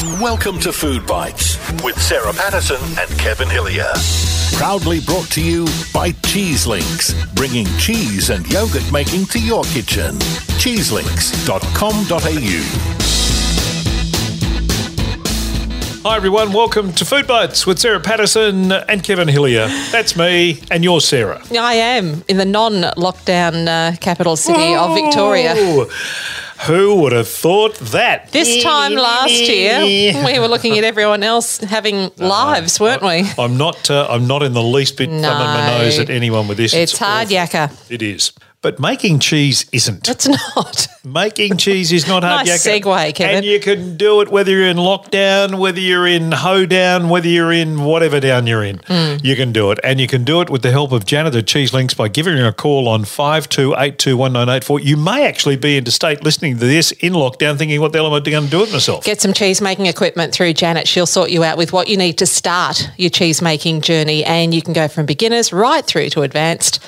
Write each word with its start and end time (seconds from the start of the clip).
Welcome 0.00 0.60
to 0.60 0.72
Food 0.72 1.04
Bites 1.08 1.58
with 1.82 2.00
Sarah 2.00 2.32
Patterson 2.32 2.78
and 3.00 3.10
Kevin 3.18 3.48
Hillier. 3.48 3.92
Proudly 4.52 5.00
brought 5.00 5.28
to 5.32 5.42
you 5.42 5.66
by 5.92 6.12
Cheese 6.24 6.68
Links, 6.68 7.12
bringing 7.34 7.66
cheese 7.78 8.30
and 8.30 8.48
yogurt 8.48 8.92
making 8.92 9.26
to 9.26 9.40
your 9.40 9.64
kitchen. 9.64 10.14
Cheeselinks.com.au. 10.60 13.08
Hi 16.08 16.16
everyone, 16.16 16.52
welcome 16.52 16.92
to 16.92 17.04
Food 17.04 17.26
Bites 17.26 17.66
with 17.66 17.80
Sarah 17.80 17.98
Patterson 17.98 18.70
and 18.70 19.02
Kevin 19.02 19.26
Hillier. 19.26 19.66
That's 19.90 20.16
me, 20.16 20.62
and 20.70 20.84
you're 20.84 21.00
Sarah. 21.00 21.42
I 21.50 21.74
am 21.74 22.22
in 22.28 22.36
the 22.36 22.44
non-lockdown 22.44 23.66
uh, 23.66 23.96
capital 23.96 24.36
city 24.36 24.76
of 24.76 24.94
Victoria. 24.94 25.56
Ooh, 26.60 26.72
Who 26.72 26.94
would 27.02 27.12
have 27.12 27.28
thought 27.28 27.76
that? 27.92 28.32
This 28.32 28.62
time 28.62 28.94
last 28.94 29.30
year, 29.48 29.80
we 30.24 30.38
were 30.38 30.48
looking 30.48 30.76
at 30.78 30.84
everyone 30.84 31.22
else 31.22 31.58
having 31.58 32.10
lives, 32.16 32.80
weren't 32.80 33.02
we? 33.02 33.24
I'm 33.38 33.56
not. 33.56 33.90
Uh, 33.90 34.06
I'm 34.10 34.26
not 34.26 34.42
in 34.42 34.52
the 34.52 34.62
least 34.62 34.96
bit 34.96 35.08
thumbing 35.08 35.22
my 35.22 35.66
No. 35.66 35.78
nose 35.78 35.98
at 35.98 36.10
anyone 36.10 36.48
with 36.48 36.56
this. 36.58 36.74
It's 36.74 36.98
hard 36.98 37.32
awful. 37.32 37.36
yakka. 37.36 37.90
It 37.90 38.02
is. 38.02 38.32
But 38.60 38.80
making 38.80 39.20
cheese 39.20 39.66
isn't. 39.72 40.08
It's 40.08 40.26
not. 40.26 40.88
Making 41.04 41.56
cheese 41.56 41.92
is 41.92 42.08
not 42.08 42.24
hard 42.24 42.44
Nice 42.44 42.66
yakka. 42.66 42.80
segue, 42.82 43.14
Kevin. 43.14 43.36
And 43.36 43.46
you 43.46 43.60
can 43.60 43.96
do 43.96 44.20
it 44.20 44.30
whether 44.30 44.50
you're 44.50 44.66
in 44.66 44.76
lockdown, 44.76 45.58
whether 45.58 45.78
you're 45.78 46.08
in 46.08 46.32
hoedown, 46.32 47.08
whether 47.08 47.28
you're 47.28 47.52
in 47.52 47.84
whatever 47.84 48.18
down 48.20 48.46
you're 48.48 48.64
in. 48.64 48.80
Hmm. 48.86 49.16
You 49.22 49.36
can 49.36 49.52
do 49.52 49.70
it. 49.70 49.78
And 49.84 50.00
you 50.00 50.08
can 50.08 50.24
do 50.24 50.40
it 50.40 50.50
with 50.50 50.62
the 50.62 50.72
help 50.72 50.90
of 50.90 51.06
Janet 51.06 51.36
at 51.36 51.46
Cheese 51.46 51.72
Links 51.72 51.94
by 51.94 52.08
giving 52.08 52.36
her 52.36 52.48
a 52.48 52.52
call 52.52 52.88
on 52.88 53.04
52821984. 53.04 54.84
You 54.84 54.96
may 54.96 55.24
actually 55.26 55.56
be 55.56 55.78
interstate 55.78 56.24
listening 56.24 56.58
to 56.58 56.66
this 56.66 56.90
in 56.92 57.12
lockdown 57.12 57.56
thinking, 57.56 57.80
what 57.80 57.92
the 57.92 57.98
hell 57.98 58.08
am 58.08 58.12
I 58.12 58.20
going 58.20 58.44
to 58.44 58.50
do 58.50 58.60
with 58.60 58.72
myself? 58.72 59.04
Get 59.04 59.20
some 59.20 59.32
cheese 59.32 59.60
making 59.60 59.86
equipment 59.86 60.34
through 60.34 60.52
Janet. 60.54 60.88
She'll 60.88 61.06
sort 61.06 61.30
you 61.30 61.44
out 61.44 61.56
with 61.56 61.72
what 61.72 61.86
you 61.88 61.96
need 61.96 62.18
to 62.18 62.26
start 62.26 62.90
your 62.96 63.10
cheese 63.10 63.40
making 63.40 63.82
journey, 63.82 64.24
and 64.24 64.52
you 64.52 64.62
can 64.62 64.72
go 64.74 64.88
from 64.88 65.06
beginners 65.06 65.52
right 65.52 65.84
through 65.86 66.10
to 66.10 66.22
advanced. 66.22 66.84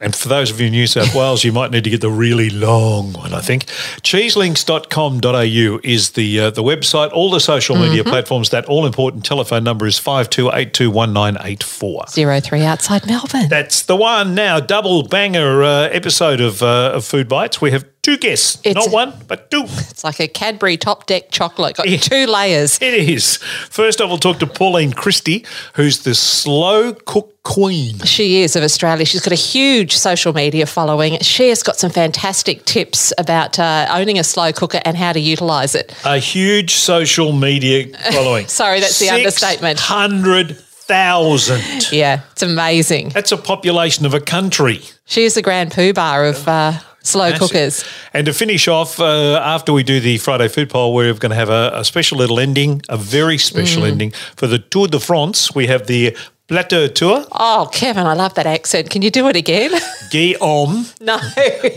And 0.00 0.16
for 0.16 0.28
those 0.28 0.50
of 0.50 0.58
you 0.58 0.68
in 0.68 0.72
New 0.72 0.86
South 0.86 1.14
Wales, 1.14 1.44
you 1.44 1.52
might 1.52 1.70
need 1.70 1.84
to 1.84 1.90
get 1.90 2.00
the 2.00 2.10
really 2.10 2.48
long 2.48 3.12
one, 3.12 3.34
I 3.34 3.40
think. 3.40 3.66
Cheeselinks.com.au 4.02 5.80
is 5.84 6.12
the 6.12 6.40
uh, 6.40 6.48
the 6.50 6.62
website. 6.62 7.12
All 7.12 7.30
the 7.30 7.38
social 7.38 7.76
media 7.76 8.02
platforms. 8.02 8.48
That 8.50 8.64
all 8.64 8.86
important 8.86 9.26
telephone 9.26 9.62
number 9.62 9.86
is 9.86 10.00
52821984. 10.00 12.08
Zero 12.10 12.40
three 12.40 12.62
outside 12.62 13.06
Melbourne. 13.06 13.48
That's 13.50 13.82
the 13.82 13.96
one 13.96 14.34
now. 14.34 14.58
Double 14.58 15.02
banger 15.02 15.62
uh, 15.62 15.88
episode 15.88 16.40
of, 16.40 16.62
uh, 16.62 16.92
of 16.94 17.04
Food 17.04 17.28
Bites. 17.28 17.60
We 17.60 17.72
have 17.72 17.84
two 18.02 18.16
guests. 18.16 18.58
It's- 18.64 18.74
Not 18.86 18.92
one, 18.92 19.12
but 19.28 19.50
two. 19.50 19.64
It's 19.90 20.04
like 20.04 20.20
a 20.20 20.28
Cadbury 20.28 20.76
top 20.76 21.06
deck 21.06 21.30
chocolate. 21.30 21.76
Got 21.76 21.86
two 22.00 22.26
layers. 22.26 22.78
It 22.80 22.94
is. 22.94 23.36
First, 23.68 24.00
I 24.00 24.04
will 24.04 24.18
talk 24.18 24.38
to 24.38 24.46
Pauline 24.46 24.92
Christie, 24.92 25.44
who's 25.74 26.00
the 26.04 26.14
slow 26.14 26.94
cook 26.94 27.34
queen. 27.42 27.98
She 28.00 28.42
is 28.42 28.56
of 28.56 28.62
Australia. 28.62 29.04
She's 29.04 29.20
got 29.22 29.32
a 29.32 29.36
huge 29.36 29.96
social 29.96 30.32
media 30.32 30.66
following. 30.66 31.18
She 31.20 31.48
has 31.50 31.62
got 31.62 31.76
some 31.76 31.90
fantastic 31.90 32.64
tips 32.64 33.12
about 33.18 33.58
uh, 33.58 33.86
owning 33.90 34.18
a 34.18 34.24
slow 34.24 34.52
cooker 34.52 34.80
and 34.84 34.96
how 34.96 35.12
to 35.12 35.20
utilise 35.20 35.74
it. 35.74 35.94
A 36.04 36.18
huge 36.18 36.74
social 36.74 37.32
media 37.32 37.86
following. 38.12 38.46
Sorry, 38.46 38.80
that's 38.80 38.98
the 38.98 39.10
understatement. 39.10 39.78
600,000. 39.78 41.92
Yeah, 41.92 42.20
it's 42.32 42.42
amazing. 42.42 43.10
That's 43.10 43.32
a 43.32 43.36
population 43.36 44.06
of 44.06 44.14
a 44.14 44.20
country. 44.20 44.80
She 45.06 45.24
is 45.24 45.34
the 45.34 45.42
grand 45.42 45.72
poobah 45.72 46.30
of 46.30 46.48
uh, 46.48 46.72
slow 47.02 47.32
cookers. 47.32 47.84
And 48.12 48.26
to 48.26 48.32
finish 48.32 48.68
off, 48.68 48.98
uh, 49.00 49.40
after 49.44 49.72
we 49.72 49.82
do 49.82 50.00
the 50.00 50.18
Friday 50.18 50.48
food 50.48 50.68
poll, 50.70 50.94
we're 50.94 51.14
going 51.14 51.30
to 51.30 51.36
have 51.36 51.50
a, 51.50 51.70
a 51.74 51.84
special 51.84 52.18
little 52.18 52.38
ending, 52.40 52.82
a 52.88 52.96
very 52.96 53.38
special 53.38 53.82
Mm. 53.82 53.90
ending 53.90 54.12
for 54.36 54.46
the 54.46 54.58
Tour 54.58 54.88
de 54.88 54.98
France. 55.00 55.54
We 55.54 55.66
have 55.68 55.86
the 55.86 56.16
Plat 56.48 56.68
du 56.68 56.88
Tour. 56.88 57.24
Oh, 57.32 57.68
Kevin, 57.72 58.06
I 58.06 58.14
love 58.14 58.34
that 58.34 58.46
accent. 58.46 58.90
Can 58.90 59.02
you 59.02 59.10
do 59.10 59.28
it 59.28 59.36
again? 59.36 59.70
Guillaume 60.10 60.84
no. 61.00 61.16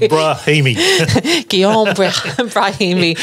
Brahimi. 0.09 0.75
Guillaume 1.50 1.94
Bra- 1.94 2.09
Brahimi. 2.50 3.16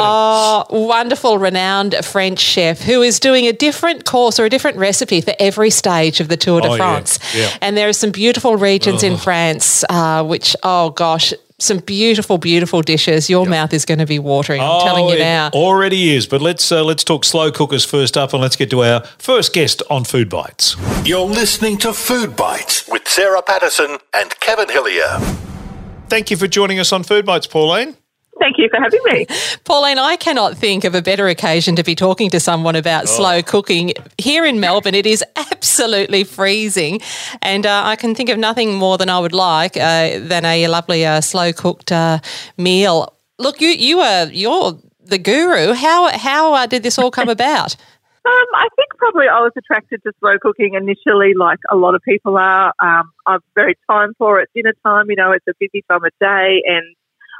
Oh, 0.00 0.64
wonderful, 0.70 1.38
renowned 1.38 1.94
French 2.04 2.38
chef 2.38 2.80
who 2.80 3.02
is 3.02 3.18
doing 3.20 3.46
a 3.46 3.52
different 3.52 4.04
course 4.04 4.38
or 4.38 4.44
a 4.44 4.50
different 4.50 4.76
recipe 4.78 5.20
for 5.20 5.34
every 5.38 5.70
stage 5.70 6.20
of 6.20 6.28
the 6.28 6.36
Tour 6.36 6.60
de 6.60 6.68
Oh, 6.68 6.76
France. 6.76 7.18
yeah. 7.34 7.50
And 7.60 7.76
there 7.76 7.88
are 7.88 7.92
some 7.92 8.10
beautiful 8.10 8.56
regions 8.56 9.02
in 9.02 9.16
France, 9.16 9.84
uh, 9.90 10.24
which, 10.24 10.54
oh 10.62 10.90
gosh, 10.90 11.32
some 11.60 11.78
beautiful, 11.78 12.38
beautiful 12.38 12.82
dishes. 12.82 13.28
Your 13.28 13.44
mouth 13.44 13.74
is 13.74 13.84
going 13.84 13.98
to 13.98 14.06
be 14.06 14.20
watering. 14.20 14.60
I'm 14.62 14.80
telling 14.82 15.04
Oh, 15.06 15.08
you 15.08 15.16
it 15.16 15.20
now. 15.20 15.50
Already 15.52 16.14
is. 16.14 16.24
But 16.26 16.40
let's 16.40 16.70
uh, 16.70 16.84
let's 16.84 17.02
talk 17.02 17.24
slow 17.24 17.50
cookers 17.50 17.84
first 17.84 18.16
up, 18.16 18.32
and 18.32 18.40
let's 18.40 18.54
get 18.54 18.70
to 18.70 18.84
our 18.84 19.02
first 19.18 19.52
guest 19.52 19.82
on 19.90 20.04
Food 20.04 20.28
Bites. 20.30 20.76
You're 21.04 21.26
listening 21.26 21.76
to 21.78 21.92
Food 21.92 22.36
Bites 22.36 22.86
with 22.88 23.08
Sarah 23.08 23.42
Patterson 23.42 23.98
and 24.14 24.38
Kevin 24.38 24.68
Hillier. 24.68 25.18
Thank 26.08 26.30
you 26.30 26.36
for 26.38 26.46
joining 26.46 26.78
us 26.78 26.90
on 26.92 27.02
Food 27.02 27.26
Bites, 27.26 27.46
Pauline. 27.46 27.96
Thank 28.40 28.56
you 28.58 28.68
for 28.70 28.80
having 28.80 29.00
me. 29.04 29.26
Pauline, 29.64 29.98
I 29.98 30.16
cannot 30.16 30.56
think 30.56 30.84
of 30.84 30.94
a 30.94 31.02
better 31.02 31.26
occasion 31.28 31.74
to 31.76 31.82
be 31.82 31.94
talking 31.94 32.30
to 32.30 32.40
someone 32.40 32.76
about 32.76 33.02
Oh. 33.04 33.06
slow 33.06 33.42
cooking. 33.42 33.92
Here 34.18 34.44
in 34.44 34.60
Melbourne, 34.60 34.94
it 34.94 35.06
is 35.06 35.24
absolutely 35.36 36.24
freezing, 36.24 37.00
and 37.42 37.66
uh, 37.66 37.82
I 37.84 37.96
can 37.96 38.14
think 38.14 38.28
of 38.28 38.38
nothing 38.38 38.74
more 38.74 38.96
than 38.98 39.08
I 39.08 39.18
would 39.18 39.32
like 39.32 39.76
uh, 39.76 40.18
than 40.20 40.44
a 40.44 40.68
lovely 40.68 41.04
uh, 41.04 41.20
slow 41.20 41.52
cooked 41.52 41.90
uh, 41.92 42.20
meal. 42.56 43.12
Look, 43.38 43.60
you 43.60 43.68
you 43.68 44.00
are 44.00 44.26
you're 44.26 44.78
the 45.04 45.18
guru. 45.18 45.72
How 45.72 46.16
how 46.16 46.54
uh, 46.54 46.66
did 46.66 46.82
this 46.82 46.98
all 46.98 47.10
come 47.10 47.28
about? 47.38 47.76
Um, 48.24 48.46
I 48.54 48.68
think 48.76 48.88
probably 48.98 49.26
I 49.26 49.40
was 49.40 49.52
attracted 49.56 50.02
to 50.02 50.12
slow 50.20 50.38
cooking 50.38 50.74
initially, 50.74 51.32
like 51.34 51.58
a 51.70 51.76
lot 51.76 51.94
of 51.94 52.02
people 52.02 52.36
are. 52.36 52.72
Um, 52.82 53.10
I'm 53.26 53.40
very 53.54 53.74
time 53.90 54.12
poor 54.18 54.38
at 54.40 54.48
dinner 54.54 54.74
time. 54.84 55.06
You 55.08 55.16
know, 55.16 55.32
it's 55.32 55.46
a 55.48 55.54
busy 55.58 55.82
time 55.90 56.04
of 56.04 56.12
day, 56.20 56.62
and 56.66 56.84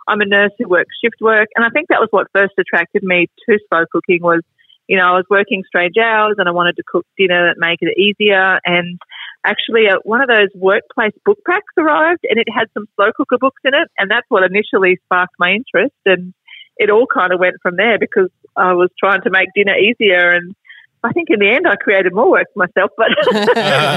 I'm 0.09 0.21
a 0.21 0.27
nurse 0.27 0.53
who 0.59 0.69
works 0.69 0.97
shift 1.03 1.21
work. 1.21 1.49
And 1.55 1.65
I 1.65 1.69
think 1.69 1.89
that 1.89 2.01
was 2.01 2.09
what 2.11 2.27
first 2.35 2.55
attracted 2.59 3.03
me 3.03 3.29
to 3.49 3.59
slow 3.69 3.85
cooking 3.93 4.21
was, 4.23 4.41
you 4.89 4.97
know, 4.97 5.05
I 5.05 5.13
was 5.13 5.27
working 5.29 5.63
strange 5.67 5.97
hours 6.03 6.37
and 6.39 6.49
I 6.49 6.53
wanted 6.53 6.77
to 6.77 6.83
cook 6.87 7.07
dinner 7.19 7.49
and 7.49 7.57
make 7.59 7.79
it 7.83 7.97
easier. 7.99 8.59
And 8.65 8.99
actually, 9.45 9.89
uh, 9.89 9.99
one 10.05 10.23
of 10.23 10.29
those 10.29 10.49
workplace 10.55 11.13
book 11.25 11.39
packs 11.47 11.75
arrived, 11.77 12.25
and 12.29 12.39
it 12.39 12.49
had 12.53 12.69
some 12.73 12.87
slow 12.97 13.13
cooker 13.15 13.39
books 13.39 13.61
in 13.65 13.75
it, 13.75 13.89
and 13.99 14.11
that's 14.11 14.27
what 14.29 14.43
initially 14.43 14.99
sparked 15.05 15.35
my 15.39 15.53
interest. 15.53 15.95
And 16.07 16.33
it 16.79 16.91
all 16.91 17.07
kind 17.07 17.33
of 17.33 17.41
went 17.41 17.57
from 17.63 17.77
there 17.77 17.99
because 17.99 18.31
I 18.57 18.73
was 18.73 18.91
trying 18.99 19.23
to 19.23 19.31
make 19.31 19.49
dinner 19.55 19.77
easier 19.77 20.31
and 20.31 20.55
I 21.05 21.13
think 21.13 21.29
in 21.31 21.39
the 21.39 21.49
end 21.49 21.67
I 21.67 21.77
created 21.77 22.15
more 22.15 22.31
work 22.31 22.47
for 22.53 22.67
myself, 22.67 22.91
but 22.97 23.09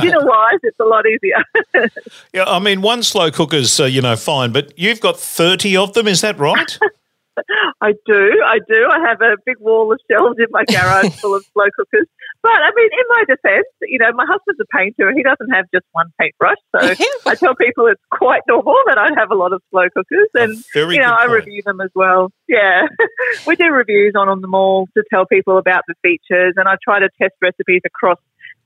dinner 0.02 0.26
wise, 0.26 0.60
it's 0.64 0.80
a 0.80 0.86
lot 0.86 1.06
easier. 1.06 1.90
Yeah, 2.34 2.46
I 2.46 2.60
mean, 2.60 2.82
one 2.82 3.04
slow 3.04 3.32
cooker's 3.32 3.80
uh, 3.80 3.86
you 3.86 4.02
know 4.02 4.16
fine, 4.16 4.52
but 4.52 4.78
you've 4.78 5.02
got 5.02 5.20
thirty 5.20 5.76
of 5.76 5.94
them. 5.94 6.08
Is 6.08 6.22
that 6.22 6.38
right? 6.40 6.80
I 7.82 7.94
do, 8.06 8.42
I 8.46 8.60
do. 8.68 8.88
I 8.90 9.00
have 9.08 9.22
a 9.22 9.38
big 9.46 9.58
wall 9.60 9.92
of 9.92 10.00
shelves 10.10 10.38
in 10.38 10.48
my 10.52 10.64
garage 10.66 11.14
full 11.22 11.36
of 11.36 11.44
slow 11.54 11.66
cookers. 11.76 12.08
But 12.44 12.58
I 12.58 12.72
mean, 12.76 12.90
in 12.92 13.06
my 13.10 13.24
defence, 13.28 13.68
you 13.84 14.00
know, 14.00 14.12
my 14.14 14.26
husband's 14.28 14.60
a 14.60 14.66
painter. 14.76 15.08
And 15.08 15.18
he 15.18 15.24
doesn't 15.24 15.50
have 15.54 15.66
just 15.74 15.86
one 15.92 16.12
paintbrush, 16.20 16.58
so 16.76 16.94
I 17.26 17.36
tell 17.36 17.56
people 17.56 17.88
it's 17.88 18.02
quite 18.12 18.42
normal 18.48 18.76
that 18.88 18.98
I 18.98 19.10
have 19.18 19.32
a 19.32 19.36
lot 19.36 19.54
of 19.54 19.62
slow 19.70 19.88
cookers, 19.94 20.30
and 20.34 20.64
very 20.74 20.96
you 20.96 21.02
know, 21.02 21.14
I 21.14 21.28
point. 21.28 21.46
review 21.46 21.62
them 21.66 21.82
as 21.82 21.92
well. 21.96 22.32
Yeah, 22.48 22.88
we 23.48 23.56
do 23.56 23.72
reviews 23.72 24.14
on 24.18 24.30
on 24.30 24.42
them 24.42 24.54
all 24.54 24.88
to 24.98 25.04
tell 25.12 25.26
people 25.26 25.58
about 25.58 25.84
the 25.88 25.96
features, 26.02 26.54
and 26.58 26.68
I 26.68 26.76
try 26.84 27.00
to 27.00 27.10
test 27.22 27.34
recipes 27.42 27.82
across 27.86 28.18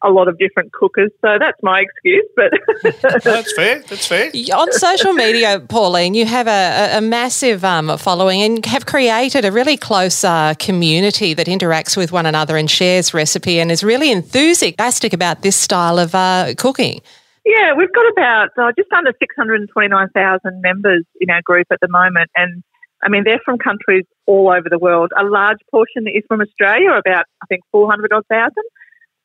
a 0.03 0.09
lot 0.09 0.27
of 0.27 0.37
different 0.37 0.71
cookers. 0.73 1.09
So 1.21 1.37
that's 1.39 1.57
my 1.63 1.81
excuse, 1.81 2.25
but. 2.35 2.51
That's 3.23 3.53
fair. 3.53 3.79
That's 3.89 4.05
fair. 4.07 4.29
On 4.55 4.71
social 4.73 5.13
media, 5.13 5.59
Pauline, 5.59 6.13
you 6.13 6.25
have 6.25 6.47
a, 6.47 6.51
a- 6.95 6.97
a 6.97 7.01
massive 7.01 7.63
um, 7.65 7.97
following 7.97 8.41
and 8.41 8.65
have 8.65 8.85
created 8.85 9.43
a 9.45 9.51
really 9.51 9.77
close 9.77 10.23
uh, 10.23 10.53
community 10.59 11.33
that 11.33 11.47
interacts 11.47 11.97
with 11.97 12.11
one 12.11 12.25
another 12.25 12.57
and 12.57 12.69
shares 12.69 13.13
recipe 13.13 13.59
and 13.59 13.71
is 13.71 13.83
really 13.83 14.11
enthusiastic 14.11 15.13
about 15.13 15.41
this 15.41 15.55
style 15.55 15.97
of 15.99 16.13
uh, 16.15 16.53
cooking. 16.57 17.01
Yeah, 17.45 17.73
we've 17.77 17.93
got 17.93 18.07
about 18.11 18.49
uh, 18.57 18.71
just 18.77 18.91
under 18.91 19.13
629,000 19.19 20.61
members 20.61 21.03
in 21.19 21.29
our 21.29 21.41
group 21.43 21.67
at 21.71 21.79
the 21.81 21.87
moment. 21.87 22.29
And 22.35 22.63
I 23.03 23.09
mean, 23.09 23.23
they're 23.23 23.41
from 23.45 23.57
countries 23.59 24.05
all 24.25 24.49
over 24.49 24.67
the 24.69 24.79
world. 24.79 25.11
A 25.19 25.23
large 25.23 25.59
portion 25.69 26.07
is 26.07 26.23
from 26.27 26.41
Australia, 26.41 26.91
about, 26.91 27.25
I 27.41 27.45
think, 27.47 27.61
400 27.71 28.11
odd 28.13 28.23
thousand. 28.29 28.63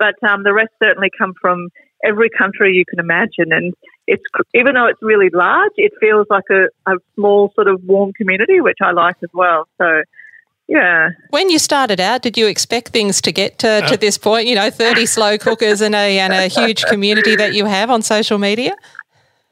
But 0.00 0.17
um, 0.29 0.43
the 0.43 0.55
rest 0.55 0.70
certainly 0.82 1.11
come 1.17 1.35
from 1.41 1.69
every 2.02 2.31
country 2.31 2.73
you 2.73 2.85
can 2.87 2.99
imagine. 2.99 3.52
And 3.52 3.75
it's 4.06 4.23
even 4.55 4.75
though 4.75 4.87
it's 4.87 5.02
really 5.02 5.29
large, 5.32 5.73
it 5.76 5.93
feels 6.00 6.26
like 6.31 6.44
a, 6.50 6.69
a 6.91 6.97
small, 7.14 7.52
sort 7.55 7.69
of 7.69 7.85
warm 7.85 8.12
community, 8.14 8.61
which 8.61 8.79
I 8.82 8.93
like 8.93 9.17
as 9.23 9.29
well. 9.35 9.69
So, 9.79 10.02
yeah. 10.67 11.11
When 11.29 11.50
you 11.50 11.58
started 11.58 12.00
out, 12.00 12.23
did 12.23 12.38
you 12.38 12.47
expect 12.47 12.88
things 12.88 13.20
to 13.23 13.32
get 13.32 13.58
to, 13.58 13.82
to 13.88 13.97
this 13.99 14.17
point? 14.17 14.49
You 14.49 14.55
know, 14.55 14.70
30 14.70 15.05
slow 15.17 15.37
cookers 15.37 15.82
and 15.82 15.94
a, 15.94 16.19
and 16.19 16.32
a 16.32 16.46
huge 16.46 16.85
community 16.85 17.37
that 17.37 17.55
you 17.55 17.67
have 17.67 17.91
on 17.91 18.03
social 18.03 18.38
media? 18.38 18.75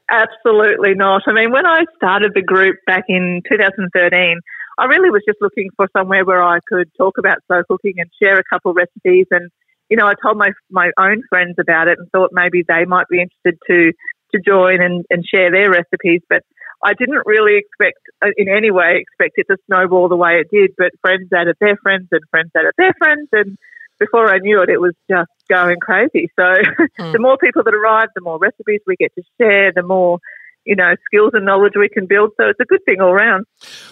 Absolutely 0.09 0.95
not. 0.95 1.21
I 1.27 1.33
mean, 1.33 1.51
when 1.51 1.67
I 1.67 1.85
started 1.95 2.31
the 2.33 2.41
group 2.41 2.77
back 2.87 3.03
in 3.07 3.43
2013, 3.47 4.39
I 4.79 4.85
really 4.85 5.11
was 5.11 5.21
just 5.27 5.39
looking 5.41 5.69
for 5.75 5.87
somewhere 5.95 6.25
where 6.25 6.41
I 6.41 6.59
could 6.67 6.89
talk 6.97 7.17
about 7.19 7.39
slow 7.45 7.63
cooking 7.69 7.95
and 7.97 8.09
share 8.19 8.39
a 8.39 8.43
couple 8.43 8.73
recipes. 8.73 9.27
And, 9.29 9.51
you 9.89 9.97
know, 9.97 10.07
I 10.07 10.13
told 10.21 10.37
my, 10.37 10.51
my 10.69 10.91
own 10.99 11.23
friends 11.29 11.55
about 11.59 11.87
it 11.87 11.97
and 11.99 12.09
thought 12.11 12.29
maybe 12.31 12.63
they 12.67 12.85
might 12.85 13.07
be 13.09 13.21
interested 13.21 13.59
to, 13.67 13.91
to 14.33 14.41
join 14.45 14.81
and, 14.81 15.05
and 15.09 15.23
share 15.25 15.51
their 15.51 15.69
recipes. 15.71 16.21
But 16.29 16.43
I 16.83 16.93
didn't 16.93 17.23
really 17.25 17.57
expect, 17.57 17.99
uh, 18.23 18.29
in 18.37 18.47
any 18.49 18.71
way, 18.71 19.01
expect 19.01 19.33
it 19.37 19.47
to 19.51 19.57
snowball 19.65 20.07
the 20.07 20.15
way 20.15 20.41
it 20.41 20.47
did. 20.51 20.71
But 20.77 20.91
friends 21.01 21.29
added 21.33 21.57
their 21.59 21.77
friends 21.81 22.07
and 22.11 22.21
friends 22.29 22.51
added 22.55 22.73
their 22.77 22.93
friends. 22.97 23.27
And 23.31 23.57
before 23.99 24.29
I 24.29 24.37
knew 24.39 24.61
it, 24.61 24.69
it 24.69 24.79
was 24.79 24.93
just 25.09 25.31
going 25.49 25.77
crazy. 25.81 26.29
So 26.39 26.43
mm. 26.99 27.11
the 27.11 27.19
more 27.19 27.37
people 27.37 27.63
that 27.63 27.73
arrive, 27.73 28.09
the 28.15 28.21
more 28.21 28.39
recipes 28.39 28.81
we 28.87 28.95
get 28.95 29.13
to 29.15 29.23
share, 29.39 29.73
the 29.75 29.83
more 29.83 30.19
you 30.69 30.75
know, 30.75 30.95
skills 31.07 31.31
and 31.33 31.45
knowledge 31.45 31.73
we 31.75 31.89
can 31.89 32.05
build. 32.05 32.29
So 32.37 32.47
it's 32.47 32.59
a 32.59 32.65
good 32.65 32.85
thing 32.85 33.01
all 33.01 33.11
round. 33.11 33.47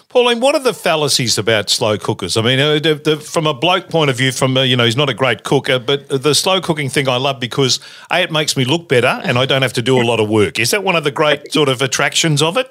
Pauline, 0.08 0.38
what 0.38 0.54
are 0.54 0.62
the 0.62 0.72
fallacies 0.72 1.36
about 1.36 1.70
slow 1.70 1.98
cookers? 1.98 2.36
I 2.36 2.42
mean, 2.42 2.60
uh, 2.60 2.74
the, 2.74 2.94
the, 2.94 3.16
from 3.16 3.48
a 3.48 3.52
bloke 3.52 3.90
point 3.90 4.10
of 4.10 4.16
view, 4.16 4.30
from 4.30 4.56
uh, 4.56 4.62
you 4.62 4.76
know, 4.76 4.84
he's 4.84 4.96
not 4.96 5.10
a 5.10 5.14
great 5.14 5.42
cooker, 5.42 5.80
but 5.80 6.08
the 6.08 6.36
slow 6.36 6.60
cooking 6.60 6.88
thing 6.88 7.08
I 7.08 7.16
love 7.16 7.40
because 7.40 7.80
a 8.12 8.20
it 8.20 8.30
makes 8.30 8.56
me 8.56 8.64
look 8.64 8.88
better 8.88 9.20
and 9.24 9.38
I 9.38 9.44
don't 9.44 9.62
have 9.62 9.72
to 9.72 9.82
do 9.82 10.00
a 10.00 10.06
lot 10.06 10.20
of 10.20 10.28
work. 10.28 10.60
Is 10.60 10.70
that 10.70 10.84
one 10.84 10.94
of 10.94 11.02
the 11.02 11.10
great 11.10 11.52
sort 11.52 11.68
of 11.68 11.82
attractions 11.82 12.42
of 12.42 12.56
it? 12.56 12.66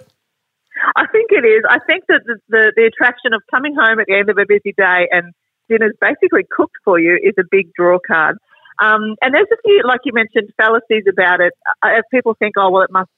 I 0.95 1.06
think 1.07 1.27
it 1.31 1.45
is. 1.45 1.63
I 1.69 1.80
think 1.86 2.06
that 2.07 2.21
the, 2.25 2.38
the, 2.48 2.71
the 2.77 2.86
attraction 2.86 3.33
of 3.33 3.42
coming 3.51 3.75
home 3.75 4.00
at 4.00 4.06
the 4.07 4.15
end 4.15 4.30
of 4.30 4.38
a 4.38 4.45
busy 4.48 4.74
day 4.77 5.09
and 5.12 5.33
dinner's 5.68 5.95
basically 6.00 6.45
cooked 6.50 6.77
for 6.86 6.98
you 6.98 7.19
is 7.21 7.33
a 7.38 7.44
big 7.51 7.74
draw 7.74 8.00
card. 8.00 8.38
Um, 8.80 9.15
and 9.21 9.33
there's 9.33 9.51
a 9.51 9.57
few, 9.65 9.81
like 9.86 10.01
you 10.06 10.13
mentioned, 10.13 10.54
fallacies 10.56 11.04
about 11.09 11.42
it. 11.42 11.51
Uh, 11.83 12.01
people 12.09 12.36
think, 12.39 12.56
oh, 12.57 12.69
well, 12.69 12.83
it 12.83 12.92
must 12.92 13.09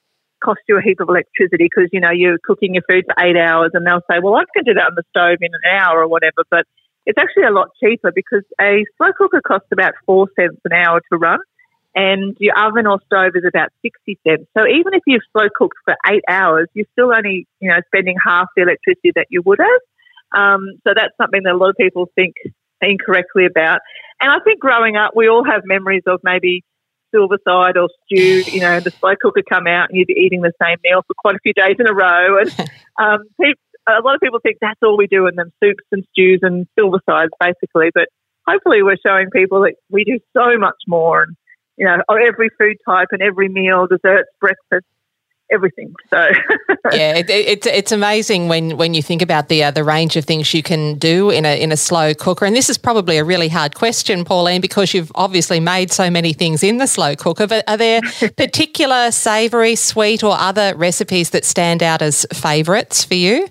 cost 0.42 0.60
you 0.68 0.78
a 0.78 0.82
heap 0.82 1.00
of 1.00 1.08
electricity 1.08 1.68
because, 1.70 1.88
you 1.92 2.00
know, 2.00 2.10
you're 2.10 2.38
cooking 2.42 2.74
your 2.74 2.82
food 2.88 3.04
for 3.06 3.24
eight 3.24 3.36
hours 3.36 3.70
and 3.74 3.86
they'll 3.86 4.04
say, 4.10 4.18
well, 4.22 4.34
I 4.34 4.44
can 4.54 4.64
do 4.64 4.74
that 4.74 4.86
on 4.86 4.94
the 4.96 5.04
stove 5.10 5.38
in 5.40 5.52
an 5.52 5.78
hour 5.80 6.02
or 6.02 6.08
whatever. 6.08 6.44
But 6.50 6.66
it's 7.06 7.18
actually 7.18 7.44
a 7.44 7.50
lot 7.50 7.68
cheaper 7.82 8.12
because 8.14 8.42
a 8.60 8.84
slow 8.96 9.12
cooker 9.16 9.40
costs 9.40 9.68
about 9.72 9.94
four 10.06 10.28
cents 10.36 10.60
an 10.64 10.72
hour 10.72 11.00
to 11.12 11.18
run 11.18 11.38
and 11.94 12.36
your 12.38 12.56
oven 12.56 12.86
or 12.86 13.00
stove 13.06 13.32
is 13.34 13.44
about 13.46 13.70
60 13.82 14.18
cents. 14.26 14.46
So 14.56 14.66
even 14.66 14.94
if 14.94 15.02
you've 15.06 15.22
slow 15.32 15.48
cooked 15.54 15.78
for 15.84 15.96
eight 16.06 16.22
hours, 16.28 16.68
you're 16.74 16.86
still 16.92 17.12
only, 17.14 17.46
you 17.60 17.70
know, 17.70 17.80
spending 17.86 18.16
half 18.24 18.46
the 18.54 18.62
electricity 18.62 19.12
that 19.16 19.26
you 19.30 19.42
would 19.44 19.58
have. 19.58 19.80
Um, 20.32 20.66
so 20.86 20.92
that's 20.94 21.16
something 21.20 21.42
that 21.44 21.52
a 21.52 21.56
lot 21.56 21.70
of 21.70 21.76
people 21.76 22.06
think 22.14 22.34
incorrectly 22.80 23.46
about. 23.46 23.80
And 24.20 24.30
I 24.30 24.38
think 24.44 24.60
growing 24.60 24.96
up, 24.96 25.12
we 25.16 25.28
all 25.28 25.44
have 25.44 25.62
memories 25.64 26.04
of 26.06 26.20
maybe 26.22 26.62
Silverside 27.14 27.76
or 27.76 27.88
stew, 28.04 28.42
you 28.50 28.60
know, 28.60 28.80
the 28.80 28.90
slow 28.90 29.14
cooker 29.20 29.42
come 29.48 29.66
out 29.66 29.88
and 29.88 29.98
you'd 29.98 30.08
be 30.08 30.14
eating 30.14 30.42
the 30.42 30.52
same 30.62 30.78
meal 30.84 31.02
for 31.06 31.14
quite 31.18 31.36
a 31.36 31.40
few 31.42 31.52
days 31.52 31.76
in 31.78 31.88
a 31.88 31.92
row. 31.92 32.38
And 32.38 32.50
um, 33.00 33.18
a 33.88 34.02
lot 34.02 34.14
of 34.14 34.20
people 34.20 34.40
think 34.42 34.58
that's 34.60 34.80
all 34.82 34.96
we 34.96 35.06
do 35.06 35.26
in 35.26 35.36
them 35.36 35.52
soups 35.62 35.84
and 35.92 36.04
stews 36.12 36.40
and 36.42 36.66
silver 36.78 37.00
sides, 37.08 37.32
basically. 37.40 37.90
But 37.94 38.08
hopefully, 38.46 38.82
we're 38.82 38.96
showing 39.04 39.30
people 39.30 39.62
that 39.62 39.74
we 39.90 40.04
do 40.04 40.18
so 40.36 40.58
much 40.58 40.76
more. 40.86 41.22
And, 41.22 41.36
you 41.76 41.86
know, 41.86 41.98
every 42.10 42.50
food 42.58 42.76
type 42.86 43.08
and 43.12 43.22
every 43.22 43.48
meal, 43.48 43.86
desserts, 43.86 44.28
breakfast, 44.40 44.86
everything. 45.50 45.94
So 46.10 46.16
yeah, 46.92 47.16
it, 47.16 47.30
it, 47.30 47.66
it's 47.66 47.92
amazing 47.92 48.48
when 48.48 48.76
when 48.76 48.94
you 48.94 49.02
think 49.02 49.22
about 49.22 49.48
the 49.48 49.64
uh, 49.64 49.70
the 49.70 49.84
range 49.84 50.16
of 50.16 50.24
things 50.24 50.52
you 50.54 50.62
can 50.62 50.98
do 50.98 51.30
in 51.30 51.44
a 51.44 51.60
in 51.60 51.72
a 51.72 51.76
slow 51.76 52.14
cooker. 52.14 52.44
And 52.44 52.54
this 52.54 52.68
is 52.68 52.78
probably 52.78 53.18
a 53.18 53.24
really 53.24 53.48
hard 53.48 53.74
question, 53.74 54.24
Pauline, 54.24 54.60
because 54.60 54.94
you've 54.94 55.12
obviously 55.14 55.60
made 55.60 55.92
so 55.92 56.10
many 56.10 56.32
things 56.32 56.62
in 56.62 56.78
the 56.78 56.86
slow 56.86 57.16
cooker. 57.16 57.46
But 57.46 57.64
are 57.68 57.76
there 57.76 58.00
particular 58.36 59.10
savoury, 59.10 59.76
sweet, 59.76 60.22
or 60.22 60.36
other 60.38 60.74
recipes 60.76 61.30
that 61.30 61.44
stand 61.44 61.82
out 61.82 62.02
as 62.02 62.26
favourites 62.32 63.04
for 63.04 63.14
you? 63.14 63.48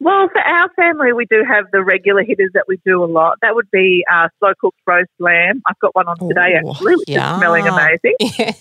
Well, 0.00 0.28
for 0.28 0.40
our 0.40 0.68
family, 0.74 1.12
we 1.12 1.26
do 1.26 1.42
have 1.46 1.64
the 1.72 1.82
regular 1.82 2.22
hitters 2.22 2.50
that 2.54 2.64
we 2.68 2.78
do 2.86 3.02
a 3.02 3.06
lot. 3.06 3.38
That 3.42 3.56
would 3.56 3.70
be 3.70 4.04
uh, 4.10 4.28
slow 4.38 4.52
cooked 4.60 4.78
roast 4.86 5.10
lamb. 5.18 5.60
I've 5.66 5.78
got 5.80 5.94
one 5.94 6.06
on 6.06 6.16
today, 6.18 6.54
Ooh, 6.54 6.70
actually, 6.70 6.96
which 6.96 7.08
yeah. 7.08 7.32
is 7.32 7.38
smelling 7.38 7.66
amazing. 7.66 8.14
Yeah. 8.38 8.52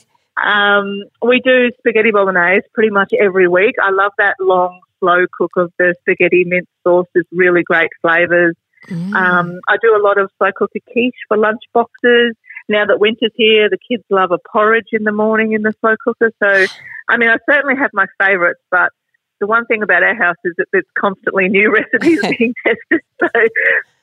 Um, 0.44 1.04
we 1.26 1.42
do 1.44 1.72
spaghetti 1.80 2.12
bolognese 2.12 2.68
pretty 2.74 2.90
much 2.90 3.12
every 3.20 3.48
week. 3.48 3.76
I 3.82 3.92
love 3.92 4.12
that 4.18 4.36
long, 4.40 4.82
slow 5.00 5.26
cook 5.38 5.52
of 5.58 5.72
the 5.80 5.96
spaghetti 6.02 6.44
mint 6.46 6.68
sauce. 6.84 7.08
There's 7.14 7.26
really 7.32 7.64
great 7.64 7.90
flavours. 8.02 8.56
Mm. 8.88 9.14
Um, 9.14 9.60
I 9.68 9.78
do 9.82 9.96
a 9.96 10.02
lot 10.02 10.18
of 10.18 10.30
slow 10.38 10.52
cooked 10.56 10.78
quiche 10.92 11.16
for 11.28 11.38
lunch 11.38 11.62
boxes. 11.74 12.36
Now 12.70 12.86
that 12.86 13.00
winter's 13.00 13.32
here, 13.36 13.70
the 13.70 13.78
kids 13.90 14.04
love 14.10 14.32
a 14.32 14.40
porridge 14.52 14.90
in 14.92 15.04
the 15.04 15.12
morning 15.12 15.54
in 15.54 15.62
the 15.62 15.74
slow 15.80 15.96
cooker. 16.04 16.32
So, 16.44 16.66
I 17.10 17.18
mean, 17.18 17.30
I 17.30 17.38
certainly 17.50 17.76
have 17.78 17.92
my 17.94 18.06
favourites, 18.20 18.60
but 18.70 18.92
the 19.40 19.48
one 19.48 19.66
thing 19.66 19.84
about 19.84 20.04
our 20.04 20.16
house 20.16 20.36
is 20.44 20.54
that 20.58 20.68
there's 20.72 20.86
constantly 20.98 21.48
new 21.48 21.74
recipes 21.94 22.22
being 22.38 22.54
tested. 22.66 23.02
So, 23.20 23.30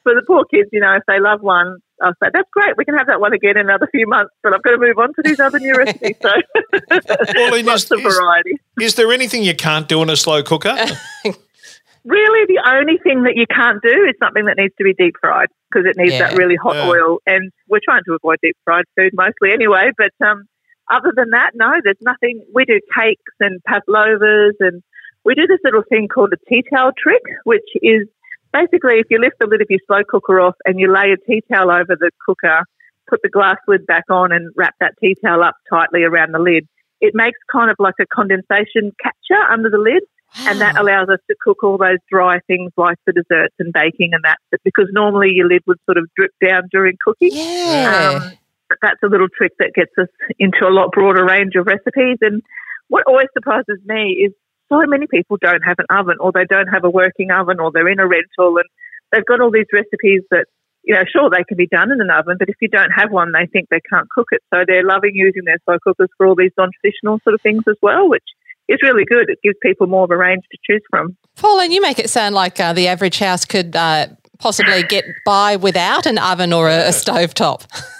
for 0.02 0.14
the 0.14 0.22
poor 0.26 0.44
kids, 0.44 0.68
you 0.72 0.80
know, 0.80 0.94
if 0.96 1.02
they 1.06 1.20
love 1.20 1.40
one, 1.40 1.78
I'll 2.02 2.14
say, 2.22 2.28
that's 2.32 2.48
great. 2.50 2.76
We 2.76 2.84
can 2.84 2.96
have 2.96 3.06
that 3.06 3.20
one 3.20 3.32
again 3.32 3.56
in 3.56 3.66
another 3.66 3.88
few 3.90 4.06
months, 4.06 4.34
but 4.42 4.52
I've 4.52 4.62
got 4.62 4.72
to 4.72 4.78
move 4.78 4.98
on 4.98 5.14
to 5.14 5.22
these 5.22 5.38
other 5.38 5.58
new 5.58 5.74
recipes. 5.74 6.16
So 6.20 6.28
well, 6.90 7.64
lots 7.64 7.84
is, 7.84 7.92
of 7.92 8.02
variety. 8.02 8.58
Is, 8.80 8.86
is 8.86 8.94
there 8.96 9.12
anything 9.12 9.42
you 9.42 9.54
can't 9.54 9.88
do 9.88 10.02
in 10.02 10.10
a 10.10 10.16
slow 10.16 10.42
cooker? 10.42 10.74
really, 12.04 12.46
the 12.46 12.60
only 12.66 12.98
thing 12.98 13.22
that 13.24 13.36
you 13.36 13.46
can't 13.46 13.80
do 13.82 14.06
is 14.08 14.14
something 14.18 14.46
that 14.46 14.56
needs 14.56 14.74
to 14.78 14.84
be 14.84 14.94
deep 14.94 15.14
fried 15.20 15.48
because 15.70 15.86
it 15.86 15.96
needs 15.96 16.12
yeah. 16.12 16.30
that 16.30 16.36
really 16.36 16.56
hot 16.56 16.74
yeah. 16.74 16.88
oil. 16.88 17.18
And 17.26 17.52
we're 17.68 17.80
trying 17.84 18.02
to 18.06 18.14
avoid 18.14 18.38
deep 18.42 18.56
fried 18.64 18.84
food 18.96 19.12
mostly 19.14 19.52
anyway. 19.52 19.90
But 19.96 20.12
um, 20.26 20.46
other 20.90 21.12
than 21.14 21.30
that, 21.30 21.52
no, 21.54 21.70
there's 21.82 21.96
nothing. 22.02 22.44
We 22.52 22.64
do 22.64 22.80
cakes 22.98 23.32
and 23.40 23.62
pavlovas 23.64 24.54
and 24.60 24.82
we 25.24 25.34
do 25.34 25.46
this 25.46 25.60
little 25.64 25.82
thing 25.88 26.08
called 26.08 26.32
a 26.32 26.48
tea 26.48 26.62
towel 26.72 26.92
trick, 26.96 27.22
which 27.44 27.64
is 27.82 28.06
basically, 28.54 29.02
if 29.02 29.06
you 29.10 29.20
lift 29.20 29.36
the 29.40 29.46
lid 29.46 29.60
of 29.60 29.66
your 29.68 29.80
slow 29.86 30.02
cooker 30.08 30.40
off 30.40 30.54
and 30.64 30.78
you 30.78 30.90
lay 30.90 31.12
a 31.12 31.18
tea 31.26 31.42
towel 31.52 31.70
over 31.70 31.96
the 31.98 32.10
cooker, 32.24 32.62
put 33.10 33.20
the 33.22 33.28
glass 33.28 33.58
lid 33.66 33.84
back 33.86 34.04
on 34.08 34.32
and 34.32 34.50
wrap 34.56 34.74
that 34.80 34.94
tea 35.00 35.16
towel 35.22 35.42
up 35.42 35.56
tightly 35.68 36.04
around 36.04 36.32
the 36.32 36.38
lid, 36.38 36.66
it 37.00 37.12
makes 37.14 37.38
kind 37.50 37.70
of 37.70 37.76
like 37.78 37.94
a 38.00 38.06
condensation 38.06 38.92
catcher 39.02 39.42
under 39.50 39.68
the 39.68 39.78
lid. 39.78 40.02
Wow. 40.38 40.50
And 40.50 40.60
that 40.60 40.78
allows 40.78 41.08
us 41.10 41.20
to 41.28 41.36
cook 41.40 41.62
all 41.62 41.78
those 41.78 41.98
dry 42.10 42.40
things 42.46 42.72
like 42.76 42.96
the 43.06 43.12
desserts 43.12 43.54
and 43.58 43.72
baking 43.72 44.10
and 44.14 44.24
that, 44.24 44.38
because 44.64 44.88
normally 44.92 45.30
your 45.32 45.48
lid 45.48 45.62
would 45.66 45.78
sort 45.86 45.98
of 45.98 46.08
drip 46.16 46.32
down 46.44 46.62
during 46.72 46.96
cooking. 47.04 47.30
Yeah. 47.32 48.20
Um, 48.20 48.32
but 48.68 48.78
that's 48.82 49.02
a 49.04 49.06
little 49.06 49.28
trick 49.28 49.52
that 49.58 49.72
gets 49.74 49.92
us 49.98 50.08
into 50.38 50.66
a 50.66 50.70
lot 50.70 50.90
broader 50.92 51.24
range 51.24 51.54
of 51.54 51.66
recipes. 51.66 52.18
And 52.20 52.42
what 52.88 53.04
always 53.06 53.28
surprises 53.32 53.78
me 53.84 54.26
is 54.26 54.32
so 54.82 54.86
many 54.86 55.06
people 55.06 55.36
don't 55.40 55.62
have 55.62 55.78
an 55.78 55.86
oven 55.90 56.16
or 56.20 56.32
they 56.32 56.44
don't 56.44 56.68
have 56.68 56.84
a 56.84 56.90
working 56.90 57.30
oven 57.30 57.60
or 57.60 57.70
they're 57.72 57.88
in 57.88 58.00
a 58.00 58.06
rental 58.06 58.56
and 58.58 58.68
they've 59.12 59.24
got 59.24 59.40
all 59.40 59.50
these 59.50 59.70
recipes 59.72 60.22
that, 60.30 60.46
you 60.82 60.94
know, 60.94 61.02
sure, 61.10 61.30
they 61.30 61.44
can 61.44 61.56
be 61.56 61.66
done 61.66 61.90
in 61.92 62.00
an 62.00 62.10
oven, 62.10 62.36
but 62.38 62.48
if 62.48 62.56
you 62.60 62.68
don't 62.68 62.90
have 62.90 63.10
one, 63.10 63.32
they 63.32 63.46
think 63.46 63.68
they 63.70 63.80
can't 63.88 64.08
cook 64.10 64.28
it. 64.32 64.42
So 64.52 64.64
they're 64.66 64.84
loving 64.84 65.12
using 65.14 65.44
their 65.44 65.58
slow 65.64 65.78
cookers 65.82 66.08
for 66.16 66.26
all 66.26 66.34
these 66.34 66.52
non 66.58 66.70
traditional 66.80 67.20
sort 67.24 67.34
of 67.34 67.40
things 67.40 67.62
as 67.68 67.76
well, 67.80 68.08
which 68.08 68.24
is 68.68 68.78
really 68.82 69.04
good. 69.04 69.30
It 69.30 69.38
gives 69.42 69.56
people 69.62 69.86
more 69.86 70.04
of 70.04 70.10
a 70.10 70.16
range 70.16 70.44
to 70.50 70.58
choose 70.68 70.82
from. 70.90 71.16
Pauline, 71.36 71.72
you 71.72 71.80
make 71.80 71.98
it 71.98 72.10
sound 72.10 72.34
like 72.34 72.60
uh, 72.60 72.72
the 72.72 72.88
average 72.88 73.18
house 73.18 73.44
could 73.44 73.76
uh, 73.76 74.08
possibly 74.38 74.82
get 74.82 75.04
by 75.24 75.56
without 75.56 76.06
an 76.06 76.18
oven 76.18 76.52
or 76.52 76.68
a, 76.68 76.88
a 76.88 76.92
stove 76.92 77.34
top. 77.34 77.64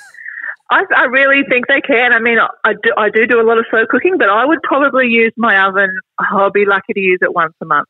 I, 0.75 0.83
I 0.97 1.04
really 1.04 1.45
think 1.49 1.69
they 1.69 1.81
can. 1.81 2.12
I 2.12 2.19
mean, 2.19 2.38
I 2.64 2.73
do, 2.73 2.90
I 2.97 3.09
do 3.09 3.26
do 3.28 3.40
a 3.40 3.47
lot 3.47 3.59
of 3.59 3.66
slow 3.71 3.87
cooking, 3.88 4.19
but 4.19 4.28
I 4.28 4.45
would 4.45 4.59
probably 4.62 5.07
use 5.07 5.33
my 5.37 5.69
oven. 5.69 5.93
I'll 6.19 6.50
be 6.50 6.64
lucky 6.66 6.93
to 6.95 7.00
use 7.00 7.21
it 7.23 7.33
once 7.33 7.54
a 7.62 7.64
month, 7.64 7.87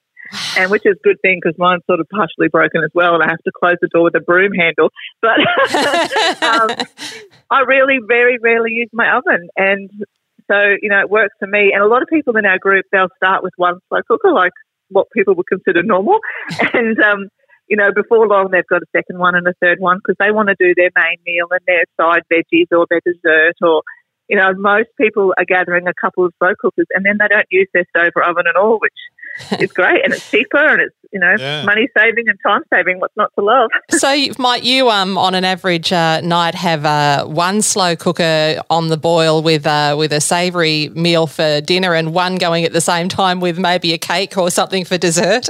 and 0.59 0.71
which 0.71 0.83
is 0.85 0.97
a 0.97 1.03
good 1.03 1.17
thing 1.23 1.41
because 1.43 1.57
mine's 1.59 1.83
sort 1.87 2.01
of 2.01 2.09
partially 2.11 2.49
broken 2.49 2.85
as 2.85 2.91
well, 2.93 3.15
and 3.15 3.23
I 3.23 3.29
have 3.31 3.43
to 3.45 3.53
close 3.59 3.77
the 3.81 3.89
door 3.89 4.05
with 4.05 4.15
a 4.17 4.21
broom 4.21 4.53
handle. 4.53 4.91
But 5.23 5.41
um, 6.43 6.77
I 7.51 7.61
really 7.61 8.01
very 8.07 8.39
rarely 8.39 8.73
use 8.73 8.91
my 8.93 9.17
oven, 9.17 9.49
and 9.57 9.91
so 10.51 10.77
you 10.83 10.91
know 10.91 11.01
it 11.01 11.09
works 11.09 11.35
for 11.39 11.47
me. 11.47 11.73
And 11.73 11.83
a 11.83 11.89
lot 11.89 12.03
of 12.03 12.09
people 12.09 12.37
in 12.37 12.45
our 12.45 12.59
group 12.59 12.85
they'll 12.93 13.09
start 13.17 13.43
with 13.43 13.55
one 13.57 13.79
slow 13.89 14.01
cooker, 14.07 14.31
like 14.31 14.53
what 14.91 15.07
people 15.17 15.35
would 15.37 15.47
consider 15.47 15.83
normal, 15.83 16.19
and 16.75 16.99
um, 17.01 17.29
you 17.69 17.77
know, 17.77 17.91
before 17.93 18.27
long 18.27 18.51
they've 18.51 18.67
got 18.67 18.83
a 18.83 18.87
second 18.95 19.19
one 19.19 19.35
and 19.35 19.47
a 19.47 19.55
third 19.61 19.81
one 19.81 19.99
because 19.99 20.17
they 20.19 20.31
want 20.31 20.49
to 20.49 20.57
do 20.59 20.75
their 20.77 20.91
main 20.97 21.19
meal 21.27 21.47
and 21.51 21.61
their 21.67 21.85
side 21.99 22.23
veggies 22.33 22.67
or 22.73 22.87
their 22.91 23.01
dessert 23.05 23.57
or, 23.63 23.83
you 24.29 24.37
know, 24.37 24.53
most 24.57 24.89
people 24.99 25.35
are 25.39 25.45
gathering 25.45 25.87
a 25.87 25.95
couple 26.01 26.25
of 26.25 26.33
slow 26.39 26.55
cookers 26.59 26.87
and 26.91 27.05
then 27.05 27.17
they 27.19 27.29
don't 27.29 27.47
use 27.51 27.69
their 27.75 27.85
stove 27.91 28.13
or 28.17 28.25
oven 28.25 28.45
at 28.49 28.57
all, 28.57 28.79
which 28.81 28.93
is 29.61 29.73
great 29.73 30.05
and 30.05 30.13
it's 30.13 30.31
cheaper 30.31 30.59
and 30.59 30.81
it's, 30.81 30.95
you 31.13 31.21
know, 31.21 31.35
yeah. 31.39 31.65
money 31.65 31.89
saving 31.97 32.25
and 32.29 32.39
time 32.45 32.63
saving. 32.73 33.01
What's 33.01 33.17
not 33.17 33.31
to 33.39 33.45
love? 33.45 33.71
so 33.91 34.15
might 34.39 34.63
you, 34.63 34.91
um, 34.91 35.17
on 35.17 35.35
an 35.35 35.45
average 35.45 35.93
uh, 35.93 36.21
night, 36.21 36.55
have 36.55 36.85
uh, 36.85 37.25
one 37.25 37.63
slow 37.63 37.97
cooker 37.97 38.63
on 38.71 38.89
the 38.89 38.97
boil 38.97 39.43
with 39.43 39.67
uh, 39.67 39.95
with 39.99 40.13
a 40.13 40.21
savoury 40.21 40.89
meal 40.91 41.27
for 41.27 41.61
dinner 41.61 41.95
and 41.95 42.15
one 42.15 42.37
going 42.37 42.65
at 42.65 42.73
the 42.73 42.81
same 42.81 43.09
time 43.09 43.41
with 43.41 43.59
maybe 43.59 43.93
a 43.93 43.99
cake 43.99 44.37
or 44.37 44.51
something 44.51 44.85
for 44.85 44.99
dessert? 44.99 45.49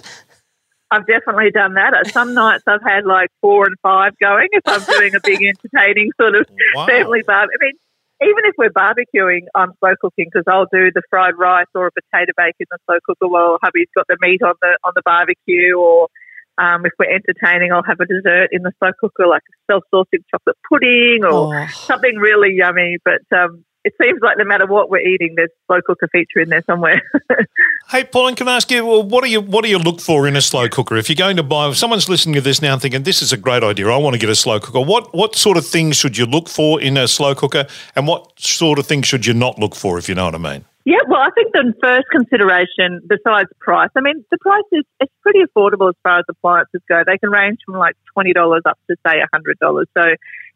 I've 0.95 1.07
definitely 1.07 1.51
done 1.51 1.75
that. 1.75 2.07
Some 2.13 2.35
nights 2.43 2.65
I've 2.67 2.83
had 2.83 3.05
like 3.07 3.31
four 3.41 3.67
and 3.67 3.77
five 3.83 4.13
going 4.21 4.49
if 4.53 4.63
I'm 4.67 4.83
doing 4.85 5.15
a 5.15 5.21
big 5.23 5.43
entertaining 5.43 6.11
sort 6.21 6.35
of 6.37 6.47
wow. 6.75 6.87
family 6.87 7.23
barbecue. 7.27 7.59
I 7.61 7.65
mean, 7.67 7.75
even 8.23 8.45
if 8.47 8.55
we're 8.57 8.71
barbecuing, 8.71 9.47
I'm 9.55 9.73
slow 9.81 9.95
cooking 10.01 10.27
because 10.33 10.45
I'll 10.47 10.69
do 10.73 10.91
the 10.95 11.03
fried 11.11 11.35
rice 11.37 11.67
or 11.75 11.89
a 11.89 11.91
potato 11.91 12.33
bake 12.37 12.55
in 12.61 12.67
the 12.71 12.79
slow 12.87 12.99
cooker 13.05 13.29
while 13.29 13.59
hubby's 13.63 13.89
got 13.95 14.07
the 14.09 14.17
meat 14.21 14.43
on 14.43 14.55
the 14.63 14.79
on 14.85 14.93
the 14.95 15.03
barbecue, 15.05 15.75
or 15.77 16.09
Um, 16.57 16.87
if 16.87 16.93
we're 17.01 17.11
entertaining, 17.11 17.73
I'll 17.73 17.83
have 17.83 17.99
a 17.99 18.07
dessert 18.07 18.49
in 18.53 18.63
the 18.63 18.71
slow 18.79 18.93
cooker, 19.01 19.27
like 19.27 19.43
a 19.51 19.73
self-saucing 19.73 20.23
chocolate 20.31 20.57
pudding 20.71 21.25
or 21.25 21.63
Oh. 21.63 21.67
something 21.91 22.15
really 22.17 22.55
yummy. 22.55 22.99
But 23.05 23.23
um, 23.37 23.65
it 23.85 23.93
seems 24.01 24.21
like 24.23 24.39
no 24.39 24.45
matter 24.45 24.67
what 24.67 24.91
we're 24.91 25.07
eating, 25.07 25.35
there's 25.37 25.51
slow 25.67 25.81
cooker 25.87 26.09
feature 26.11 26.41
in 26.41 26.49
there 26.49 26.63
somewhere. 26.67 27.03
Hey, 27.91 28.03
Pauline, 28.03 28.35
can 28.35 28.49
I 28.49 28.57
ask 28.57 28.71
you, 28.71 28.85
well, 28.85 29.03
what 29.03 29.23
do 29.23 29.31
you 29.31 29.43
what 29.43 29.63
do 29.63 29.71
you 29.71 29.79
look 29.79 30.01
for 30.01 30.27
in 30.27 30.37
a 30.37 30.41
slow 30.41 30.69
cooker? 30.69 30.97
If 30.97 31.11
you're 31.11 31.17
going 31.17 31.37
to 31.37 31.43
buy, 31.43 31.69
if 31.69 31.77
someone's 31.77 32.09
listening 32.09 32.35
to 32.35 32.41
this 32.41 32.63
now 32.63 32.73
and 32.73 32.81
thinking 32.81 33.03
this 33.03 33.21
is 33.21 33.31
a 33.31 33.37
great 33.37 33.63
idea, 33.63 33.89
I 33.89 33.99
want 33.99 34.15
to 34.15 34.19
get 34.19 34.31
a 34.31 34.35
slow 34.35 34.59
cooker. 34.59 34.81
What 34.81 35.15
what 35.15 35.37
sort 35.37 35.59
of 35.59 35.67
things 35.67 35.97
should 35.97 36.17
you 36.17 36.25
look 36.25 36.49
for 36.49 36.81
in 36.81 36.97
a 36.97 37.07
slow 37.07 37.35
cooker, 37.35 37.67
and 37.95 38.09
what 38.09 38.41
sort 38.41 38.79
of 38.79 38.87
things 38.87 39.07
should 39.07 39.27
you 39.27 39.35
not 39.35 39.59
look 39.59 39.75
for, 39.75 39.99
if 39.99 40.09
you 40.09 40.15
know 40.15 40.25
what 40.25 40.35
I 40.35 40.39
mean? 40.39 40.65
Yeah, 40.87 40.99
well, 41.09 41.21
I 41.21 41.31
think 41.31 41.53
the 41.53 41.73
first 41.83 42.09
consideration, 42.11 43.01
besides 43.09 43.49
price, 43.59 43.89
I 43.97 44.01
mean, 44.01 44.23
the 44.31 44.39
price 44.39 44.65
is 44.73 44.85
it's 45.01 45.13
pretty 45.23 45.41
affordable 45.41 45.89
as 45.89 45.95
far 46.03 46.19
as 46.19 46.25
appliances 46.29 46.83
go. 46.89 47.03
They 47.07 47.17
can 47.17 47.31
range 47.31 47.59
from 47.65 47.77
like 47.77 47.97
twenty 48.13 48.33
dollars 48.33 48.63
up 48.67 48.79
to 48.91 48.97
say 49.07 49.23
hundred 49.33 49.59
dollars. 49.61 49.89
So, 49.97 50.05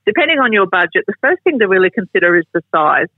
depending 0.07 0.39
on 0.39 0.53
your 0.53 0.67
budget, 0.67 1.05
the 1.07 1.15
first 1.21 1.43
thing 1.45 1.59
to 1.59 1.69
really 1.69 1.91
consider 1.91 2.37
is 2.37 2.45
the 2.53 2.63
size. 2.75 3.09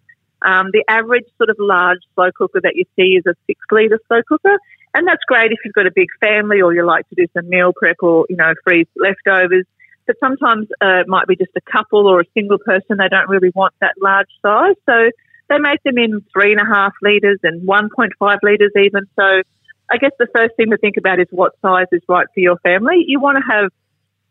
Um, 0.43 0.71
the 0.73 0.85
average 0.89 1.27
sort 1.37 1.51
of 1.51 1.57
large 1.59 1.99
slow 2.15 2.31
cooker 2.35 2.61
that 2.63 2.75
you 2.75 2.85
see 2.97 3.19
is 3.19 3.25
a 3.27 3.35
six 3.47 3.61
liter 3.71 3.99
slow 4.09 4.23
cooker, 4.27 4.59
and 4.95 5.07
that's 5.07 5.23
great 5.27 5.53
if 5.53 5.59
you've 5.65 5.75
got 5.75 5.87
a 5.87 5.93
big 5.95 6.09
family 6.19 6.63
or 6.63 6.75
you 6.75 6.85
like 6.85 7.09
to 7.11 7.15
do 7.15 7.27
some 7.35 7.49
meal 7.49 7.73
prep 7.77 7.97
or 8.01 8.27
you 8.31 8.37
know 8.37 8.55
freeze 8.65 8.87
leftovers. 8.97 9.67
But 10.07 10.17
sometimes 10.19 10.69
uh, 10.83 11.01
it 11.01 11.09
might 11.09 11.27
be 11.27 11.37
just 11.37 11.53
a 11.57 11.61
couple 11.71 12.07
or 12.07 12.21
a 12.21 12.25
single 12.33 12.59
person. 12.59 12.97
They 12.97 13.09
don't 13.09 13.29
really 13.29 13.53
want 13.55 13.75
that 13.81 13.95
large 14.01 14.31
size, 14.43 14.77
so 14.87 15.11
they 15.51 15.59
make 15.59 15.83
them 15.83 15.99
in 15.99 16.25
three 16.33 16.53
and 16.53 16.61
a 16.61 16.65
half 16.65 16.93
litres 17.03 17.41
and 17.43 17.69
1.5 17.69 18.39
litres 18.43 18.73
even. 18.77 19.03
So 19.17 19.43
I 19.91 19.99
guess 19.99 20.13
the 20.19 20.29
first 20.35 20.55
thing 20.57 20.71
to 20.71 20.79
think 20.79 20.97
about 20.97 21.21
is 21.21 21.27
what 21.31 21.53
size 21.61 21.87
is 21.93 22.01
right 22.09 22.27
for 22.33 22.41
your 22.41 22.57
family. 22.59 23.05
You 23.07 23.21
want 23.21 23.37
to 23.37 23.53
have 23.53 23.71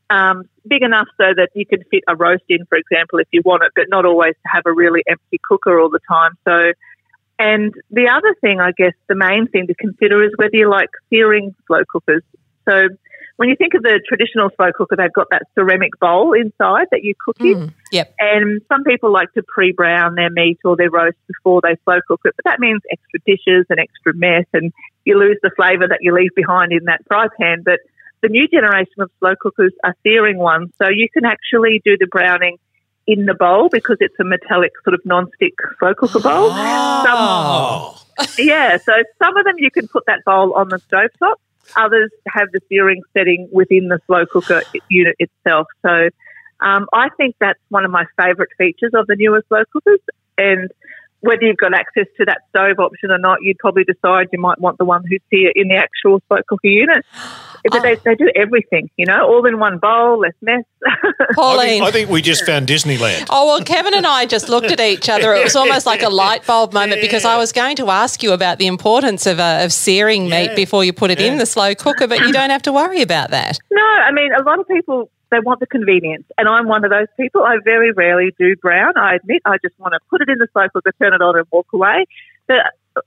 um, 0.10 0.44
big 0.68 0.82
enough 0.82 1.08
so 1.18 1.34
that 1.36 1.50
you 1.54 1.66
can 1.66 1.84
fit 1.92 2.04
a 2.08 2.16
roast 2.16 2.44
in, 2.50 2.66
for 2.66 2.78
example, 2.78 3.20
if 3.20 3.28
you 3.32 3.42
want 3.46 3.64
it, 3.64 3.72
but 3.76 3.86
not 3.90 4.06
always 4.06 4.34
to 4.34 4.50
have 4.52 4.64
a 4.66 4.74
really 4.74 5.04
empty 5.08 5.40
cooker 5.48 5.80
all 5.80 5.90
the 5.90 6.00
time. 6.08 6.32
So, 6.48 6.74
and 7.38 7.74
the 7.92 8.10
other 8.10 8.36
thing, 8.42 8.60
I 8.60 8.72
guess, 8.72 8.94
the 9.08 9.16
main 9.16 9.48
thing 9.48 9.68
to 9.68 9.76
consider 9.76 10.24
is 10.24 10.32
whether 10.36 10.56
you 10.56 10.70
like 10.70 10.90
searing 11.10 11.56
slow 11.68 11.82
cookers. 11.90 12.24
So 12.68 12.90
when 13.38 13.48
you 13.48 13.56
think 13.56 13.74
of 13.74 13.84
the 13.84 14.02
traditional 14.06 14.50
slow 14.58 14.72
cooker, 14.76 14.98
they've 14.98 15.14
got 15.14 15.28
that 15.32 15.44
ceramic 15.56 15.98
bowl 16.02 16.34
inside 16.34 16.88
that 16.92 17.04
you 17.04 17.14
cook 17.24 17.38
in. 17.40 17.74
Yep. 17.94 18.14
And 18.20 18.62
some 18.68 18.84
people 18.84 19.14
like 19.14 19.32
to 19.34 19.44
pre-brown 19.48 20.16
their 20.16 20.30
meat 20.30 20.60
or 20.66 20.76
their 20.76 20.92
roast 20.92 21.16
before 21.26 21.62
they 21.64 21.78
slow 21.86 22.00
cook 22.06 22.20
it, 22.26 22.34
but 22.36 22.44
that 22.44 22.60
means 22.60 22.82
extra 22.92 23.20
dishes 23.26 23.66
and 23.70 23.80
extra 23.80 24.14
mess, 24.14 24.46
and 24.52 24.74
you 25.06 25.18
lose 25.18 25.38
the 25.42 25.52
flavour 25.56 25.88
that 25.88 26.00
you 26.02 26.14
leave 26.14 26.36
behind 26.36 26.74
in 26.74 26.84
that 26.86 27.00
fry 27.08 27.28
pan. 27.40 27.62
But 27.64 27.80
the 28.22 28.30
new 28.30 28.48
generation 28.48 29.00
of 29.00 29.12
slow 29.20 29.36
cookers 29.40 29.74
are 29.84 29.96
searing 30.04 30.38
ones, 30.38 30.72
so 30.82 30.88
you 30.90 31.08
can 31.14 31.26
actually 31.26 31.82
do 31.84 31.98
the 31.98 32.08
browning 32.08 32.58
in 33.08 33.26
the 33.26 33.34
bowl 33.34 33.70
because 33.70 33.98
it's 34.00 34.16
a 34.20 34.24
metallic 34.24 34.72
sort 34.84 34.94
of 34.94 35.02
non-stick 35.06 35.54
slow 35.80 35.94
cooker 35.96 36.20
bowl. 36.20 36.50
Oh, 36.52 38.04
Yeah, 38.38 38.78
so 38.78 38.92
some 39.18 39.38
of 39.38 39.46
them 39.46 39.56
you 39.58 39.72
can 39.72 39.88
put 39.88 40.06
that 40.08 40.24
bowl 40.26 40.54
on 40.54 40.70
the 40.70 40.78
stovetop. 40.78 41.36
Others 41.76 42.12
have 42.28 42.50
the 42.52 42.60
searing 42.68 43.02
setting 43.14 43.48
within 43.52 43.88
the 43.88 44.00
slow 44.06 44.26
cooker 44.26 44.64
unit 44.90 45.16
itself. 45.20 45.68
So 45.82 46.10
um, 46.60 46.88
I 46.94 47.10
think 47.18 47.36
that's 47.40 47.60
one 47.70 47.86
of 47.86 47.92
my 47.92 48.06
favourite 48.18 48.50
features 48.58 48.92
of 48.94 49.08
the 49.08 49.16
newer 49.16 49.44
slow 49.48 49.64
cookers. 49.72 50.02
And 50.38 50.70
whether 51.22 51.44
you've 51.44 51.58
got 51.58 51.74
access 51.74 52.06
to 52.18 52.26
that 52.26 52.40
stove 52.50 52.80
option 52.80 53.12
or 53.12 53.18
not, 53.18 53.40
you'd 53.42 53.58
probably 53.60 53.84
decide 53.84 54.28
you 54.32 54.40
might 54.40 54.60
want 54.60 54.78
the 54.78 54.86
one 54.86 55.04
who's 55.10 55.20
here 55.30 55.52
in 55.56 55.68
the 55.68 55.76
actual 55.76 56.22
slow 56.28 56.38
cooker 56.48 56.68
unit. 56.68 57.06
But 57.70 57.82
they, 57.84 57.96
they 57.96 58.16
do 58.16 58.32
everything, 58.38 58.90
you 58.96 59.06
know, 59.06 59.28
all 59.28 59.46
in 59.46 59.60
one 59.60 59.80
bowl, 59.80 60.18
less 60.20 60.32
mess. 60.42 60.64
I 60.88 61.26
Pauline. 61.36 61.68
think, 61.68 61.84
I 61.84 61.92
think 61.92 62.10
we 62.10 62.22
just 62.22 62.46
found 62.46 62.70
Disneyland. 62.70 63.28
Oh, 63.30 63.48
well, 63.48 63.62
Kevin 63.66 63.94
and 63.94 64.08
I 64.08 64.26
just 64.28 64.48
looked 64.48 64.72
at 64.72 64.80
each 64.80 65.10
other. 65.10 65.34
It 65.34 65.44
was 65.44 65.58
almost 65.58 65.86
like 65.86 66.02
a 66.02 66.08
light 66.08 66.48
bulb 66.48 66.72
moment 66.72 67.02
because 67.02 67.26
I 67.26 67.36
was 67.36 67.52
going 67.52 67.76
to 67.76 67.90
ask 67.90 68.24
you 68.24 68.32
about 68.32 68.60
the 68.60 68.68
importance 68.68 69.26
of, 69.28 69.42
uh, 69.42 69.60
of 69.64 69.74
searing 69.74 70.30
meat 70.30 70.52
Yeah. 70.52 70.56
before 70.56 70.86
you 70.86 70.94
put 70.94 71.12
it 71.12 71.20
in 71.20 71.38
the 71.38 71.46
slow 71.46 71.76
cooker, 71.76 72.08
but 72.08 72.20
you 72.20 72.32
don't 72.32 72.50
have 72.50 72.62
to 72.62 72.72
worry 72.72 73.02
about 73.02 73.32
that. 73.32 73.60
No, 73.70 73.84
I 73.84 74.14
mean, 74.14 74.32
a 74.34 74.42
lot 74.44 74.60
of 74.60 74.66
people, 74.70 75.12
they 75.32 75.40
want 75.40 75.60
the 75.60 75.68
convenience. 75.68 76.26
And 76.38 76.48
I'm 76.48 76.68
one 76.68 76.84
of 76.84 76.92
those 76.92 77.08
people. 77.18 77.44
I 77.44 77.58
very 77.64 77.92
rarely 77.92 78.34
do 78.38 78.56
brown. 78.56 78.94
I 78.98 79.16
admit 79.16 79.42
I 79.46 79.58
just 79.62 79.78
want 79.80 79.94
to 79.94 80.00
put 80.10 80.22
it 80.22 80.30
in 80.30 80.38
the 80.40 80.48
cooker, 80.48 80.92
turn 81.00 81.14
it 81.14 81.22
on 81.22 81.38
and 81.38 81.46
walk 81.52 81.68
away. 81.74 82.06
But 82.48 82.58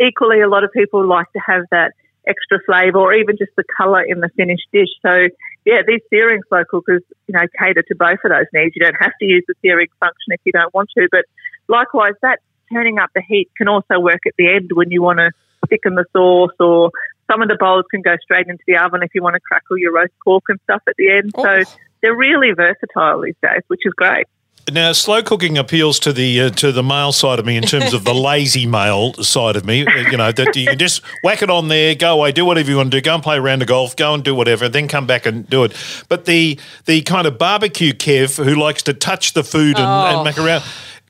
equally, 0.00 0.40
a 0.40 0.48
lot 0.48 0.64
of 0.64 0.72
people 0.72 1.06
like 1.06 1.30
to 1.32 1.40
have 1.44 1.64
that 1.70 1.92
extra 2.26 2.60
flavour 2.64 2.98
or 2.98 3.14
even 3.14 3.36
just 3.36 3.50
the 3.56 3.64
colour 3.76 4.02
in 4.02 4.20
the 4.20 4.30
finished 4.36 4.66
dish. 4.72 4.90
So, 5.02 5.28
yeah, 5.64 5.82
these 5.86 6.00
searing 6.10 6.40
slow 6.48 6.64
cookers, 6.64 7.02
you 7.26 7.34
know, 7.34 7.46
cater 7.58 7.82
to 7.82 7.94
both 7.94 8.18
of 8.24 8.30
those 8.30 8.46
needs. 8.52 8.76
You 8.76 8.84
don't 8.84 9.00
have 9.00 9.12
to 9.20 9.26
use 9.26 9.44
the 9.48 9.54
searing 9.62 9.88
function 9.98 10.30
if 10.32 10.40
you 10.44 10.52
don't 10.52 10.72
want 10.72 10.90
to. 10.96 11.08
But 11.10 11.24
likewise, 11.68 12.14
that 12.22 12.38
turning 12.72 12.98
up 12.98 13.10
the 13.14 13.22
heat 13.22 13.50
can 13.56 13.68
also 13.68 13.98
work 13.98 14.20
at 14.26 14.34
the 14.38 14.48
end 14.48 14.70
when 14.72 14.90
you 14.90 15.02
want 15.02 15.18
to 15.18 15.30
thicken 15.68 15.94
the 15.94 16.04
sauce 16.12 16.54
or 16.58 16.90
some 17.30 17.42
of 17.42 17.48
the 17.48 17.56
bowls 17.58 17.84
can 17.90 18.02
go 18.02 18.16
straight 18.22 18.46
into 18.46 18.62
the 18.66 18.76
oven 18.76 19.02
if 19.02 19.14
you 19.14 19.22
want 19.22 19.34
to 19.34 19.40
crackle 19.40 19.78
your 19.78 19.92
roast 19.92 20.12
pork 20.24 20.44
and 20.48 20.58
stuff 20.64 20.82
at 20.88 20.94
the 20.96 21.10
end. 21.10 21.32
So 21.36 21.48
oh. 21.48 21.64
They're 22.02 22.16
really 22.16 22.52
versatile 22.52 23.20
these 23.22 23.34
days, 23.42 23.62
which 23.68 23.80
is 23.84 23.92
great. 23.94 24.26
Now, 24.72 24.92
slow 24.92 25.24
cooking 25.24 25.58
appeals 25.58 25.98
to 26.00 26.12
the 26.12 26.40
uh, 26.42 26.50
to 26.50 26.70
the 26.70 26.84
male 26.84 27.10
side 27.10 27.40
of 27.40 27.44
me 27.46 27.56
in 27.56 27.64
terms 27.64 27.92
of 27.92 28.04
the 28.04 28.14
lazy 28.30 28.64
male 28.64 29.12
side 29.14 29.56
of 29.56 29.64
me. 29.64 29.84
Uh, 29.84 30.08
You 30.10 30.16
know 30.16 30.30
that 30.30 30.54
you 30.54 30.66
can 30.68 30.78
just 30.78 31.02
whack 31.24 31.42
it 31.42 31.50
on 31.50 31.66
there, 31.66 31.96
go 31.96 32.12
away, 32.14 32.30
do 32.30 32.44
whatever 32.44 32.70
you 32.70 32.76
want 32.76 32.92
to 32.92 32.96
do, 32.96 33.02
go 33.02 33.14
and 33.14 33.22
play 33.24 33.38
a 33.38 33.40
round 33.40 33.62
of 33.62 33.66
golf, 33.68 33.96
go 33.96 34.14
and 34.14 34.22
do 34.22 34.36
whatever, 34.36 34.66
and 34.66 34.72
then 34.74 34.86
come 34.86 35.04
back 35.04 35.26
and 35.26 35.50
do 35.50 35.64
it. 35.64 35.74
But 36.08 36.26
the 36.26 36.60
the 36.84 37.02
kind 37.02 37.26
of 37.26 37.38
barbecue 37.38 37.92
Kev 37.92 38.42
who 38.44 38.54
likes 38.54 38.84
to 38.84 38.94
touch 38.94 39.32
the 39.32 39.42
food 39.42 39.78
and, 39.78 39.84
Oh. 39.86 40.14
and 40.18 40.24
make 40.24 40.38
around. 40.38 40.62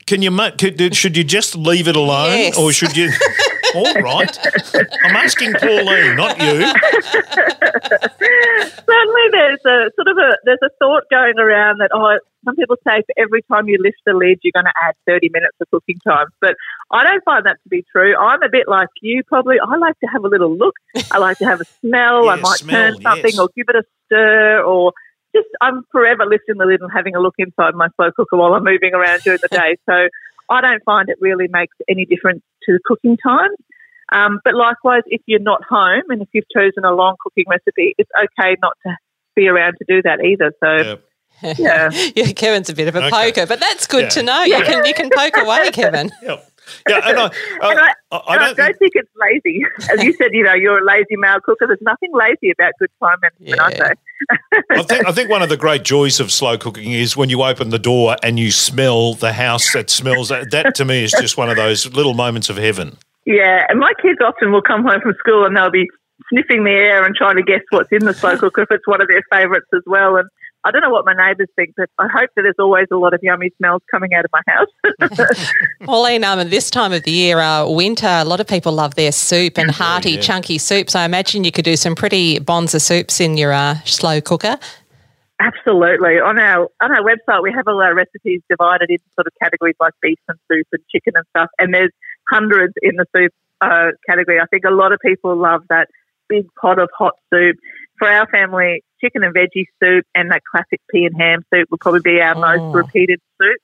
Can 0.07 0.23
you 0.23 0.31
could, 0.59 0.95
should 0.97 1.17
you 1.17 1.25
just 1.25 1.57
leave 1.57 1.89
it 1.89 1.97
alone, 1.97 2.39
Yes. 2.39 2.59
or 2.59 2.73
should 2.73 2.97
you? 2.97 3.11
All 3.75 3.95
right, 3.95 4.39
I'm 5.03 5.17
asking 5.17 5.55
Pauline, 5.55 6.15
not 6.17 6.39
you. 6.39 6.61
Certainly, 8.21 9.27
there's 9.33 9.65
a 9.65 9.91
sort 9.97 10.09
of 10.09 10.19
a 10.19 10.37
there's 10.45 10.59
a 10.63 10.69
thought 10.79 11.05
going 11.11 11.39
around 11.39 11.79
that 11.79 11.89
oh, 11.95 12.19
some 12.45 12.55
people 12.57 12.77
say 12.87 13.03
for 13.03 13.15
every 13.17 13.43
time 13.43 13.69
you 13.69 13.79
lift 13.81 13.97
the 14.05 14.13
lid, 14.13 14.41
you're 14.43 14.53
going 14.53 14.67
to 14.67 14.73
add 14.87 14.95
30 15.07 15.31
minutes 15.33 15.57
of 15.61 15.71
cooking 15.71 15.97
time. 16.07 16.27
But 16.41 16.57
I 16.91 17.05
don't 17.05 17.25
find 17.25 17.47
that 17.47 17.57
to 17.63 17.69
be 17.69 17.85
true. 17.91 18.15
I'm 18.17 18.43
a 18.43 18.49
bit 18.51 18.69
like 18.69 18.89
you, 19.01 19.23
probably. 19.25 19.57
I 19.61 19.77
like 19.77 19.99
to 20.01 20.07
have 20.07 20.25
a 20.25 20.29
little 20.29 20.55
look. 20.55 20.75
I 21.11 21.19
like 21.19 21.39
to 21.39 21.47
have 21.47 21.61
a 21.61 21.65
smell. 21.81 22.29
I 22.29 22.37
might 22.37 22.59
smell, 22.59 22.93
turn 22.93 23.01
something 23.03 23.25
yes. 23.31 23.39
or 23.39 23.49
give 23.57 23.67
it 23.69 23.77
a 23.77 23.85
stir 24.07 24.63
or. 24.63 24.93
Just, 25.35 25.49
I'm 25.61 25.83
forever 25.91 26.25
lifting 26.27 26.59
the 26.59 26.67
lid 26.67 26.81
and 26.81 26.91
having 26.95 27.15
a 27.15 27.21
look 27.21 27.35
inside 27.39 27.75
my 27.75 27.89
slow 27.97 28.11
cooker 28.15 28.37
while 28.37 28.55
I'm 28.55 28.65
moving 28.65 28.93
around 28.95 29.21
during 29.25 29.39
the 29.43 29.49
day. 29.51 29.77
So 29.89 30.09
I 30.51 30.61
don't 30.61 30.83
find 30.85 31.09
it 31.09 31.17
really 31.21 31.47
makes 31.51 31.77
any 31.89 32.05
difference 32.05 32.43
to 32.65 32.73
the 32.75 32.81
cooking 32.85 33.17
time. 33.17 33.51
Um, 34.13 34.41
but 34.45 34.55
likewise, 34.55 35.03
if 35.07 35.23
you're 35.27 35.41
not 35.41 35.63
home 35.65 36.03
and 36.11 36.21
if 36.21 36.29
you've 36.33 36.45
chosen 36.55 36.85
a 36.85 36.93
long 36.93 37.17
cooking 37.23 37.45
recipe, 37.49 37.95
it's 37.97 38.11
okay 38.17 38.57
not 38.61 38.75
to 38.87 38.95
be 39.35 39.49
around 39.49 39.75
to 39.79 39.85
do 39.89 40.03
that 40.03 40.21
either. 40.23 40.53
So, 40.63 40.99
Yep. 41.43 41.59
yeah. 41.59 41.91
Yeah, 42.15 42.33
Kevin's 42.33 42.69
a 42.69 42.75
bit 42.75 42.89
of 42.89 42.95
a 42.97 43.07
Okay. 43.07 43.11
poker, 43.11 43.47
but 43.47 43.59
that's 43.59 43.87
good 43.87 44.03
Yeah. 44.05 44.09
to 44.11 44.23
know. 44.23 44.43
You 44.43 44.63
can 44.63 44.85
you 44.85 44.93
can 44.95 45.09
poke 45.11 45.37
away, 45.39 45.71
Kevin. 45.73 46.11
Yep. 46.21 46.52
Yeah, 46.89 47.01
and 47.05 47.19
I, 47.19 47.25
And 47.63 47.79
I, 47.81 47.89
uh, 47.89 47.93
I, 48.13 48.17
I 48.17 48.35
and 48.35 48.43
I 48.43 48.47
don't 48.47 48.57
don't, 48.57 48.67
think, 48.79 48.79
think 48.79 48.93
it's 48.95 49.11
lazy. 49.21 49.65
As 49.93 50.03
you 50.05 50.13
said, 50.15 50.29
you 50.33 50.43
know, 50.45 50.55
you're 50.55 50.79
a 50.79 50.85
lazy 50.85 51.17
male 51.17 51.41
cooker. 51.41 51.67
There's 51.67 51.79
nothing 51.83 52.11
lazy 52.15 52.51
about 52.51 52.73
good 52.79 52.91
time 53.03 53.17
management, 53.23 53.61
I 53.61 53.71
Yeah. 53.71 53.89
say. 53.89 53.95
I 54.71 54.83
think 54.83 55.07
I 55.07 55.13
think 55.13 55.31
one 55.31 55.43
of 55.43 55.49
the 55.49 55.57
great 55.67 55.83
joys 55.83 56.21
of 56.21 56.31
slow 56.31 56.57
cooking 56.57 56.93
is 56.93 57.17
when 57.17 57.29
you 57.29 57.43
open 57.43 57.71
the 57.71 57.79
door 57.79 58.17
and 58.23 58.39
you 58.39 58.51
smell 58.53 59.15
the 59.15 59.33
house 59.33 59.73
that 59.73 59.91
smells. 59.91 60.29
That, 60.29 60.51
that 60.53 60.75
to 60.77 60.85
me 60.85 61.03
is 61.05 61.11
just 61.13 61.37
one 61.37 61.51
of 61.51 61.57
those 61.57 61.93
little 61.93 62.15
moments 62.15 62.49
of 62.49 62.57
heaven. 62.57 62.97
Yeah, 63.25 63.67
and 63.69 63.79
my 63.79 63.93
kids 64.01 64.19
often 64.25 64.53
will 64.53 64.63
come 64.63 64.83
home 64.83 65.01
from 65.01 65.15
school 65.19 65.45
and 65.45 65.57
they'll 65.57 65.71
be 65.71 65.89
sniffing 66.29 66.65
the 66.65 66.71
air 66.71 67.05
and 67.05 67.15
trying 67.15 67.37
to 67.37 67.43
guess 67.43 67.63
what's 67.71 67.91
in 67.93 68.05
the 68.05 68.15
slow 68.15 68.37
cooker 68.39 68.63
if 68.63 68.71
it's 68.71 68.87
one 68.87 69.01
of 69.03 69.09
their 69.09 69.23
favourites 69.33 69.67
as 69.75 69.83
well. 69.87 70.17
And 70.17 70.29
I 70.65 70.71
don't 70.71 70.83
know 70.83 70.91
what 70.91 71.05
my 71.05 71.15
neighbours 71.15 71.49
think, 71.57 71.75
but 71.77 71.91
I 71.99 72.07
hope 72.07 72.31
that 72.37 72.43
there's 72.43 72.55
always 72.59 72.87
a 72.93 72.97
lot 72.97 73.15
of 73.15 73.21
yummy 73.23 73.51
smells 73.59 73.83
coming 73.91 74.15
out 74.15 74.25
of 74.25 74.31
my 74.33 74.43
house. 74.47 75.37
Pauline, 75.85 76.23
um, 76.23 76.49
this 76.51 76.71
time 76.71 76.93
of 76.93 77.03
the 77.03 77.11
year, 77.11 77.41
uh, 77.41 77.69
winter, 77.69 78.07
a 78.07 78.25
lot 78.25 78.39
of 78.41 78.47
people 78.47 78.71
love 78.73 78.95
their 78.95 79.11
soup 79.11 79.59
and 79.59 79.71
hearty, 79.71 80.13
yeah. 80.13 80.21
chunky 80.21 80.59
soups. 80.59 80.95
I 80.95 81.05
imagine 81.05 81.43
you 81.43 81.51
could 81.51 81.65
do 81.65 81.77
some 81.77 81.97
pretty 81.97 82.39
bonza 82.39 82.79
soups 82.79 83.21
in 83.21 83.37
your 83.37 83.53
uh, 83.53 83.77
slow 83.85 84.21
cooker. 84.21 84.59
Absolutely. 85.41 86.21
On 86.21 86.39
our 86.39 86.69
on 86.81 86.93
our 86.93 87.03
website, 87.03 87.43
we 87.43 87.53
have 87.53 87.67
all 87.67 87.83
our 87.83 87.95
recipes 87.95 88.43
divided 88.49 88.91
into 88.91 89.05
sort 89.17 89.27
of 89.27 89.33
categories 89.43 89.75
like 89.81 89.95
beef 90.01 90.19
and 90.29 90.39
soup 90.49 90.67
and 90.71 90.83
chicken 90.93 91.15
and 91.17 91.25
stuff. 91.31 91.51
And 91.59 91.75
there's 91.75 91.91
hundreds 92.31 92.75
in 92.81 92.95
the 92.97 93.07
soup 93.17 93.33
uh, 93.61 93.91
category. 94.09 94.39
I 94.39 94.47
think 94.47 94.63
a 94.65 94.71
lot 94.71 94.93
of 94.93 95.01
people 95.01 95.35
love 95.37 95.63
that 95.69 95.89
big 96.29 96.47
pot 96.61 96.79
of 96.79 96.91
hot 96.97 97.15
soup. 97.33 97.57
For 97.99 98.09
our 98.09 98.27
family, 98.29 98.85
chicken 99.03 99.23
and 99.25 99.35
veggie 99.35 99.67
soup 99.83 100.05
and 100.15 100.31
that 100.31 100.43
classic 100.51 100.81
pea 100.91 101.07
and 101.07 101.15
ham 101.21 101.45
soup 101.53 101.69
will 101.71 101.79
probably 101.79 102.01
be 102.01 102.21
our 102.21 102.37
Oh. 102.37 102.41
most 102.41 102.75
repeated 102.75 103.21
soup. 103.41 103.59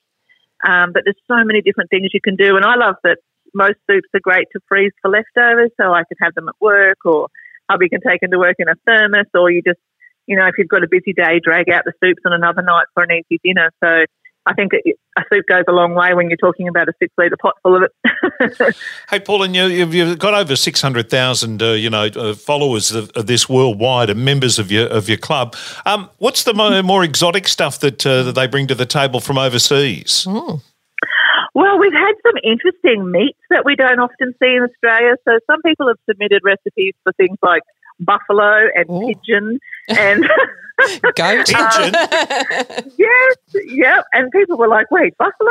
Um, 0.67 0.93
but 0.93 1.03
there's 1.05 1.17
so 1.29 1.45
many 1.45 1.63
different 1.63 1.91
things 1.91 2.11
you 2.13 2.21
can 2.21 2.37
do, 2.37 2.57
and 2.57 2.65
I 2.65 2.75
love 2.75 2.97
that 3.05 3.19
most 3.55 3.79
soups 3.89 4.09
are 4.13 4.21
great 4.21 4.47
to 4.53 4.61
freeze 4.69 4.93
for 5.01 5.11
leftovers, 5.11 5.71
so 5.81 5.93
I 5.95 6.03
can 6.09 6.17
have 6.21 6.35
them 6.35 6.49
at 6.49 6.55
work, 6.61 6.99
or 7.05 7.29
hubby 7.71 7.89
can 7.89 8.01
take 8.01 8.21
them 8.21 8.33
to 8.33 8.39
work 8.39 8.57
in 8.59 8.69
a 8.69 8.75
thermos, 8.87 9.27
or 9.35 9.51
you 9.51 9.63
just 9.63 9.79
you 10.27 10.37
know, 10.37 10.47
if 10.47 10.59
you've 10.59 10.69
got 10.69 10.85
a 10.85 10.89
busy 10.91 11.15
day, 11.15 11.41
drag 11.43 11.71
out 11.71 11.85
the 11.87 11.93
soups 12.05 12.21
on 12.27 12.35
another 12.35 12.61
night 12.61 12.85
for 12.93 13.03
an 13.03 13.11
easy 13.13 13.41
dinner. 13.43 13.71
So 13.83 14.05
I 14.47 14.55
think 14.55 14.73
a 14.73 15.23
soup 15.33 15.45
goes 15.47 15.65
a 15.69 15.73
long 15.73 15.95
way 15.95 16.15
when 16.15 16.31
you're 16.31 16.39
talking 16.39 16.69
about 16.69 16.89
a 16.89 16.93
six 16.99 17.13
litre 17.19 17.37
pot 17.37 17.55
full 17.63 17.77
of 17.77 17.83
it. 17.83 18.77
hey, 19.11 19.21
Pauline, 19.21 19.53
you, 19.53 19.67
you've, 19.67 19.95
you've 19.95 20.19
got 20.19 20.33
over 20.33 20.57
six 20.57 20.81
hundred 20.81 21.11
thousand, 21.11 21.63
uh, 21.63 21.73
you 21.73 21.91
know, 21.91 22.05
uh, 22.05 22.35
followers 22.35 22.93
of, 22.93 23.11
of, 23.11 23.27
this 23.27 23.49
worldwide 23.49 24.09
and 24.09 24.25
members 24.25 24.59
of 24.59 24.73
your 24.73 24.87
of 24.87 25.09
your 25.09 25.19
club. 25.19 25.55
Um, 25.85 26.09
what's 26.19 26.45
the 26.45 26.55
more, 26.55 26.83
more 26.83 27.05
exotic 27.05 27.47
stuff 27.47 27.81
that 27.81 28.07
uh, 28.07 28.23
that 28.23 28.35
they 28.35 28.47
bring 28.47 28.67
to 28.69 28.75
the 28.75 28.87
table 28.87 29.21
from 29.21 29.37
overseas? 29.37 30.25
Mm. 30.27 30.63
Well, 31.55 31.79
we've 31.79 31.93
had 31.93 32.13
some 32.25 32.37
interesting 32.45 33.11
meats 33.11 33.41
that 33.51 33.65
we 33.65 33.75
don't 33.75 33.99
often 33.99 34.33
see 34.41 34.55
in 34.55 34.63
Australia. 34.63 35.17
So 35.27 35.39
some 35.51 35.61
people 35.63 35.89
have 35.89 35.99
submitted 36.09 36.43
recipes 36.45 36.95
for 37.03 37.13
things 37.15 37.37
like 37.43 37.63
buffalo 38.01 38.69
and 38.75 38.91
Ooh. 38.91 39.07
pigeon 39.07 39.61
and 39.89 40.25
goat. 41.15 41.47
Pigeon. 41.47 41.93
yes, 42.97 43.37
yep. 43.67 44.05
And 44.13 44.31
people 44.31 44.57
were 44.57 44.69
like, 44.69 44.91
"Wait, 44.91 45.17
buffalo? 45.19 45.51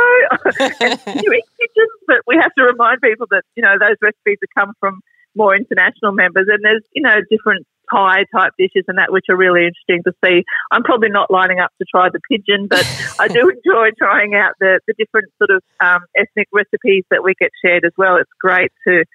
you 0.60 1.34
eat 1.34 1.46
pigeons?" 1.60 1.98
But 2.08 2.22
we 2.26 2.38
have 2.42 2.54
to 2.58 2.64
remind 2.64 3.02
people 3.02 3.28
that 3.32 3.44
you 3.56 3.64
know 3.64 3.76
those 3.80 3.98
recipes 4.02 4.38
have 4.42 4.66
come 4.66 4.74
from 4.80 5.02
more 5.36 5.56
international 5.56 6.14
members, 6.14 6.48
and 6.50 6.60
there's 6.64 6.84
you 6.94 7.02
know 7.02 7.16
different 7.30 7.68
Thai 7.92 8.26
type 8.36 8.54
dishes 8.58 8.84
and 8.88 8.98
that, 8.98 9.12
which 9.12 9.26
are 9.30 9.36
really 9.36 9.66
interesting 9.66 10.04
to 10.04 10.14
see. 10.24 10.44
I'm 10.72 10.84
probably 10.84 11.10
not 11.10 11.32
lining 11.32 11.60
up 11.60 11.72
to 11.80 11.86
try 11.90 12.10
the 12.10 12.20
pigeon, 12.30 12.68
but 12.68 12.86
I 13.20 13.28
do 13.28 13.50
enjoy 13.50 13.90
trying 13.98 14.36
out 14.36 14.54
the, 14.60 14.80
the 14.88 14.94
different 14.98 15.32
sort 15.38 15.52
of 15.52 15.64
um, 15.80 16.02
ethnic 16.16 16.48
recipes 16.52 17.06
that 17.12 17.24
we 17.24 17.34
get 17.40 17.52
shared 17.64 17.86
as 17.86 17.94
well. 17.98 18.18
It's 18.18 18.32
great 18.40 18.72
to 18.88 19.06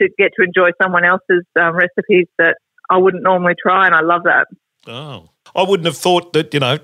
to 0.00 0.08
get 0.16 0.32
to 0.36 0.42
enjoy 0.42 0.70
someone 0.82 1.04
else's 1.04 1.44
um, 1.60 1.76
recipes 1.76 2.26
that 2.38 2.56
I 2.90 2.98
wouldn't 2.98 3.22
normally 3.22 3.54
try, 3.60 3.86
and 3.86 3.94
I 3.94 4.00
love 4.00 4.24
that. 4.24 4.46
Oh. 4.86 5.30
I 5.54 5.62
wouldn't 5.62 5.86
have 5.86 5.96
thought 5.96 6.32
that 6.32 6.54
you 6.54 6.60
know 6.60 6.78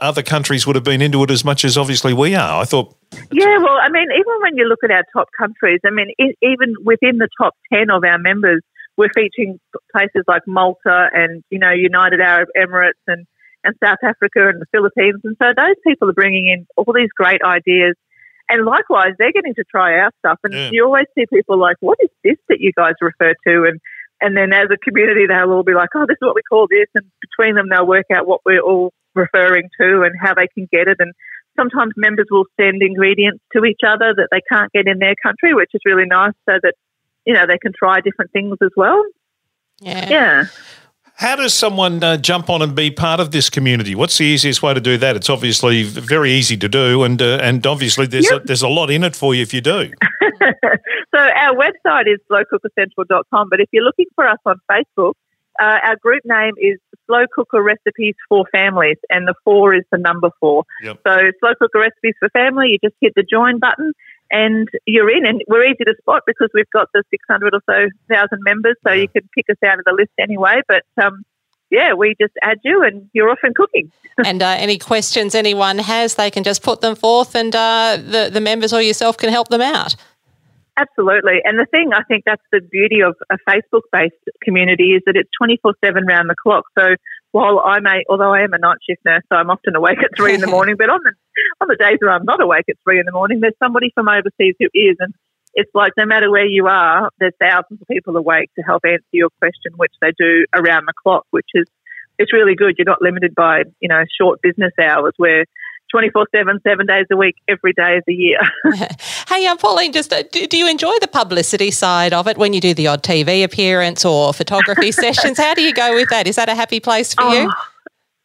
other 0.00 0.22
countries 0.22 0.66
would 0.66 0.76
have 0.76 0.84
been 0.84 1.02
into 1.02 1.22
it 1.24 1.30
as 1.30 1.44
much 1.44 1.64
as 1.64 1.76
obviously 1.76 2.12
we 2.12 2.34
are. 2.34 2.60
I 2.62 2.64
thought. 2.64 2.94
Yeah, 3.32 3.58
well, 3.58 3.78
I 3.80 3.88
mean, 3.90 4.08
even 4.12 4.34
when 4.42 4.56
you 4.56 4.66
look 4.66 4.84
at 4.84 4.90
our 4.90 5.04
top 5.12 5.28
countries, 5.36 5.80
I 5.84 5.90
mean, 5.90 6.12
even 6.18 6.74
within 6.84 7.18
the 7.18 7.28
top 7.40 7.54
ten 7.72 7.90
of 7.90 8.04
our 8.04 8.18
members, 8.18 8.62
we're 8.96 9.10
featuring 9.14 9.58
places 9.92 10.22
like 10.28 10.42
Malta 10.46 11.08
and 11.12 11.42
you 11.50 11.58
know 11.58 11.70
United 11.70 12.20
Arab 12.20 12.48
Emirates 12.56 13.02
and 13.06 13.26
and 13.64 13.74
South 13.82 13.98
Africa 14.02 14.48
and 14.48 14.60
the 14.60 14.66
Philippines, 14.70 15.20
and 15.24 15.36
so 15.40 15.52
those 15.56 15.76
people 15.86 16.08
are 16.08 16.14
bringing 16.14 16.48
in 16.48 16.66
all 16.76 16.92
these 16.94 17.10
great 17.16 17.42
ideas. 17.42 17.96
And 18.46 18.66
likewise, 18.66 19.12
they're 19.18 19.32
getting 19.32 19.54
to 19.54 19.64
try 19.64 19.94
our 20.00 20.10
stuff. 20.18 20.38
And 20.44 20.52
yeah. 20.52 20.68
you 20.70 20.84
always 20.84 21.06
see 21.14 21.24
people 21.32 21.58
like, 21.58 21.76
"What 21.80 21.98
is 22.02 22.10
this 22.22 22.36
that 22.48 22.60
you 22.60 22.72
guys 22.76 22.92
refer 23.00 23.34
to?" 23.46 23.64
and 23.64 23.80
and 24.24 24.34
then 24.34 24.54
as 24.54 24.68
a 24.72 24.78
community, 24.78 25.26
they'll 25.28 25.52
all 25.52 25.62
be 25.62 25.74
like, 25.74 25.90
oh, 25.94 26.06
this 26.08 26.14
is 26.14 26.26
what 26.26 26.34
we 26.34 26.40
call 26.48 26.66
this. 26.66 26.88
And 26.94 27.04
between 27.20 27.56
them, 27.56 27.68
they'll 27.68 27.86
work 27.86 28.06
out 28.10 28.26
what 28.26 28.40
we're 28.46 28.62
all 28.62 28.94
referring 29.14 29.68
to 29.78 30.02
and 30.02 30.14
how 30.18 30.32
they 30.32 30.48
can 30.48 30.66
get 30.72 30.88
it. 30.88 30.96
And 30.98 31.12
sometimes 31.58 31.92
members 31.94 32.26
will 32.30 32.46
send 32.58 32.80
ingredients 32.80 33.44
to 33.54 33.66
each 33.66 33.80
other 33.86 34.14
that 34.16 34.28
they 34.30 34.40
can't 34.50 34.72
get 34.72 34.86
in 34.86 34.98
their 34.98 35.14
country, 35.22 35.52
which 35.52 35.70
is 35.74 35.82
really 35.84 36.06
nice 36.06 36.32
so 36.48 36.54
that, 36.62 36.72
you 37.26 37.34
know, 37.34 37.44
they 37.46 37.58
can 37.58 37.72
try 37.78 38.00
different 38.00 38.32
things 38.32 38.56
as 38.62 38.70
well. 38.78 39.04
Yeah. 39.80 40.08
Yeah. 40.08 40.44
How 41.16 41.36
does 41.36 41.54
someone 41.54 42.02
uh, 42.02 42.16
jump 42.16 42.50
on 42.50 42.60
and 42.60 42.74
be 42.74 42.90
part 42.90 43.20
of 43.20 43.30
this 43.30 43.48
community? 43.48 43.94
What's 43.94 44.18
the 44.18 44.24
easiest 44.24 44.62
way 44.62 44.74
to 44.74 44.80
do 44.80 44.96
that? 44.98 45.14
It's 45.14 45.30
obviously 45.30 45.84
very 45.84 46.32
easy 46.32 46.56
to 46.56 46.68
do, 46.68 47.04
and 47.04 47.22
uh, 47.22 47.38
and 47.40 47.64
obviously 47.66 48.06
there's 48.06 48.28
yep. 48.28 48.42
a, 48.42 48.46
there's 48.46 48.62
a 48.62 48.68
lot 48.68 48.90
in 48.90 49.04
it 49.04 49.14
for 49.14 49.32
you 49.32 49.42
if 49.42 49.54
you 49.54 49.60
do. 49.60 49.92
so 50.42 51.20
our 51.20 51.54
website 51.54 52.12
is 52.12 52.18
slowcookercentral.com, 52.30 53.48
but 53.48 53.60
if 53.60 53.68
you're 53.70 53.84
looking 53.84 54.06
for 54.16 54.26
us 54.26 54.38
on 54.44 54.56
Facebook, 54.68 55.12
uh, 55.62 55.78
our 55.84 55.96
group 55.96 56.22
name 56.24 56.54
is 56.58 56.78
Slow 57.06 57.26
Cooker 57.32 57.62
Recipes 57.62 58.16
for 58.28 58.44
Families, 58.50 58.96
and 59.08 59.28
the 59.28 59.34
four 59.44 59.72
is 59.72 59.84
the 59.92 59.98
number 59.98 60.30
four. 60.40 60.64
Yep. 60.82 60.98
So 61.06 61.16
Slow 61.38 61.54
Cooker 61.60 61.78
Recipes 61.78 62.14
for 62.18 62.28
Family, 62.30 62.70
you 62.70 62.78
just 62.82 62.96
hit 63.00 63.12
the 63.14 63.22
join 63.22 63.60
button, 63.60 63.92
and 64.30 64.68
you're 64.86 65.10
in. 65.10 65.26
And 65.26 65.42
we're 65.48 65.64
easy 65.64 65.84
to 65.84 65.94
spot 65.98 66.22
because 66.26 66.50
we've 66.54 66.70
got 66.70 66.88
the 66.92 67.02
600 67.10 67.54
or 67.54 67.60
so 67.66 67.88
thousand 68.08 68.42
members, 68.42 68.76
so 68.86 68.92
you 68.92 69.08
can 69.08 69.28
pick 69.34 69.46
us 69.50 69.56
out 69.64 69.78
of 69.78 69.84
the 69.84 69.92
list 69.92 70.12
anyway. 70.18 70.60
But 70.66 70.84
um, 71.02 71.24
yeah, 71.70 71.94
we 71.94 72.14
just 72.20 72.34
add 72.42 72.58
you 72.62 72.82
and 72.82 73.08
you're 73.12 73.30
off 73.30 73.38
and 73.42 73.54
cooking. 73.54 73.90
and 74.24 74.42
uh, 74.42 74.56
any 74.58 74.78
questions 74.78 75.34
anyone 75.34 75.78
has, 75.78 76.14
they 76.14 76.30
can 76.30 76.44
just 76.44 76.62
put 76.62 76.80
them 76.80 76.94
forth 76.94 77.34
and 77.34 77.54
uh, 77.54 77.98
the, 78.00 78.30
the 78.32 78.40
members 78.40 78.72
or 78.72 78.80
yourself 78.80 79.16
can 79.16 79.30
help 79.30 79.48
them 79.48 79.60
out. 79.60 79.96
Absolutely. 80.76 81.40
And 81.44 81.58
the 81.58 81.66
thing 81.66 81.92
I 81.94 82.02
think 82.02 82.24
that's 82.26 82.42
the 82.50 82.60
beauty 82.60 83.00
of 83.00 83.14
a 83.30 83.36
Facebook 83.48 83.82
based 83.92 84.14
community 84.42 84.90
is 84.92 85.02
that 85.06 85.16
it's 85.16 85.30
24 85.38 85.74
7 85.84 86.04
round 86.04 86.28
the 86.28 86.34
clock. 86.34 86.64
So 86.76 86.96
while 87.34 87.58
I 87.58 87.80
may, 87.80 88.04
although 88.08 88.32
I 88.32 88.42
am 88.42 88.52
a 88.52 88.58
night 88.58 88.78
shift 88.88 89.04
nurse, 89.04 89.24
so 89.28 89.34
I'm 89.34 89.50
often 89.50 89.74
awake 89.74 89.98
at 89.98 90.16
three 90.16 90.34
in 90.34 90.40
the 90.40 90.46
morning, 90.56 90.76
but 90.78 90.88
on 90.88 91.00
the, 91.02 91.12
on 91.60 91.66
the 91.66 91.74
days 91.74 91.98
where 92.00 92.12
I'm 92.12 92.24
not 92.24 92.40
awake 92.40 92.66
at 92.70 92.76
three 92.84 93.00
in 93.00 93.06
the 93.06 93.12
morning, 93.12 93.40
there's 93.40 93.58
somebody 93.58 93.90
from 93.92 94.08
overseas 94.08 94.54
who 94.60 94.68
is. 94.72 94.94
And 95.00 95.12
it's 95.54 95.70
like 95.74 95.94
no 95.96 96.06
matter 96.06 96.30
where 96.30 96.46
you 96.46 96.68
are, 96.68 97.10
there's 97.18 97.32
thousands 97.40 97.82
of 97.82 97.88
people 97.88 98.16
awake 98.16 98.50
to 98.54 98.62
help 98.62 98.82
answer 98.86 99.02
your 99.10 99.30
question, 99.40 99.72
which 99.74 99.90
they 100.00 100.12
do 100.16 100.46
around 100.54 100.84
the 100.86 100.92
clock, 101.02 101.26
which 101.32 101.48
is, 101.54 101.66
it's 102.20 102.32
really 102.32 102.54
good. 102.54 102.76
You're 102.78 102.84
not 102.84 103.02
limited 103.02 103.34
by, 103.34 103.64
you 103.80 103.88
know, 103.88 104.04
short 104.16 104.40
business 104.40 104.72
hours 104.80 105.14
where 105.16 105.44
24 105.90 106.26
7, 106.34 106.60
seven 106.66 106.86
days 106.86 107.06
a 107.10 107.16
week, 107.16 107.36
every 107.48 107.72
day 107.72 107.96
of 107.96 108.04
the 108.06 108.14
year. 108.14 108.38
hey, 109.28 109.46
um, 109.46 109.58
Pauline, 109.58 109.92
just 109.92 110.12
uh, 110.12 110.22
do, 110.32 110.46
do, 110.46 110.56
you 110.56 110.68
enjoy 110.68 110.94
the 111.00 111.08
publicity 111.08 111.70
side 111.70 112.12
of 112.12 112.26
it 112.26 112.36
when 112.36 112.52
you 112.52 112.60
do 112.60 112.74
the 112.74 112.86
odd 112.86 113.02
TV 113.02 113.44
appearance 113.44 114.04
or 114.04 114.32
photography 114.32 114.92
sessions? 114.92 115.38
How 115.38 115.54
do 115.54 115.62
you 115.62 115.74
go 115.74 115.94
with 115.94 116.08
that? 116.10 116.26
Is 116.26 116.36
that 116.36 116.48
a 116.48 116.54
happy 116.54 116.80
place 116.80 117.14
for 117.14 117.24
oh, 117.24 117.32
you? 117.32 117.52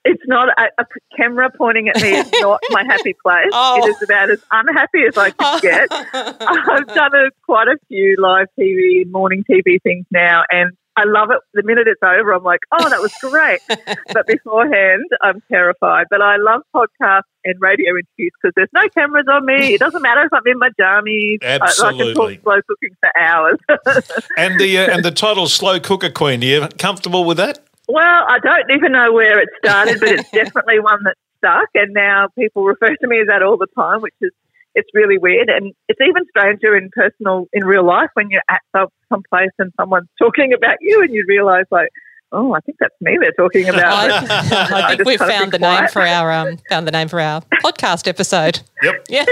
It's 0.05 0.23
not 0.27 0.49
a, 0.49 0.81
a, 0.81 0.85
camera 1.15 1.51
pointing 1.55 1.89
at 1.89 2.01
me 2.01 2.11
is 2.11 2.31
not 2.39 2.61
my 2.69 2.83
happy 2.85 3.15
place. 3.21 3.49
Oh. 3.51 3.85
It 3.85 3.89
is 3.89 4.01
about 4.01 4.31
as 4.31 4.41
unhappy 4.51 5.03
as 5.07 5.17
I 5.17 5.29
can 5.31 5.59
get. 5.59 5.87
I've 5.91 6.87
done 6.87 7.13
a, 7.13 7.29
quite 7.45 7.67
a 7.67 7.77
few 7.89 8.15
live 8.17 8.47
TV, 8.57 9.05
morning 9.11 9.43
TV 9.43 9.81
things 9.83 10.05
now, 10.09 10.43
and 10.49 10.71
I 10.95 11.05
love 11.05 11.29
it. 11.31 11.39
The 11.53 11.63
minute 11.63 11.87
it's 11.87 12.01
over, 12.03 12.33
I'm 12.33 12.43
like, 12.43 12.59
oh, 12.71 12.89
that 12.89 12.99
was 12.99 13.13
great. 13.21 13.61
but 14.13 14.27
beforehand, 14.27 15.05
I'm 15.21 15.41
terrified. 15.49 16.07
But 16.09 16.21
I 16.21 16.37
love 16.37 16.61
podcasts 16.75 17.21
and 17.45 17.55
radio 17.59 17.91
interviews 17.91 18.31
because 18.41 18.53
there's 18.55 18.69
no 18.73 18.87
cameras 18.89 19.25
on 19.31 19.45
me. 19.45 19.73
It 19.73 19.79
doesn't 19.79 20.01
matter 20.01 20.21
if 20.23 20.33
I'm 20.33 20.45
in 20.45 20.59
my 20.59 20.69
jammies. 20.79 21.37
Absolutely. 21.41 21.99
I, 21.99 22.09
I 22.09 22.13
can 22.13 22.15
talk 22.15 22.43
slow 22.43 22.61
cooking 22.67 22.97
for 22.99 23.17
hours. 23.17 23.59
and 24.37 24.59
the 24.59 24.79
uh, 24.79 24.93
and 24.93 25.05
the 25.05 25.11
title 25.11 25.47
"Slow 25.47 25.79
Cooker 25.79 26.09
Queen." 26.09 26.43
Are 26.43 26.45
you 26.45 26.67
comfortable 26.77 27.23
with 27.23 27.37
that? 27.37 27.59
Well, 27.87 28.25
I 28.27 28.37
don't 28.39 28.69
even 28.71 28.91
know 28.91 29.11
where 29.11 29.39
it 29.39 29.49
started, 29.57 29.99
but 29.99 30.09
it's 30.09 30.29
definitely 30.33 30.79
one 30.79 30.99
that 31.05 31.15
stuck. 31.37 31.69
And 31.73 31.93
now 31.93 32.27
people 32.37 32.63
refer 32.63 32.95
to 32.95 33.07
me 33.07 33.21
as 33.21 33.27
that 33.27 33.41
all 33.41 33.57
the 33.57 33.67
time, 33.75 34.01
which 34.01 34.13
is 34.21 34.31
it's 34.79 34.89
really 34.93 35.17
weird. 35.17 35.49
And 35.49 35.73
it's 35.87 35.99
even 36.01 36.23
stranger 36.29 36.75
in 36.75 36.89
personal, 36.95 37.47
in 37.53 37.65
real 37.65 37.85
life 37.85 38.09
when 38.13 38.29
you're 38.29 38.43
at 38.49 38.61
some 38.75 38.87
some 39.09 39.23
place 39.29 39.51
and 39.59 39.71
someone's 39.79 40.07
talking 40.19 40.53
about 40.53 40.77
you 40.81 41.01
and 41.01 41.13
you 41.13 41.25
realize, 41.27 41.65
like, 41.69 41.89
oh, 42.31 42.53
I 42.53 42.59
think 42.61 42.77
that's 42.79 42.95
me 43.01 43.17
they're 43.19 43.31
talking 43.33 43.67
about. 43.67 43.83
I, 44.31 44.81
I 44.83 44.95
think 44.95 45.05
we've 45.05 45.19
found 45.19 45.51
the 45.51 45.59
quiet. 45.59 45.81
name 45.81 45.89
for 45.89 46.01
our 46.01 46.31
um, 46.31 46.57
found 46.69 46.87
the 46.87 46.91
name 46.91 47.07
for 47.07 47.19
our 47.19 47.41
podcast 47.63 48.07
episode. 48.07 48.61
Yep. 48.81 49.05
Yeah. 49.09 49.25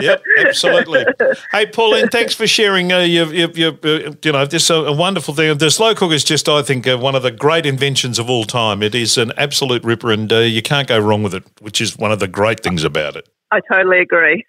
yep. 0.00 0.22
Absolutely. 0.38 1.06
Hey, 1.52 1.66
Pauline, 1.66 2.08
thanks 2.08 2.34
for 2.34 2.46
sharing. 2.46 2.92
Uh, 2.92 2.98
your, 2.98 3.32
your, 3.32 3.50
your, 3.52 3.72
uh, 3.82 4.12
you 4.22 4.32
know, 4.32 4.44
this 4.44 4.70
uh, 4.70 4.84
a 4.84 4.92
wonderful 4.92 5.34
thing. 5.34 5.56
The 5.56 5.70
slow 5.70 5.94
cooker 5.94 6.14
is 6.14 6.24
just, 6.24 6.48
I 6.48 6.62
think, 6.62 6.86
uh, 6.86 6.98
one 6.98 7.14
of 7.14 7.22
the 7.22 7.30
great 7.30 7.64
inventions 7.64 8.18
of 8.18 8.28
all 8.28 8.44
time. 8.44 8.82
It 8.82 8.94
is 8.94 9.16
an 9.16 9.32
absolute 9.36 9.82
ripper, 9.84 10.12
and 10.12 10.30
uh, 10.30 10.38
you 10.40 10.62
can't 10.62 10.88
go 10.88 10.98
wrong 10.98 11.22
with 11.22 11.34
it, 11.34 11.44
which 11.60 11.80
is 11.80 11.96
one 11.96 12.12
of 12.12 12.18
the 12.18 12.28
great 12.28 12.60
things 12.60 12.84
about 12.84 13.16
it. 13.16 13.28
I 13.52 13.60
totally 13.70 14.00
agree. 14.00 14.44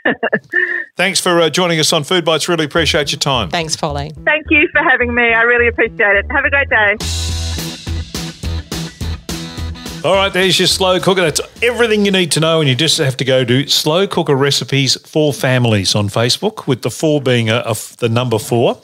Thanks 0.97 1.19
for 1.19 1.39
uh, 1.39 1.49
joining 1.49 1.79
us 1.79 1.93
on 1.93 2.03
Food 2.03 2.25
Bites. 2.25 2.49
Really 2.49 2.65
appreciate 2.65 3.11
your 3.11 3.19
time. 3.19 3.49
Thanks, 3.49 3.75
Pauline. 3.75 4.13
Thank 4.25 4.47
you 4.49 4.67
for 4.71 4.81
having 4.81 5.13
me. 5.13 5.33
I 5.33 5.43
really 5.43 5.67
appreciate 5.67 6.15
it. 6.15 6.25
Have 6.31 6.45
a 6.45 6.49
great 6.49 6.69
day. 6.69 6.97
All 10.03 10.15
right, 10.15 10.31
there's 10.31 10.57
your 10.59 10.67
slow 10.67 10.99
cooker. 10.99 11.21
That's 11.21 11.41
everything 11.61 12.05
you 12.05 12.11
need 12.11 12.31
to 12.31 12.39
know, 12.39 12.59
and 12.59 12.69
you 12.69 12.75
just 12.75 12.97
have 12.99 13.17
to 13.17 13.25
go 13.25 13.43
to 13.43 13.67
Slow 13.67 14.07
Cooker 14.07 14.35
Recipes 14.35 14.95
for 15.05 15.33
Families 15.33 15.95
on 15.95 16.07
Facebook, 16.07 16.67
with 16.67 16.83
the 16.83 16.91
four 16.91 17.19
being 17.19 17.49
a, 17.49 17.57
a, 17.65 17.75
the 17.97 18.07
number 18.07 18.37
four, 18.37 18.79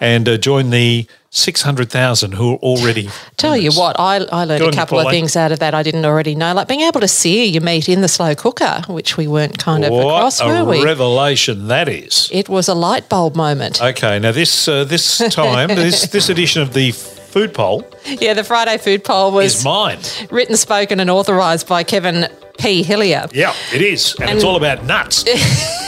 and 0.00 0.28
uh, 0.28 0.36
join 0.36 0.70
the 0.70 1.06
600,000 1.30 2.32
who 2.32 2.54
are 2.54 2.56
already. 2.56 3.10
Tell 3.36 3.56
you 3.56 3.70
what, 3.72 3.98
I, 3.98 4.16
I 4.32 4.44
learned 4.44 4.62
a 4.62 4.72
couple 4.72 4.98
of 4.98 5.10
things 5.10 5.36
out 5.36 5.52
of 5.52 5.58
that 5.58 5.74
I 5.74 5.82
didn't 5.82 6.04
already 6.04 6.34
know, 6.34 6.54
like 6.54 6.68
being 6.68 6.80
able 6.80 7.00
to 7.00 7.08
sear 7.08 7.44
your 7.44 7.62
meat 7.62 7.88
in 7.88 8.00
the 8.00 8.08
slow 8.08 8.34
cooker, 8.34 8.82
which 8.88 9.16
we 9.16 9.26
weren't 9.26 9.58
kind 9.58 9.84
of 9.84 9.92
what 9.92 10.00
across, 10.00 10.42
were 10.42 10.64
we? 10.64 10.82
revelation 10.84 11.68
that 11.68 11.88
is. 11.88 12.30
It 12.32 12.48
was 12.48 12.68
a 12.68 12.74
light 12.74 13.08
bulb 13.08 13.36
moment. 13.36 13.82
Okay, 13.82 14.18
now 14.18 14.32
this 14.32 14.68
uh, 14.68 14.84
this 14.84 15.18
time, 15.30 15.68
this 15.74 16.06
this 16.08 16.28
edition 16.28 16.62
of 16.62 16.72
the 16.72 16.92
food 16.92 17.52
poll. 17.52 17.84
Yeah, 18.06 18.34
the 18.34 18.44
Friday 18.44 18.78
food 18.78 19.04
poll 19.04 19.32
was 19.32 19.56
is 19.56 19.64
mine. 19.64 19.98
Written, 20.30 20.56
spoken, 20.56 20.98
and 20.98 21.10
authorised 21.10 21.68
by 21.68 21.84
Kevin 21.84 22.26
P. 22.58 22.82
Hillier. 22.82 23.26
Yeah, 23.32 23.54
it 23.72 23.82
is, 23.82 24.14
and, 24.14 24.30
and 24.30 24.36
it's 24.36 24.44
all 24.44 24.56
about 24.56 24.84
nuts. 24.84 25.24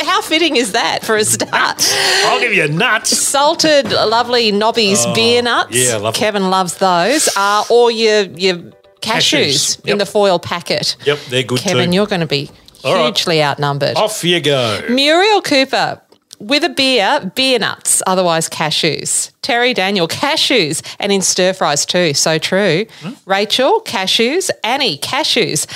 how 0.00 0.22
fitting 0.22 0.56
is 0.56 0.72
that 0.72 1.04
for 1.04 1.16
a 1.16 1.24
start? 1.24 1.52
I'll 2.26 2.40
give 2.40 2.52
you 2.52 2.68
nuts. 2.68 3.16
Salted, 3.16 3.90
lovely 3.90 4.52
Nobby's 4.52 5.04
oh, 5.04 5.14
beer 5.14 5.42
nuts. 5.42 5.76
Yeah, 5.76 5.96
love 5.96 6.14
Kevin 6.14 6.50
loves 6.50 6.76
those. 6.78 7.28
Uh, 7.36 7.64
or 7.70 7.90
your 7.90 8.22
your 8.22 8.56
cashews, 9.00 9.78
Cashews, 9.80 9.86
in 9.88 9.98
the 9.98 10.06
foil 10.06 10.38
packet. 10.38 10.96
Yep, 11.04 11.18
they're 11.28 11.42
good 11.42 11.58
too. 11.58 11.64
Kevin, 11.68 11.90
too. 11.90 11.96
you're 11.96 12.06
going 12.06 12.20
to 12.20 12.26
be 12.26 12.50
All 12.84 12.94
right. 12.94 13.04
hugely 13.06 13.42
outnumbered. 13.42 13.96
Off 13.96 14.24
you 14.24 14.40
go. 14.40 14.80
Muriel 14.90 15.42
Cooper, 15.42 16.00
with 16.38 16.64
a 16.64 16.68
beer, 16.68 17.30
beer 17.34 17.58
nuts, 17.58 18.02
otherwise 18.06 18.48
cashews. 18.48 19.30
Terry 19.42 19.74
Daniel, 19.74 20.08
cashews, 20.08 20.82
and 20.98 21.12
in 21.12 21.22
stir 21.22 21.52
fries 21.52 21.86
too. 21.86 22.14
So 22.14 22.38
true. 22.38 22.86
Hmm? 23.00 23.10
Rachel, 23.26 23.80
cashews. 23.84 24.50
Annie, 24.62 24.98
cashews. 24.98 25.66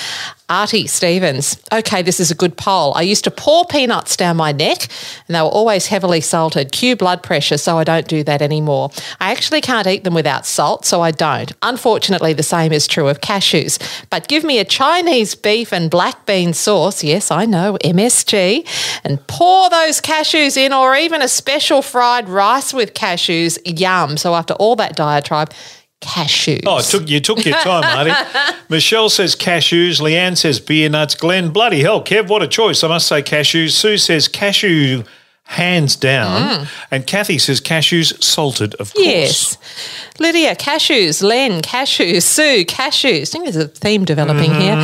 Artie 0.52 0.86
Stevens. 0.86 1.56
Okay, 1.72 2.02
this 2.02 2.20
is 2.20 2.30
a 2.30 2.34
good 2.34 2.58
poll. 2.58 2.92
I 2.94 3.00
used 3.00 3.24
to 3.24 3.30
pour 3.30 3.64
peanuts 3.64 4.16
down 4.16 4.36
my 4.36 4.52
neck 4.52 4.82
and 5.26 5.34
they 5.34 5.40
were 5.40 5.46
always 5.46 5.86
heavily 5.86 6.20
salted. 6.20 6.72
Cue 6.72 6.94
blood 6.94 7.22
pressure, 7.22 7.56
so 7.56 7.78
I 7.78 7.84
don't 7.84 8.06
do 8.06 8.22
that 8.24 8.42
anymore. 8.42 8.90
I 9.18 9.30
actually 9.30 9.62
can't 9.62 9.86
eat 9.86 10.04
them 10.04 10.12
without 10.12 10.44
salt, 10.44 10.84
so 10.84 11.00
I 11.00 11.10
don't. 11.10 11.50
Unfortunately, 11.62 12.34
the 12.34 12.42
same 12.42 12.70
is 12.70 12.86
true 12.86 13.08
of 13.08 13.22
cashews. 13.22 13.78
But 14.10 14.28
give 14.28 14.44
me 14.44 14.58
a 14.58 14.64
Chinese 14.64 15.34
beef 15.34 15.72
and 15.72 15.90
black 15.90 16.26
bean 16.26 16.52
sauce, 16.52 17.02
yes, 17.02 17.30
I 17.30 17.46
know, 17.46 17.78
MSG, 17.82 19.00
and 19.04 19.26
pour 19.28 19.70
those 19.70 20.02
cashews 20.02 20.58
in, 20.58 20.74
or 20.74 20.94
even 20.94 21.22
a 21.22 21.28
special 21.28 21.80
fried 21.80 22.28
rice 22.28 22.74
with 22.74 22.92
cashews. 22.92 23.51
Yum. 23.64 24.16
So 24.16 24.34
after 24.34 24.54
all 24.54 24.76
that 24.76 24.96
diatribe, 24.96 25.52
cashews. 26.00 26.62
Oh, 26.66 26.80
took 26.80 27.08
you 27.08 27.20
took 27.20 27.44
your 27.44 27.56
time, 27.58 27.82
Marty. 27.82 28.58
Michelle 28.68 29.08
says 29.08 29.34
cashews. 29.34 30.00
Leanne 30.00 30.36
says 30.36 30.60
beer 30.60 30.88
nuts. 30.88 31.14
Glenn, 31.14 31.50
bloody 31.50 31.80
hell, 31.80 32.02
Kev, 32.02 32.28
what 32.28 32.42
a 32.42 32.48
choice. 32.48 32.82
I 32.84 32.88
must 32.88 33.06
say 33.06 33.22
cashews. 33.22 33.70
Sue 33.70 33.96
says 33.96 34.28
cashew 34.28 35.04
hands 35.52 35.96
down. 35.96 36.66
And 36.90 37.06
Kathy 37.06 37.38
says 37.38 37.60
cashews 37.60 38.22
salted, 38.22 38.74
of 38.76 38.92
course. 38.94 39.04
Yes. 39.06 39.58
Lydia, 40.18 40.54
cashews. 40.56 41.22
Len, 41.22 41.60
cashews. 41.62 42.22
Sue, 42.22 42.64
cashews. 42.64 43.22
I 43.22 43.24
think 43.32 43.44
there's 43.44 43.56
a 43.56 43.68
theme 43.68 44.04
developing 44.04 44.52
here. 44.54 44.76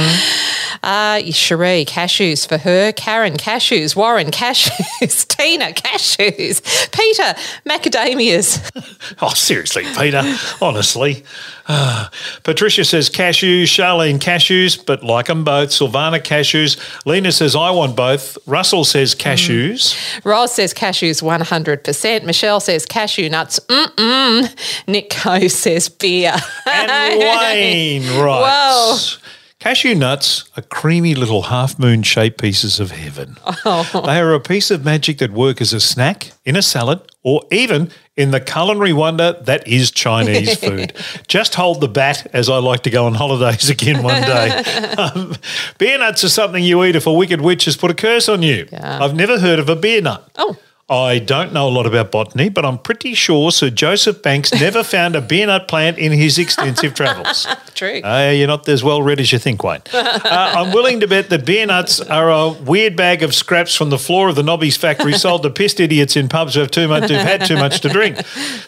Uh, 0.83 1.21
Cherie, 1.33 1.85
cashews 1.85 2.47
for 2.47 2.59
her. 2.59 2.93
Karen, 2.93 3.35
cashews. 3.37 3.97
Warren, 3.97 4.31
cashews. 4.31 5.27
Tina, 5.37 5.73
cashews. 5.73 6.63
Peter, 6.93 7.35
macadamias. 7.69 8.59
Oh, 9.21 9.31
seriously, 9.31 9.85
Peter. 9.97 10.23
honestly. 10.61 11.25
Ah. 11.69 12.11
Patricia 12.45 12.85
says 12.85 13.09
cashews. 13.11 13.65
Charlene, 13.65 14.19
cashews, 14.19 14.85
but 14.85 15.03
like 15.03 15.27
them 15.27 15.45
both. 15.45 15.71
Silvana, 15.71 16.21
cashews. 16.21 16.79
Lena 17.07 17.33
says, 17.33 17.57
I 17.57 17.71
want 17.71 17.97
both. 17.97 18.39
Russell 18.47 18.85
says 18.85 19.15
cashews. 19.15 19.97
Roz 20.25 20.58
says 20.59 20.75
cashews 20.75 21.23
100%. 21.23 22.25
Michelle 22.25 22.59
says 22.59 22.85
cashew 22.85 23.29
nuts. 23.29 23.61
Mm-mm. 23.69 24.89
Nick 24.89 25.09
Coe 25.11 25.47
says 25.63 25.89
beer. 25.89 26.35
And 26.67 27.21
Wayne 27.21 28.03
writes. 28.21 29.21
Cashew 29.61 29.95
nuts 29.95 30.51
are 30.57 30.63
creamy 30.63 31.15
little 31.15 31.43
half 31.43 31.79
moon 31.79 32.03
shaped 32.03 32.41
pieces 32.41 32.81
of 32.81 32.91
heaven. 32.91 33.37
Oh. 33.65 34.03
They 34.05 34.19
are 34.19 34.35
a 34.35 34.41
piece 34.41 34.73
of 34.73 34.85
magic 34.85 35.19
that 35.19 35.31
work 35.31 35.61
as 35.61 35.73
a 35.73 35.79
snack, 35.79 36.33
in 36.45 36.57
a 36.57 36.63
salad, 36.63 37.01
or 37.29 37.43
even 37.51 37.91
in 38.17 38.31
the 38.31 38.41
culinary 38.41 38.95
wonder 38.95 39.35
that 39.43 39.69
is 39.69 39.91
Chinese 39.91 40.59
food. 40.65 40.95
Just 41.27 41.55
hold 41.55 41.83
the 41.83 41.89
bat 41.89 42.27
as 42.33 42.49
I 42.49 42.57
like 42.57 42.83
to 42.85 42.91
go 42.91 43.05
on 43.05 43.13
holidays 43.13 43.69
again 43.77 44.03
one 44.03 44.23
day. 44.23 44.49
um, 44.99 45.35
beer 45.77 45.99
nuts 45.99 46.25
are 46.25 46.31
something 46.31 46.65
you 46.65 46.83
eat 46.85 46.97
if 46.97 47.07
a 47.07 47.13
wicked 47.13 47.43
witch 47.43 47.67
has 47.67 47.77
put 47.77 47.91
a 47.91 47.95
curse 47.95 48.31
on 48.31 48.43
you. 48.43 48.67
Yeah. 48.73 49.05
I've 49.05 49.15
never 49.15 49.39
heard 49.39 49.59
of 49.59 49.69
a 49.69 49.77
beer 49.77 50.01
nut. 50.01 50.27
Oh. 50.37 50.57
I 50.91 51.19
don't 51.19 51.53
know 51.53 51.69
a 51.69 51.71
lot 51.71 51.85
about 51.85 52.11
botany, 52.11 52.49
but 52.49 52.65
I'm 52.65 52.79
pretty 52.79 53.13
sure 53.13 53.53
Sir 53.53 53.69
Joseph 53.69 54.23
Banks 54.23 54.55
never 54.55 54.83
found 54.85 55.17
a 55.17 55.21
beer 55.21 55.47
nut 55.47 55.69
plant 55.69 55.99
in 55.99 56.13
his 56.13 56.39
extensive 56.39 56.95
travels. 56.95 57.47
True. 57.75 58.01
Uh, 58.03 58.31
you're 58.35 58.47
not 58.47 58.67
as 58.69 58.83
well 58.83 59.03
read 59.03 59.21
as 59.21 59.31
you 59.31 59.39
think, 59.39 59.63
Wayne. 59.63 59.83
Uh, 60.29 60.53
I'm 60.57 60.73
willing 60.73 61.01
to 61.01 61.09
bet 61.09 61.31
that 61.31 61.47
beer 61.47 61.65
nuts 61.67 62.01
are 62.01 62.31
a 62.31 62.51
weird 62.51 62.97
bag 62.97 63.23
of 63.23 63.35
scraps 63.35 63.75
from 63.75 63.91
the 63.91 63.99
floor 63.99 64.29
of 64.29 64.37
the 64.37 64.43
Nobby's 64.43 64.77
factory 64.77 65.13
sold 65.13 65.43
to 65.43 65.51
pissed 65.51 65.81
idiots 65.81 66.17
in 66.17 66.29
pubs 66.29 66.55
who 66.55 66.61
have 66.61 66.71
too 66.71 66.89
much, 66.89 67.09
who've 67.11 67.21
had 67.21 67.45
too 67.47 67.57
much 67.57 67.81
to 67.81 67.89
drink. 67.89 68.19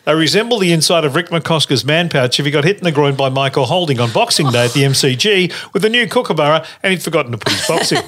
They 0.05 0.15
resemble 0.15 0.59
the 0.59 0.73
inside 0.73 1.05
of 1.05 1.15
Rick 1.15 1.29
McCosker's 1.29 1.85
man 1.85 2.09
pouch 2.09 2.39
if 2.39 2.47
he 2.47 2.53
got 2.53 2.65
hit 2.65 2.79
in 2.79 2.85
the 2.85 2.93
groin 2.93 3.15
by 3.17 3.29
Michael 3.29 3.67
Holding 3.67 4.01
on 4.01 4.13
Boxing 4.13 4.51
Day 4.51 4.67
at 4.67 4.73
the 4.73 4.83
MCG 4.83 5.73
with 5.73 5.85
a 5.85 5.89
new 5.89 6.07
kookaburra 6.07 6.65
and 6.83 6.93
he'd 6.93 7.03
forgotten 7.03 7.33
to 7.33 7.39
put 7.39 7.53
his 7.53 7.67
box 7.67 7.93
in. 7.93 8.03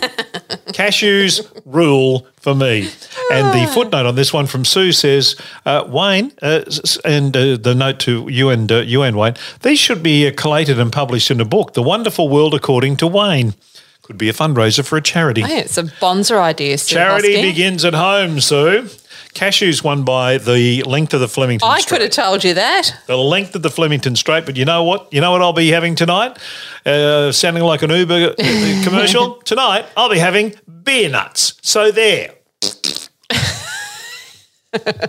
Cashews 0.72 1.62
rule 1.64 2.26
for 2.40 2.54
me. 2.54 2.88
And 3.32 3.46
the 3.52 3.70
footnote 3.72 4.06
on 4.06 4.14
this 4.14 4.32
one 4.32 4.46
from 4.46 4.64
Sue 4.64 4.92
says, 4.92 5.36
uh, 5.64 5.84
Wayne, 5.88 6.32
uh, 6.42 6.64
and 7.04 7.36
uh, 7.36 7.56
the 7.56 7.74
note 7.74 7.98
to 8.00 8.28
you 8.28 8.50
and 8.50 8.70
uh, 8.70 8.80
you 8.80 9.02
and 9.02 9.16
Wayne, 9.16 9.34
these 9.62 9.78
should 9.78 10.02
be 10.02 10.26
uh, 10.26 10.32
collated 10.36 10.78
and 10.78 10.92
published 10.92 11.30
in 11.30 11.40
a 11.40 11.44
book, 11.44 11.74
The 11.74 11.82
Wonderful 11.82 12.28
World 12.28 12.54
According 12.54 12.96
to 12.98 13.06
Wayne. 13.06 13.54
Could 14.02 14.18
be 14.18 14.28
a 14.28 14.32
fundraiser 14.32 14.84
for 14.84 14.96
a 14.96 15.00
charity. 15.02 15.42
Hey, 15.42 15.60
it's 15.60 15.78
a 15.78 15.84
bonzer 15.84 16.38
idea, 16.40 16.76
Sue 16.76 16.96
Charity 16.96 17.36
Hosking. 17.36 17.42
begins 17.42 17.84
at 17.84 17.94
home, 17.94 18.40
Sue. 18.40 18.88
Cashews 19.34 19.82
won 19.82 20.04
by 20.04 20.38
the 20.38 20.82
length 20.82 21.14
of 21.14 21.20
the 21.20 21.28
Flemington 21.28 21.68
I 21.68 21.80
straight. 21.80 21.98
could 21.98 22.02
have 22.02 22.10
told 22.26 22.44
you 22.44 22.54
that. 22.54 22.90
the 23.06 23.16
length 23.16 23.54
of 23.54 23.62
the 23.62 23.70
Flemington 23.70 24.14
straight. 24.16 24.44
But 24.46 24.56
you 24.56 24.64
know 24.64 24.82
what? 24.84 25.12
You 25.12 25.20
know 25.20 25.30
what 25.32 25.40
I'll 25.42 25.52
be 25.52 25.68
having 25.68 25.94
tonight? 25.94 26.38
Uh, 26.84 27.32
sounding 27.32 27.62
like 27.62 27.82
an 27.82 27.90
Uber 27.90 28.34
uh, 28.38 28.80
commercial. 28.84 29.36
tonight, 29.42 29.86
I'll 29.96 30.10
be 30.10 30.18
having 30.18 30.54
beer 30.84 31.08
nuts. 31.08 31.54
So 31.62 31.90
there. 31.90 32.34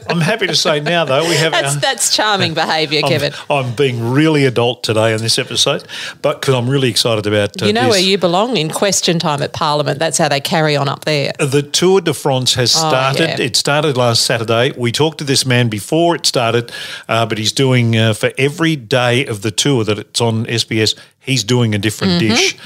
I'm 0.10 0.20
happy 0.20 0.48
to 0.48 0.56
say 0.56 0.82
now, 0.82 1.06
though, 1.06 1.28
we 1.28 1.36
have 1.36 1.54
That's 1.54 1.76
our- 1.76 1.80
that's 1.82 2.16
charming 2.16 2.54
behaviour, 2.54 3.00
I'm, 3.04 3.10
Kevin. 3.10 3.34
I'm 3.50 3.74
being 3.76 4.12
really 4.12 4.46
adult 4.46 4.84
today 4.84 5.14
in 5.14 5.22
this 5.22 5.40
episode, 5.40 5.86
but 6.22 6.42
because 6.42 6.54
I'm 6.54 6.70
really 6.70 6.90
excited 6.90 7.26
about 7.26 7.62
uh, 7.62 7.66
You 7.68 7.74
know 7.74 7.84
this. 7.84 7.92
where 7.92 8.02
you 8.02 8.18
belong 8.18 8.58
in 8.58 8.70
question 8.70 9.20
time 9.20 9.42
at 9.42 9.54
Parliament. 9.54 10.00
That's 10.00 10.18
how 10.18 10.28
they 10.28 10.42
carry 10.42 10.76
on 10.76 10.90
up 10.90 11.06
there. 11.06 11.32
The 11.40 11.62
Tour 11.62 12.02
de 12.02 12.14
France 12.14 12.56
has 12.56 12.72
started. 12.72 13.22
Oh, 13.22 13.26
yeah. 13.26 13.40
It 13.42 13.56
started 13.56 13.96
last 13.96 14.24
Saturday. 14.26 14.74
We 14.78 14.92
talked 14.92 15.20
to 15.20 15.24
this 15.24 15.46
man 15.46 15.70
before 15.70 16.16
it 16.16 16.26
started, 16.26 16.72
uh, 17.08 17.26
but 17.26 17.38
he's 17.38 17.54
doing 17.54 17.96
uh, 17.96 18.14
for 18.14 18.32
every 18.38 18.76
day 18.76 19.26
of 19.26 19.44
the 19.44 19.52
tour 19.52 19.84
that 19.86 19.98
it's 19.98 20.20
on 20.20 20.46
SBS. 20.46 20.96
He's 21.26 21.44
doing 21.46 21.74
a 21.74 21.78
different 21.78 22.22
Mm-hmm. 22.22 22.28
dish. 22.36 22.58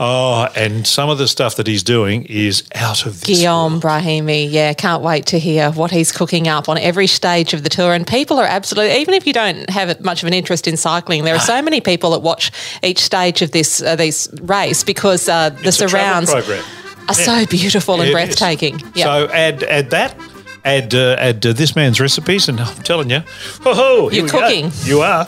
Oh, 0.00 0.48
and 0.56 0.86
some 0.86 1.10
of 1.10 1.18
the 1.18 1.28
stuff 1.28 1.56
that 1.56 1.66
he's 1.66 1.82
doing 1.82 2.24
is 2.24 2.62
out 2.74 3.04
of 3.04 3.20
this. 3.20 3.40
Guillaume 3.40 3.72
world. 3.72 3.82
Brahimi, 3.82 4.50
yeah, 4.50 4.72
can't 4.72 5.02
wait 5.02 5.26
to 5.26 5.38
hear 5.38 5.70
what 5.70 5.90
he's 5.90 6.12
cooking 6.12 6.48
up 6.48 6.66
on 6.68 6.78
every 6.78 7.06
stage 7.08 7.52
of 7.52 7.62
the 7.62 7.68
tour. 7.68 7.92
And 7.92 8.06
people 8.06 8.38
are 8.38 8.46
absolutely, 8.46 8.96
even 9.00 9.12
if 9.12 9.26
you 9.26 9.34
don't 9.34 9.68
have 9.68 10.00
much 10.00 10.22
of 10.22 10.26
an 10.28 10.32
interest 10.32 10.66
in 10.66 10.78
cycling, 10.78 11.24
there 11.24 11.34
are 11.34 11.40
so 11.40 11.60
many 11.60 11.82
people 11.82 12.10
that 12.12 12.20
watch 12.20 12.50
each 12.82 13.00
stage 13.00 13.42
of 13.42 13.50
this 13.50 13.82
uh, 13.82 13.96
this 13.96 14.28
race 14.40 14.82
because 14.82 15.28
uh, 15.28 15.50
the 15.50 15.68
It's 15.68 15.76
surrounds 15.76 16.32
are 16.32 17.14
so 17.14 17.44
beautiful 17.46 18.00
and 18.00 18.08
It 18.08 18.12
breathtaking. 18.12 18.80
Yeah. 18.94 19.04
So 19.04 19.28
add 19.32 19.62
add 19.64 19.90
that. 19.90 20.16
Add 20.64 20.94
uh, 20.94 21.16
add 21.18 21.44
uh, 21.46 21.52
this 21.52 21.76
man's 21.76 22.00
recipes, 22.00 22.48
and 22.48 22.60
I'm 22.60 22.82
telling 22.82 23.10
you, 23.10 23.20
ho 23.62 23.74
ho, 23.74 24.10
You're 24.10 24.26
cooking. 24.28 24.72
You 24.84 25.02
are. 25.02 25.26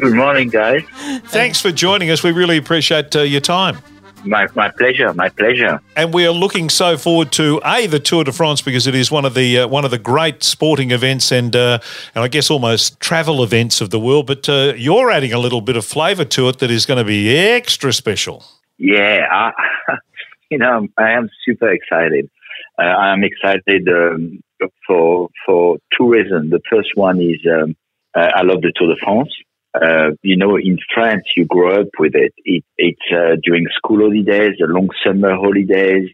Good 0.00 0.14
morning, 0.14 0.48
guys. 0.48 0.84
Thanks 1.24 1.60
for 1.60 1.72
joining 1.72 2.08
us. 2.10 2.22
We 2.22 2.30
really 2.30 2.56
appreciate 2.56 3.16
uh, 3.16 3.22
your 3.22 3.40
time. 3.40 3.78
My, 4.24 4.46
my 4.54 4.70
pleasure. 4.70 5.12
My 5.12 5.28
pleasure. 5.28 5.80
and 5.96 6.14
we 6.14 6.24
are 6.24 6.30
looking 6.30 6.68
so 6.68 6.96
forward 6.96 7.32
to 7.32 7.60
a 7.64 7.88
the 7.88 7.98
Tour 7.98 8.22
de 8.22 8.30
France 8.30 8.62
because 8.62 8.86
it 8.86 8.94
is 8.94 9.10
one 9.10 9.24
of 9.24 9.34
the 9.34 9.60
uh, 9.60 9.66
one 9.66 9.84
of 9.84 9.90
the 9.90 9.98
great 9.98 10.44
sporting 10.44 10.92
events 10.92 11.32
and 11.32 11.56
uh, 11.56 11.80
and 12.14 12.22
I 12.22 12.28
guess 12.28 12.48
almost 12.48 13.00
travel 13.00 13.42
events 13.42 13.80
of 13.80 13.90
the 13.90 13.98
world. 13.98 14.28
But 14.28 14.48
uh, 14.48 14.74
you're 14.76 15.10
adding 15.10 15.32
a 15.32 15.38
little 15.38 15.60
bit 15.60 15.76
of 15.76 15.84
flavour 15.84 16.24
to 16.26 16.48
it 16.48 16.60
that 16.60 16.70
is 16.70 16.86
going 16.86 16.98
to 16.98 17.04
be 17.04 17.36
extra 17.36 17.92
special. 17.92 18.44
Yeah, 18.76 19.26
I, 19.32 19.52
you 20.50 20.58
know, 20.58 20.86
I 20.96 21.10
am 21.10 21.28
super 21.44 21.72
excited. 21.72 22.30
Uh, 22.78 22.82
I 22.84 23.12
am 23.12 23.24
excited 23.24 23.88
um, 23.88 24.40
for 24.86 25.28
for 25.44 25.78
two 25.96 26.08
reasons. 26.08 26.52
The 26.52 26.60
first 26.70 26.90
one 26.94 27.20
is 27.20 27.40
um, 27.52 27.74
uh, 28.14 28.30
I 28.34 28.42
love 28.42 28.62
the 28.62 28.72
Tour 28.76 28.94
de 28.94 29.00
France. 29.02 29.34
Uh, 29.80 30.10
you 30.22 30.36
know, 30.36 30.56
in 30.56 30.78
France, 30.92 31.24
you 31.36 31.44
grow 31.44 31.80
up 31.80 31.88
with 31.98 32.14
it. 32.14 32.32
it 32.44 32.64
it's 32.76 33.00
uh, 33.12 33.36
during 33.42 33.66
school 33.76 34.00
holidays, 34.00 34.56
the 34.58 34.66
long 34.66 34.88
summer 35.04 35.34
holidays, 35.36 36.10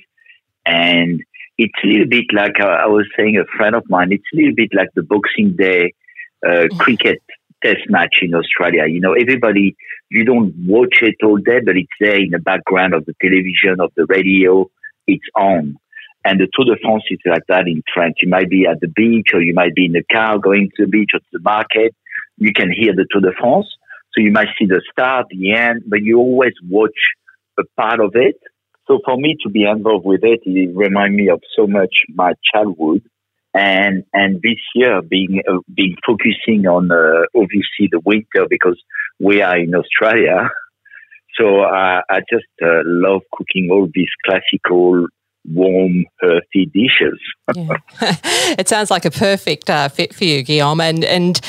and 0.66 1.22
it's 1.56 1.72
a 1.82 1.86
little 1.86 2.08
bit 2.08 2.26
like 2.32 2.60
uh, 2.60 2.66
I 2.66 2.86
was 2.86 3.06
saying. 3.16 3.38
A 3.38 3.56
friend 3.56 3.74
of 3.74 3.84
mine. 3.88 4.12
It's 4.12 4.24
a 4.34 4.36
little 4.36 4.54
bit 4.54 4.70
like 4.74 4.88
the 4.94 5.02
Boxing 5.02 5.56
Day 5.56 5.94
uh, 6.46 6.66
cricket 6.78 7.22
test 7.62 7.88
match 7.88 8.16
in 8.22 8.34
Australia. 8.34 8.86
You 8.86 9.00
know, 9.00 9.14
everybody. 9.14 9.76
You 10.10 10.24
don't 10.24 10.54
watch 10.66 10.98
it 11.00 11.16
all 11.24 11.38
day, 11.38 11.60
but 11.64 11.76
it's 11.76 11.88
there 11.98 12.20
in 12.20 12.30
the 12.30 12.38
background 12.38 12.94
of 12.94 13.06
the 13.06 13.14
television, 13.20 13.80
of 13.80 13.92
the 13.96 14.06
radio. 14.08 14.68
It's 15.06 15.24
on. 15.34 15.76
And 16.24 16.40
the 16.40 16.48
Tour 16.52 16.74
de 16.74 16.80
France 16.80 17.04
is 17.10 17.18
like 17.26 17.42
that 17.48 17.66
in 17.66 17.82
France. 17.92 18.14
You 18.22 18.28
might 18.28 18.48
be 18.48 18.66
at 18.66 18.80
the 18.80 18.88
beach 18.88 19.28
or 19.34 19.42
you 19.42 19.54
might 19.54 19.74
be 19.74 19.86
in 19.86 19.92
the 19.92 20.04
car 20.10 20.38
going 20.38 20.70
to 20.76 20.84
the 20.84 20.90
beach 20.90 21.10
or 21.14 21.20
to 21.20 21.26
the 21.32 21.40
market. 21.40 21.94
You 22.36 22.52
can 22.52 22.70
hear 22.72 22.94
the 22.94 23.06
Tour 23.10 23.22
de 23.22 23.32
France. 23.38 23.66
So 24.12 24.22
you 24.22 24.30
might 24.30 24.48
see 24.58 24.66
the 24.66 24.80
start, 24.92 25.26
the 25.30 25.54
end, 25.54 25.82
but 25.86 26.02
you 26.02 26.18
always 26.18 26.52
watch 26.68 26.98
a 27.58 27.62
part 27.76 28.00
of 28.00 28.12
it. 28.14 28.36
So 28.86 29.00
for 29.04 29.16
me 29.16 29.36
to 29.42 29.50
be 29.50 29.64
involved 29.64 30.04
with 30.04 30.20
it, 30.22 30.40
it 30.44 30.76
reminds 30.76 31.16
me 31.16 31.28
of 31.30 31.40
so 31.56 31.66
much 31.66 31.94
my 32.14 32.32
childhood. 32.52 33.02
and 33.54 34.04
and 34.12 34.42
this 34.42 34.60
year 34.74 35.00
being 35.00 35.40
uh, 35.48 35.58
being 35.72 35.96
focusing 36.06 36.66
on 36.66 36.90
uh, 36.90 37.24
obviously 37.34 37.88
the 37.90 38.00
winter 38.04 38.46
because 38.48 38.78
we 39.18 39.42
are 39.42 39.58
in 39.58 39.74
Australia. 39.74 40.50
So 41.36 41.62
I, 41.62 42.20
just 42.30 42.46
uh, 42.62 42.82
love 42.84 43.22
cooking 43.32 43.68
all 43.68 43.88
these 43.92 44.06
classical 44.24 45.08
warm, 45.44 46.04
earthy 46.22 46.66
dishes. 46.66 47.18
it 48.56 48.68
sounds 48.68 48.88
like 48.88 49.04
a 49.04 49.10
perfect 49.10 49.68
uh, 49.68 49.88
fit 49.88 50.14
for 50.14 50.22
you, 50.22 50.44
Guillaume. 50.44 50.80
And 50.80 51.04
and 51.04 51.40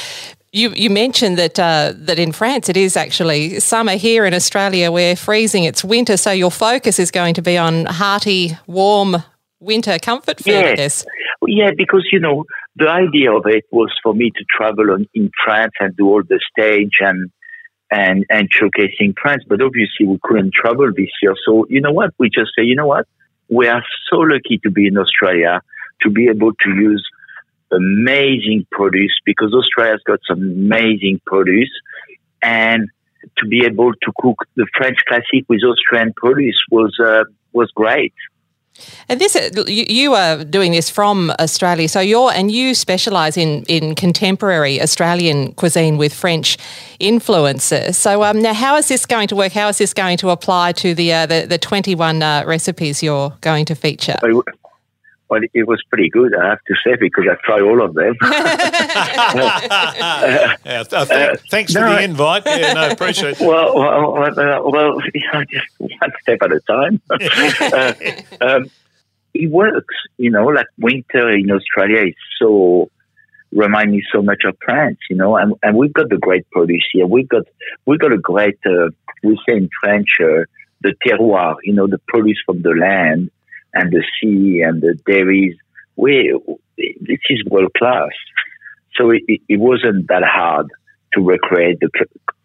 you, 0.56 0.70
you 0.70 0.90
mentioned 0.90 1.38
that 1.38 1.60
uh, 1.60 1.94
that 1.98 2.18
in 2.18 2.32
France 2.32 2.70
it 2.70 2.78
is 2.78 2.96
actually 2.96 3.60
summer. 3.60 3.96
Here 3.98 4.26
in 4.26 4.34
Australia, 4.34 4.90
we're 4.90 5.18
freezing. 5.18 5.66
It's 5.66 5.84
winter, 5.84 6.16
so 6.16 6.32
your 6.32 6.50
focus 6.50 6.98
is 6.98 7.12
going 7.12 7.34
to 7.34 7.42
be 7.42 7.58
on 7.58 7.86
hearty, 7.86 8.58
warm 8.66 9.18
winter 9.60 10.00
comfort 10.00 10.38
food. 10.38 10.52
Yes. 10.52 10.72
I 10.72 10.76
guess. 10.76 11.06
Yeah, 11.48 11.72
because 11.76 12.08
you 12.10 12.20
know 12.20 12.46
the 12.78 12.88
idea 12.88 13.34
of 13.34 13.44
it 13.48 13.66
was 13.72 13.92
for 14.02 14.14
me 14.14 14.32
to 14.32 14.46
travel 14.58 14.92
on, 14.92 15.08
in 15.14 15.30
France 15.44 15.74
and 15.82 15.96
do 15.98 16.08
all 16.08 16.24
the 16.24 16.40
stage 16.58 16.98
and 17.02 17.30
and 17.92 18.26
and 18.30 18.50
showcasing 18.50 19.14
France. 19.22 19.44
But 19.48 19.62
obviously 19.62 20.08
we 20.08 20.20
couldn't 20.24 20.54
travel 20.54 20.90
this 20.96 21.12
year. 21.22 21.36
So 21.46 21.66
you 21.70 21.82
know 21.82 21.92
what? 21.92 22.12
We 22.18 22.30
just 22.30 22.52
say, 22.58 22.64
you 22.64 22.76
know 22.76 22.88
what? 22.88 23.08
We 23.50 23.68
are 23.68 23.84
so 24.10 24.20
lucky 24.20 24.60
to 24.64 24.72
be 24.72 24.88
in 24.88 24.98
Australia 24.98 25.62
to 26.02 26.10
be 26.10 26.30
able 26.30 26.54
to 26.54 26.70
use 26.70 27.06
amazing 27.76 28.66
produce 28.72 29.14
because 29.26 29.54
Australia's 29.54 30.02
got 30.06 30.20
some 30.28 30.42
amazing 30.42 31.22
produce 31.26 31.72
and 32.42 32.90
to 33.38 33.48
be 33.48 33.66
able 33.66 33.92
to 33.94 34.12
cook 34.20 34.38
the 34.56 34.68
French 34.78 34.98
classic 35.08 35.46
with 35.50 35.62
Australian 35.64 36.14
produce 36.16 36.58
was 36.72 36.98
uh, 37.00 37.24
was 37.54 37.72
great. 37.72 38.14
And 39.08 39.22
this, 39.22 39.38
you, 39.68 40.14
are 40.16 40.44
doing 40.44 40.74
this 40.74 40.90
from 40.90 41.32
Australia, 41.40 41.88
so 41.88 42.02
you're 42.02 42.32
and 42.32 42.52
you 42.52 42.76
specialise 42.76 43.38
in 43.38 43.64
in 43.68 43.96
contemporary 43.96 44.82
Australian 44.82 45.54
cuisine 45.54 45.98
with 45.98 46.14
French 46.14 46.58
influences. 47.00 47.98
So 47.98 48.24
um, 48.24 48.42
now, 48.42 48.54
how 48.54 48.76
is 48.76 48.88
this 48.90 49.06
going 49.06 49.30
to 49.30 49.36
work? 49.36 49.54
How 49.54 49.70
is 49.70 49.78
this 49.78 49.94
going 49.94 50.18
to 50.18 50.30
apply 50.30 50.74
to 50.74 50.94
the 50.94 51.14
uh, 51.14 51.26
the, 51.26 51.46
the 51.48 51.58
twenty 51.58 51.96
one 51.96 52.22
uh, 52.22 52.44
recipes 52.46 53.02
you're 53.02 53.34
going 53.40 53.66
to 53.66 53.76
feature? 53.76 54.18
Well, 55.28 55.42
it 55.54 55.68
was 55.68 55.82
pretty 55.90 56.10
good, 56.10 56.36
I 56.36 56.50
have 56.50 56.60
to 56.68 56.76
say, 56.86 56.96
because 57.00 57.26
I 57.30 57.36
tried 57.44 57.62
all 57.62 57.84
of 57.84 57.96
them. 57.96 58.16
yeah, 60.66 60.84
th- 60.84 61.08
th- 61.08 61.40
thanks 61.50 61.74
no, 61.74 61.82
for 61.82 61.90
the 61.90 62.04
invite. 62.04 62.44
Yeah, 62.46 62.74
no, 62.74 62.90
appreciate 62.90 63.42
it. 63.42 63.46
Well, 63.46 63.76
well, 63.76 64.14
well, 64.14 64.72
well 64.72 65.02
just 65.50 65.68
one 65.80 66.12
step 66.22 66.40
at 66.44 66.52
a 66.52 66.60
time. 66.62 67.02
uh, 67.10 67.94
um, 68.42 68.70
it 69.34 69.50
works, 69.50 69.96
you 70.18 70.30
know, 70.30 70.46
like 70.46 70.68
winter 70.78 71.32
in 71.32 71.50
Australia 71.52 72.08
is 72.08 72.16
so 72.40 72.92
remind 73.52 73.92
me 73.92 74.04
so 74.12 74.22
much 74.22 74.44
of 74.46 74.56
France, 74.64 75.00
you 75.10 75.16
know, 75.16 75.38
and, 75.38 75.54
and 75.64 75.78
we've 75.78 75.94
got 75.94 76.10
the 76.10 76.18
great 76.18 76.50
produce 76.52 76.86
here. 76.92 77.08
We've 77.08 77.28
got 77.28 77.44
we've 77.86 78.00
got 78.00 78.12
a 78.12 78.18
great 78.18 78.60
uh, 78.66 78.90
we 79.24 79.40
say 79.48 79.58
in 79.58 79.70
French 79.82 80.08
uh, 80.22 80.44
the 80.82 80.94
terroir, 81.06 81.56
you 81.64 81.74
know, 81.74 81.88
the 81.88 82.00
produce 82.08 82.42
from 82.46 82.62
the 82.62 82.72
land 82.72 83.32
and 83.76 83.92
the 83.92 84.04
sea 84.20 84.62
and 84.62 84.82
the 84.82 84.98
dairies. 85.06 85.56
We 85.98 86.38
this 86.78 87.20
is 87.30 87.44
world 87.46 87.72
class. 87.78 88.10
So 88.96 89.12
it, 89.12 89.24
it, 89.28 89.60
wasn't 89.60 90.08
that 90.08 90.24
hard 90.24 90.68
to 91.14 91.22
recreate 91.22 91.80
the 91.82 91.90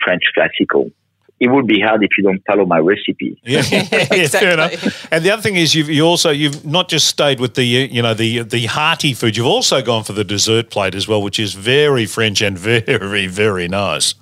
French 0.03 0.23
classical. 0.35 0.91
It 1.39 1.51
would 1.51 1.67
be 1.67 1.81
hard 1.81 2.03
if 2.03 2.11
you 2.19 2.25
don't 2.25 2.45
follow 2.45 2.67
my 2.67 2.79
recipe. 2.79 3.41
Yeah, 3.45 3.63
yeah 3.71 4.27
fair 4.27 4.51
enough. 4.55 5.13
And 5.13 5.25
the 5.25 5.31
other 5.31 5.43
thing 5.43 5.57
is, 5.57 5.75
you've 5.75 5.89
you 5.89 6.03
also 6.03 6.31
you've 6.31 6.67
not 6.67 6.89
just 6.89 7.07
stayed 7.07 7.41
with 7.41 7.55
the 7.55 7.65
you 7.65 8.03
know 8.03 8.15
the 8.15 8.43
the 8.43 8.67
hearty 8.67 9.15
food. 9.15 9.37
You've 9.37 9.47
also 9.47 9.81
gone 9.81 10.05
for 10.05 10.13
the 10.13 10.25
dessert 10.25 10.71
plate 10.71 10.95
as 10.95 11.09
well, 11.09 11.23
which 11.23 11.39
is 11.39 11.55
very 11.55 12.07
French 12.07 12.43
and 12.43 12.59
very 12.59 13.27
very 13.27 13.69
nice. 13.69 14.15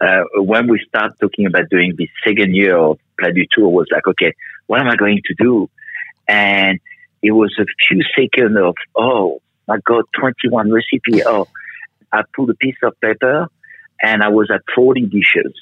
Uh, 0.00 0.24
when 0.36 0.68
we 0.68 0.78
start 0.86 1.12
talking 1.18 1.46
about 1.46 1.68
doing 1.70 1.94
the 1.96 2.08
second 2.26 2.54
year 2.54 2.76
of 2.76 2.98
Plat 3.18 3.32
du 3.34 3.46
Tour, 3.52 3.68
was 3.68 3.86
like, 3.90 4.06
okay, 4.06 4.34
what 4.66 4.80
am 4.80 4.88
I 4.88 4.96
going 4.96 5.20
to 5.24 5.34
do? 5.38 5.70
And 6.28 6.80
it 7.22 7.32
was 7.32 7.54
a 7.58 7.64
few 7.88 8.02
seconds 8.16 8.56
of, 8.58 8.74
oh 8.96 9.40
my 9.66 9.78
God, 9.84 10.04
21 10.18 10.70
recipe. 10.70 11.24
Oh, 11.24 11.48
I 12.12 12.22
pulled 12.34 12.50
a 12.50 12.54
piece 12.54 12.76
of 12.82 12.98
paper 13.00 13.48
and 14.02 14.22
I 14.22 14.28
was 14.28 14.50
at 14.52 14.62
40 14.74 15.06
dishes. 15.06 15.52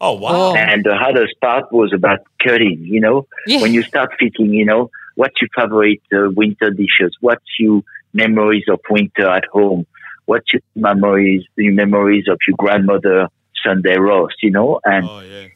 Oh, 0.00 0.12
wow. 0.12 0.54
And 0.54 0.84
the 0.84 0.94
hardest 0.96 1.40
part 1.40 1.72
was 1.72 1.92
about 1.92 2.20
cutting, 2.42 2.84
you 2.84 3.00
know, 3.00 3.26
yeah. 3.46 3.60
when 3.60 3.74
you 3.74 3.82
start 3.82 4.10
thinking, 4.18 4.52
you 4.52 4.64
know, 4.64 4.90
what's 5.16 5.34
your 5.40 5.48
favorite 5.56 6.02
uh, 6.14 6.30
winter 6.30 6.70
dishes? 6.70 7.16
What's 7.20 7.44
your 7.58 7.82
memories 8.12 8.64
of 8.68 8.78
winter 8.88 9.28
at 9.28 9.44
home? 9.46 9.86
What's 10.26 10.52
your 10.52 10.62
memories, 10.76 11.42
your 11.56 11.72
memories 11.72 12.26
of 12.28 12.38
your 12.46 12.56
grandmother 12.58 13.28
Sunday 13.66 13.98
roast, 13.98 14.36
you 14.42 14.52
know? 14.52 14.78
And, 14.84 15.04
oh, 15.08 15.20
yeah. 15.20 15.48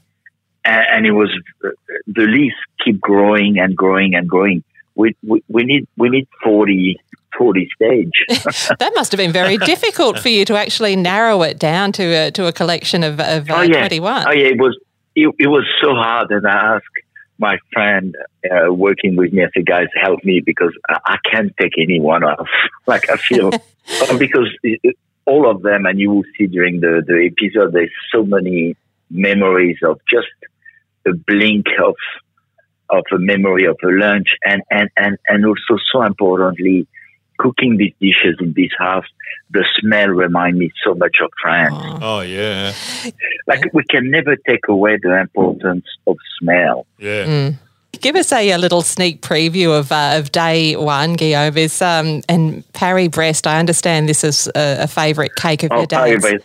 And, 0.64 0.84
and, 0.92 1.06
it 1.06 1.12
was, 1.12 1.30
the 2.06 2.22
list 2.22 2.56
keep 2.84 3.00
growing 3.00 3.58
and 3.58 3.76
growing 3.76 4.14
and 4.14 4.28
growing. 4.28 4.62
We, 4.94 5.16
we, 5.22 5.42
we 5.48 5.64
need, 5.64 5.88
we 5.96 6.08
need 6.10 6.28
40, 6.42 6.98
40 7.36 7.68
stage. 7.74 8.10
that 8.78 8.92
must 8.94 9.12
have 9.12 9.18
been 9.18 9.32
very 9.32 9.56
difficult 9.56 10.18
for 10.18 10.28
you 10.28 10.44
to 10.44 10.56
actually 10.56 10.96
narrow 10.96 11.42
it 11.42 11.58
down 11.58 11.92
to 11.92 12.04
a, 12.04 12.30
to 12.32 12.46
a 12.46 12.52
collection 12.52 13.02
of, 13.02 13.20
of 13.20 13.50
uh, 13.50 13.54
oh, 13.56 13.62
yeah. 13.62 13.78
21. 13.78 14.28
Oh, 14.28 14.30
yeah, 14.30 14.46
it 14.46 14.58
was, 14.58 14.78
it, 15.14 15.34
it 15.38 15.48
was 15.48 15.64
so 15.82 15.94
hard. 15.94 16.30
And 16.30 16.46
I 16.46 16.76
asked 16.76 16.86
my 17.38 17.58
friend 17.72 18.16
uh, 18.44 18.72
working 18.72 19.16
with 19.16 19.32
me, 19.32 19.42
I 19.44 19.48
said, 19.54 19.66
guys, 19.66 19.88
help 20.00 20.24
me 20.24 20.40
because 20.44 20.72
I, 20.88 20.98
I 21.06 21.16
can't 21.30 21.52
take 21.60 21.72
anyone 21.78 22.22
off. 22.22 22.48
like 22.86 23.10
I 23.10 23.16
feel, 23.16 23.50
because 24.18 24.48
it, 24.62 24.96
all 25.24 25.50
of 25.50 25.62
them, 25.62 25.86
and 25.86 25.98
you 25.98 26.10
will 26.10 26.24
see 26.36 26.46
during 26.46 26.80
the, 26.80 27.02
the 27.06 27.30
episode, 27.30 27.72
there's 27.72 27.90
so 28.12 28.24
many 28.24 28.76
memories 29.10 29.78
of 29.82 30.00
just 30.10 30.28
a 31.06 31.12
blink 31.26 31.66
of 31.84 31.94
of 32.90 33.04
a 33.12 33.18
memory 33.18 33.64
of 33.64 33.76
a 33.82 33.86
lunch 33.88 34.28
and, 34.44 34.62
and, 34.70 34.90
and, 34.98 35.16
and 35.26 35.46
also 35.46 35.82
so 35.90 36.02
importantly 36.02 36.86
cooking 37.38 37.76
these 37.76 37.94
dishes 38.00 38.36
in 38.38 38.52
this 38.54 38.70
house, 38.78 39.06
the 39.50 39.64
smell 39.80 40.08
remind 40.08 40.58
me 40.58 40.70
so 40.84 40.94
much 40.94 41.16
of 41.22 41.30
France. 41.40 41.74
Oh, 41.76 42.18
oh 42.18 42.20
yeah. 42.20 42.72
Like 43.46 43.72
we 43.72 43.82
can 43.90 44.10
never 44.10 44.36
take 44.36 44.68
away 44.68 44.98
the 45.02 45.20
importance 45.20 45.86
of 46.06 46.16
smell. 46.38 46.86
Yeah. 46.98 47.24
Mm. 47.24 47.54
Give 48.00 48.16
us 48.16 48.32
a, 48.32 48.50
a, 48.50 48.58
little 48.58 48.82
sneak 48.82 49.20
preview 49.20 49.78
of, 49.78 49.92
uh, 49.92 50.14
of 50.14 50.32
day 50.32 50.76
one, 50.76 51.14
Guillaume. 51.14 51.56
Is, 51.56 51.82
um, 51.82 52.22
and 52.28 52.64
Paris-Brest. 52.72 53.46
I 53.46 53.58
understand 53.58 54.08
this 54.08 54.24
is 54.24 54.48
a, 54.54 54.84
a 54.84 54.88
favourite 54.88 55.34
cake 55.36 55.62
of 55.62 55.72
oh, 55.72 55.78
your 55.78 55.86
day. 55.86 56.38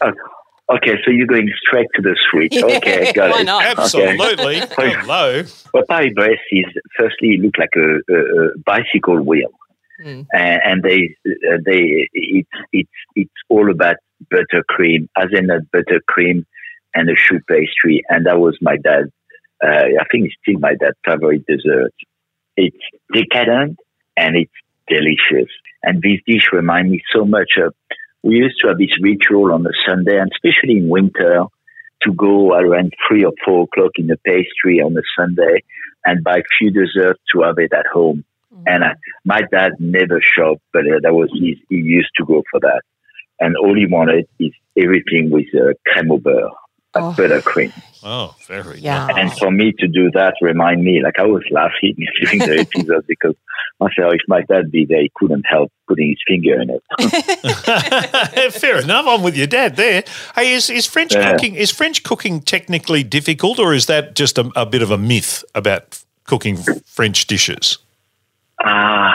Okay, 0.70 0.96
so 1.06 1.12
you're 1.12 1.28
going 1.28 1.50
straight 1.66 1.88
to 1.96 2.02
the 2.02 2.18
sweet. 2.30 2.54
Yeah, 2.54 2.66
okay, 2.66 3.14
got 3.14 3.32
why 3.32 3.42
it. 3.42 3.46
Not? 3.46 3.64
Absolutely. 3.64 4.62
Okay. 4.62 4.94
Hello. 4.94 5.44
Well, 5.74 5.84
Paris-Brest 5.90 6.42
is 6.52 6.66
firstly 6.98 7.38
look 7.42 7.58
like 7.58 7.70
a, 7.76 8.00
a, 8.14 8.18
a 8.18 8.58
bicycle 8.66 9.22
wheel. 9.22 9.50
Mm. 10.04 10.28
And, 10.34 10.62
and 10.66 10.84
they, 10.84 11.16
they, 11.24 12.10
it's, 12.14 12.50
it's, 12.74 12.90
it's 13.16 13.32
all 13.50 13.72
about 13.72 13.96
buttercream, 14.32 15.08
hazelnut 15.18 15.64
buttercream, 15.74 16.46
and 16.94 17.10
a 17.10 17.14
choux 17.16 17.40
pastry. 17.48 18.04
And 18.10 18.26
that 18.26 18.40
was 18.40 18.58
my 18.62 18.76
dad. 18.78 19.06
Uh, 19.64 19.68
I 20.00 20.06
think 20.12 20.26
it's 20.26 20.36
still 20.42 20.60
my 20.60 20.76
dad's 20.76 20.98
favorite 21.06 21.46
dessert. 21.48 21.94
It's 22.58 22.78
decadent 23.14 23.80
and 24.18 24.36
it's 24.36 24.52
delicious. 24.88 25.50
And 25.82 26.02
this 26.02 26.20
dish 26.28 26.50
reminds 26.52 26.92
me 26.92 27.02
so 27.14 27.24
much 27.26 27.52
of. 27.58 27.74
We 28.28 28.36
used 28.36 28.58
to 28.62 28.68
have 28.68 28.78
this 28.78 28.92
ritual 29.02 29.54
on 29.54 29.66
a 29.66 29.70
Sunday, 29.88 30.20
and 30.20 30.30
especially 30.36 30.80
in 30.80 30.90
winter, 30.90 31.46
to 32.02 32.12
go 32.12 32.52
around 32.52 32.92
three 33.08 33.24
or 33.24 33.32
four 33.46 33.64
o'clock 33.64 33.92
in 33.96 34.08
the 34.08 34.18
pastry 34.18 34.82
on 34.82 34.98
a 34.98 35.02
Sunday 35.18 35.64
and 36.06 36.26
buy 36.26 36.40
a 36.40 36.50
few 36.58 36.70
desserts 36.70 37.22
to 37.32 37.44
have 37.44 37.56
it 37.58 37.72
at 37.72 37.86
home. 37.88 38.26
And 38.66 38.84
I, 38.84 38.96
my 39.24 39.44
dad 39.50 39.80
never 39.80 40.20
shopped, 40.22 40.62
but 40.74 40.82
uh, 40.82 41.00
that 41.04 41.14
was 41.14 41.30
his, 41.32 41.58
he 41.70 41.78
used 41.78 42.12
to 42.18 42.26
go 42.26 42.44
for 42.52 42.60
that. 42.60 42.82
And 43.40 43.56
all 43.56 43.74
he 43.74 43.86
wanted 43.90 44.28
is 44.42 44.52
everything 44.78 45.32
with 45.32 45.48
uh, 45.56 45.72
crème 45.88 46.12
au 46.12 46.20
beurre, 46.20 46.52
oh. 46.96 47.14
buttercream. 47.18 47.74
Oh, 48.04 48.36
very 48.48 48.80
yeah. 48.80 49.08
Nice. 49.08 49.18
And 49.18 49.34
for 49.34 49.52
me 49.52 49.74
to 49.80 49.88
do 49.88 50.12
that 50.14 50.36
remind 50.42 50.84
me, 50.84 51.02
like 51.04 51.20
I 51.20 51.26
was 51.26 51.44
laughing 51.52 51.96
during 52.22 52.40
the 52.40 52.60
episode 52.76 53.06
because 53.08 53.36
I 53.82 53.88
felt 53.96 54.14
if 54.14 54.22
my 54.28 54.42
dad 54.44 54.72
be 54.72 54.86
there, 54.86 55.02
he 55.02 55.12
couldn't 55.16 55.46
help 55.46 55.72
putting 55.88 56.10
his 56.10 56.20
finger 56.28 56.62
in 56.62 56.70
it. 56.70 58.54
Fair 58.54 58.82
enough. 58.82 59.06
I'm 59.08 59.24
with 59.24 59.36
your 59.36 59.48
dad 59.48 59.76
there. 59.76 60.04
Hey, 60.36 60.54
is, 60.54 60.70
is 60.70 60.86
French 60.86 61.14
yeah. 61.14 61.32
cooking 61.32 61.56
is 61.56 61.72
French 61.72 62.04
cooking 62.04 62.42
technically 62.42 63.04
difficult, 63.04 63.60
or 63.60 63.74
is 63.74 63.88
that 63.88 64.16
just 64.16 64.38
a, 64.38 64.52
a 64.56 64.66
bit 64.66 64.82
of 64.82 64.92
a 64.92 64.98
myth 64.98 65.44
about 65.56 66.04
cooking 66.26 66.58
French 66.86 67.26
dishes? 67.28 67.80
uh, 68.64 69.12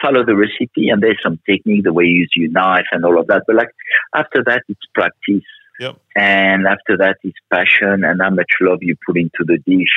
follow 0.00 0.24
the 0.24 0.36
recipe 0.36 0.88
and 0.88 1.02
there's 1.02 1.20
some 1.22 1.38
technique, 1.48 1.84
the 1.84 1.92
way 1.92 2.04
you 2.04 2.20
use 2.20 2.32
your 2.36 2.50
knife 2.50 2.86
and 2.92 3.04
all 3.04 3.18
of 3.18 3.26
that. 3.26 3.44
But 3.46 3.56
like 3.56 3.70
after 4.14 4.42
that, 4.44 4.62
it's 4.68 4.80
practice. 4.94 5.44
Yep. 5.80 5.96
And 6.16 6.66
after 6.66 6.96
that 6.98 7.16
is 7.22 7.34
passion 7.52 8.04
and 8.04 8.20
how 8.20 8.30
much 8.30 8.50
love 8.60 8.78
you 8.82 8.96
put 9.06 9.16
into 9.18 9.44
the 9.44 9.58
dish. 9.58 9.92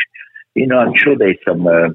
You 0.55 0.67
know, 0.67 0.77
I'm 0.77 0.93
sure 0.95 1.15
there's 1.17 1.37
some, 1.47 1.65
uh, 1.67 1.89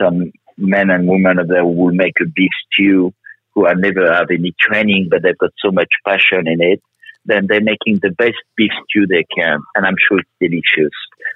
some 0.00 0.32
men 0.56 0.90
and 0.90 1.08
women 1.08 1.38
out 1.38 1.48
there 1.48 1.62
who 1.62 1.72
will 1.72 1.94
make 1.94 2.14
a 2.20 2.26
beef 2.26 2.50
stew 2.72 3.12
who 3.58 3.66
have 3.66 3.78
never 3.78 4.12
have 4.12 4.30
any 4.30 4.54
training, 4.60 5.08
but 5.10 5.22
they've 5.22 5.38
got 5.38 5.50
so 5.58 5.72
much 5.72 5.88
passion 6.06 6.46
in 6.46 6.60
it. 6.60 6.80
Then 7.24 7.46
they're 7.48 7.60
making 7.60 7.98
the 8.00 8.10
best 8.10 8.38
beef 8.56 8.70
stew 8.88 9.06
they 9.06 9.24
can, 9.36 9.58
and 9.74 9.84
I'm 9.84 9.96
sure 10.08 10.20
it's 10.20 10.30
delicious. 10.40 10.94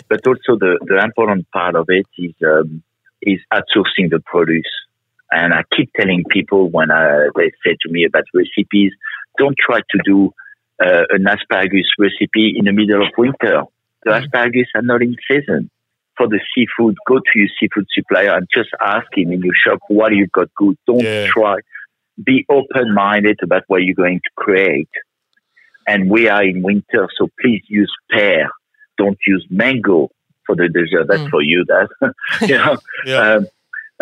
But 0.09 0.27
also 0.27 0.57
the, 0.57 0.79
the 0.87 1.03
important 1.03 1.51
part 1.51 1.75
of 1.75 1.87
it 1.88 2.07
is 2.16 2.33
um, 2.47 2.83
is 3.21 3.40
outsourcing 3.53 4.11
the 4.11 4.23
produce. 4.25 4.71
And 5.33 5.53
I 5.53 5.64
keep 5.77 5.92
telling 5.95 6.25
people 6.31 6.71
when 6.71 6.90
I, 6.90 7.29
they 7.37 7.51
say 7.64 7.77
to 7.83 7.92
me 7.92 8.05
about 8.05 8.25
recipes, 8.35 8.92
don't 9.38 9.57
try 9.59 9.81
to 9.81 9.99
do 10.05 10.33
uh, 10.83 11.05
an 11.11 11.27
asparagus 11.27 11.87
recipe 11.99 12.55
in 12.57 12.64
the 12.64 12.73
middle 12.73 13.03
of 13.03 13.12
winter. 13.16 13.62
The 14.05 14.11
mm. 14.11 14.23
asparagus 14.23 14.66
are 14.75 14.83
not 14.83 15.03
in 15.03 15.16
season. 15.31 15.71
For 16.16 16.29
the 16.29 16.40
seafood, 16.55 16.97
go 17.09 17.18
to 17.18 17.38
your 17.38 17.49
seafood 17.59 17.87
supplier 17.95 18.37
and 18.37 18.47
just 18.55 18.68
ask 18.81 19.07
him 19.16 19.33
in 19.33 19.40
your 19.40 19.55
shop 19.64 19.79
what 19.88 20.12
you've 20.12 20.33
got 20.33 20.49
good. 20.55 20.77
Don't 20.87 21.01
yeah. 21.01 21.27
try. 21.29 21.57
Be 22.23 22.45
open 22.51 22.95
minded 22.95 23.38
about 23.42 23.62
what 23.68 23.83
you're 23.83 23.95
going 23.95 24.21
to 24.23 24.31
create. 24.37 24.90
And 25.87 26.11
we 26.11 26.29
are 26.29 26.45
in 26.45 26.62
winter, 26.62 27.09
so 27.18 27.29
please 27.40 27.62
use 27.66 27.92
pear. 28.11 28.51
Don't 28.99 29.18
use 29.27 29.47
mango 29.51 30.11
for 30.47 30.55
the 30.55 30.68
dessert. 30.68 31.07
That's 31.09 31.23
mm. 31.23 31.31
for 31.31 31.42
you. 31.42 31.64
That 31.66 32.14
you 32.42 32.59
know. 32.59 32.77
yeah. 33.07 33.35
um, 33.35 33.47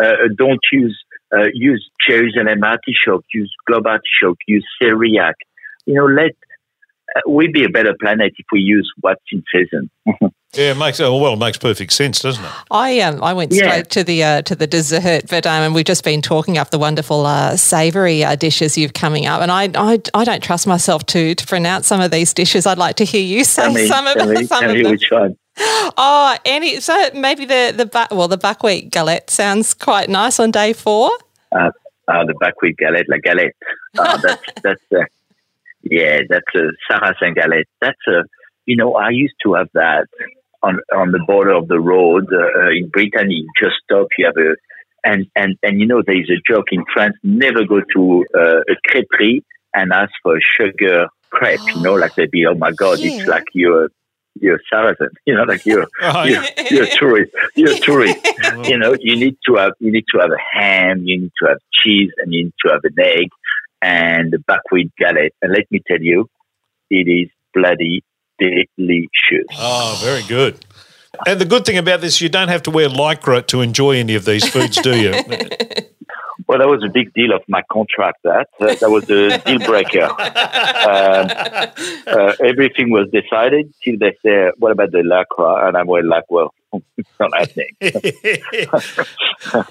uh, 0.01 0.13
don't 0.35 0.59
use 0.71 0.97
uh, 1.33 1.47
use 1.53 1.89
Jerusalem 2.07 2.63
artichoke. 2.63 3.25
Use 3.33 3.53
globe 3.67 3.87
artichoke. 3.87 4.39
Use 4.47 4.65
celeriac. 4.81 5.33
You 5.85 5.95
know, 5.95 6.05
let 6.05 6.35
we'd 7.27 7.53
be 7.53 7.63
a 7.63 7.69
better 7.69 7.95
planet 7.99 8.33
if 8.37 8.45
we 8.51 8.59
use 8.59 8.91
what's 9.01 9.21
in 9.31 9.43
season. 9.53 9.89
Yeah, 10.53 10.71
it 10.71 10.77
makes 10.77 10.99
oh, 10.99 11.15
well, 11.15 11.33
it 11.33 11.39
makes 11.39 11.57
perfect 11.57 11.93
sense, 11.93 12.19
doesn't 12.19 12.43
it? 12.43 12.51
I 12.69 12.99
um, 12.99 13.23
I 13.23 13.31
went 13.31 13.53
straight 13.53 13.69
yeah. 13.69 13.81
to 13.83 14.03
the 14.03 14.23
uh, 14.23 14.41
to 14.41 14.53
the 14.53 14.67
dessert, 14.67 15.23
but 15.29 15.47
um, 15.47 15.63
and 15.63 15.73
we've 15.73 15.85
just 15.85 16.03
been 16.03 16.21
talking 16.21 16.57
up 16.57 16.71
the 16.71 16.79
wonderful 16.79 17.25
uh, 17.25 17.55
savoury 17.55 18.25
uh, 18.25 18.35
dishes 18.35 18.77
you've 18.77 18.93
coming 18.93 19.27
up, 19.27 19.41
and 19.41 19.49
I, 19.49 19.69
I 19.75 20.01
I 20.13 20.25
don't 20.25 20.43
trust 20.43 20.67
myself 20.67 21.05
to 21.05 21.35
to 21.35 21.47
pronounce 21.47 21.87
some 21.87 22.01
of 22.01 22.11
these 22.11 22.33
dishes. 22.33 22.67
I'd 22.67 22.77
like 22.77 22.97
to 22.97 23.05
hear 23.05 23.21
you 23.21 23.45
say 23.45 23.73
me, 23.73 23.87
some 23.87 24.05
of, 24.07 24.27
me, 24.27 24.45
some 24.45 24.65
of 24.65 24.75
them. 24.75 24.91
Which 24.91 25.09
one? 25.09 25.37
Oh, 25.97 26.37
any 26.43 26.81
so 26.81 27.11
maybe 27.13 27.45
the 27.45 27.73
the 27.75 27.85
bu- 27.85 28.13
well 28.13 28.27
the 28.27 28.37
buckwheat 28.37 28.91
galette 28.91 29.29
sounds 29.29 29.73
quite 29.73 30.09
nice 30.09 30.37
on 30.37 30.51
day 30.51 30.73
four. 30.73 31.11
Uh, 31.53 31.71
uh 32.09 32.25
the 32.25 32.33
buckwheat 32.39 32.75
galette, 32.77 33.07
la 33.07 33.17
galette. 33.23 33.55
Uh, 33.97 34.17
that's 34.17 34.43
that's 34.63 34.81
uh, 34.91 35.03
yeah, 35.83 36.19
that's 36.29 36.55
a 36.55 36.71
sarrasin 36.89 37.35
galette. 37.35 37.67
That's 37.79 38.07
a 38.07 38.23
you 38.65 38.75
know 38.75 38.93
I 38.93 39.09
used 39.09 39.35
to 39.43 39.53
have 39.55 39.69
that 39.73 40.07
on 40.63 40.79
on 40.95 41.11
the 41.11 41.23
border 41.25 41.53
of 41.53 41.67
the 41.67 41.79
road 41.79 42.27
uh, 42.31 42.69
in 42.69 42.89
Brittany. 42.89 43.45
Just 43.61 43.75
stop. 43.83 44.07
You 44.17 44.25
have 44.25 44.37
a 44.37 44.55
and 45.03 45.27
and 45.35 45.57
and 45.63 45.79
you 45.79 45.87
know 45.87 46.01
there 46.05 46.19
is 46.19 46.29
a 46.29 46.41
joke 46.51 46.67
in 46.71 46.83
France: 46.93 47.15
never 47.23 47.65
go 47.65 47.81
to 47.95 48.25
uh, 48.35 48.59
a 48.59 48.75
crêperie 48.87 49.43
and 49.73 49.91
ask 49.91 50.11
for 50.23 50.37
a 50.37 50.41
sugar 50.41 51.07
crepe. 51.29 51.59
Oh. 51.61 51.67
You 51.67 51.81
know, 51.81 51.93
like 51.95 52.15
they'd 52.15 52.31
be, 52.31 52.45
oh 52.45 52.55
my 52.55 52.71
god, 52.71 52.99
yeah. 52.99 53.11
it's 53.11 53.27
like 53.27 53.45
you're 53.53 53.89
you're 54.39 54.55
a 54.55 54.59
Saracen. 54.69 55.09
You 55.25 55.35
know, 55.35 55.43
like 55.43 55.65
you're 55.65 55.87
oh, 56.01 56.23
you're, 56.23 56.43
you're, 56.69 56.83
a 56.83 56.89
tourist. 56.89 57.31
You're 57.55 57.71
a 57.71 57.79
tourist. 57.79 58.27
you 58.63 58.77
know, 58.77 58.95
you 58.99 59.15
need 59.15 59.37
to 59.47 59.55
have 59.55 59.73
you 59.79 59.91
need 59.91 60.05
to 60.13 60.19
have 60.19 60.31
a 60.31 60.59
ham, 60.59 61.03
you 61.03 61.21
need 61.21 61.31
to 61.41 61.49
have 61.49 61.57
cheese, 61.71 62.11
and 62.17 62.33
you 62.33 62.45
need 62.45 62.53
to 62.65 62.71
have 62.71 62.81
an 62.83 62.95
egg 62.99 63.27
and 63.81 64.31
the 64.31 64.39
buckwheat 64.39 64.91
galette. 64.97 65.33
And 65.41 65.51
let 65.51 65.69
me 65.71 65.81
tell 65.87 66.01
you, 66.01 66.29
it 66.89 67.07
is 67.07 67.29
bloody 67.53 68.03
delicious. 68.39 69.47
Oh, 69.57 69.99
very 70.03 70.23
good. 70.27 70.57
And 71.27 71.39
the 71.39 71.45
good 71.45 71.65
thing 71.65 71.77
about 71.77 72.01
this, 72.01 72.21
you 72.21 72.29
don't 72.29 72.47
have 72.47 72.63
to 72.63 72.71
wear 72.71 72.89
lycra 72.89 73.45
to 73.47 73.61
enjoy 73.61 73.97
any 73.97 74.15
of 74.15 74.25
these 74.25 74.47
foods, 74.47 74.81
do 74.81 74.95
you? 74.99 75.13
well, 76.51 76.59
that 76.59 76.67
was 76.67 76.83
a 76.83 76.89
big 76.91 77.13
deal 77.13 77.33
of 77.33 77.41
my 77.47 77.61
contract. 77.71 78.17
That 78.25 78.47
uh, 78.59 78.75
that 78.75 78.89
was 78.89 79.09
a 79.09 79.37
deal 79.37 79.59
breaker. 79.59 80.03
Um, 80.03 81.29
uh, 82.07 82.33
everything 82.43 82.89
was 82.89 83.07
decided 83.09 83.73
till 83.81 83.97
they 83.97 84.17
say, 84.21 84.51
"What 84.57 84.73
about 84.73 84.91
the 84.91 84.97
lycra?" 84.97 85.69
And 85.69 85.77
I 85.77 85.83
went 85.83 86.07
like, 86.07 86.25
"Well, 86.29 86.53
it's 86.97 87.09
not 87.21 87.31
happening." 87.37 87.69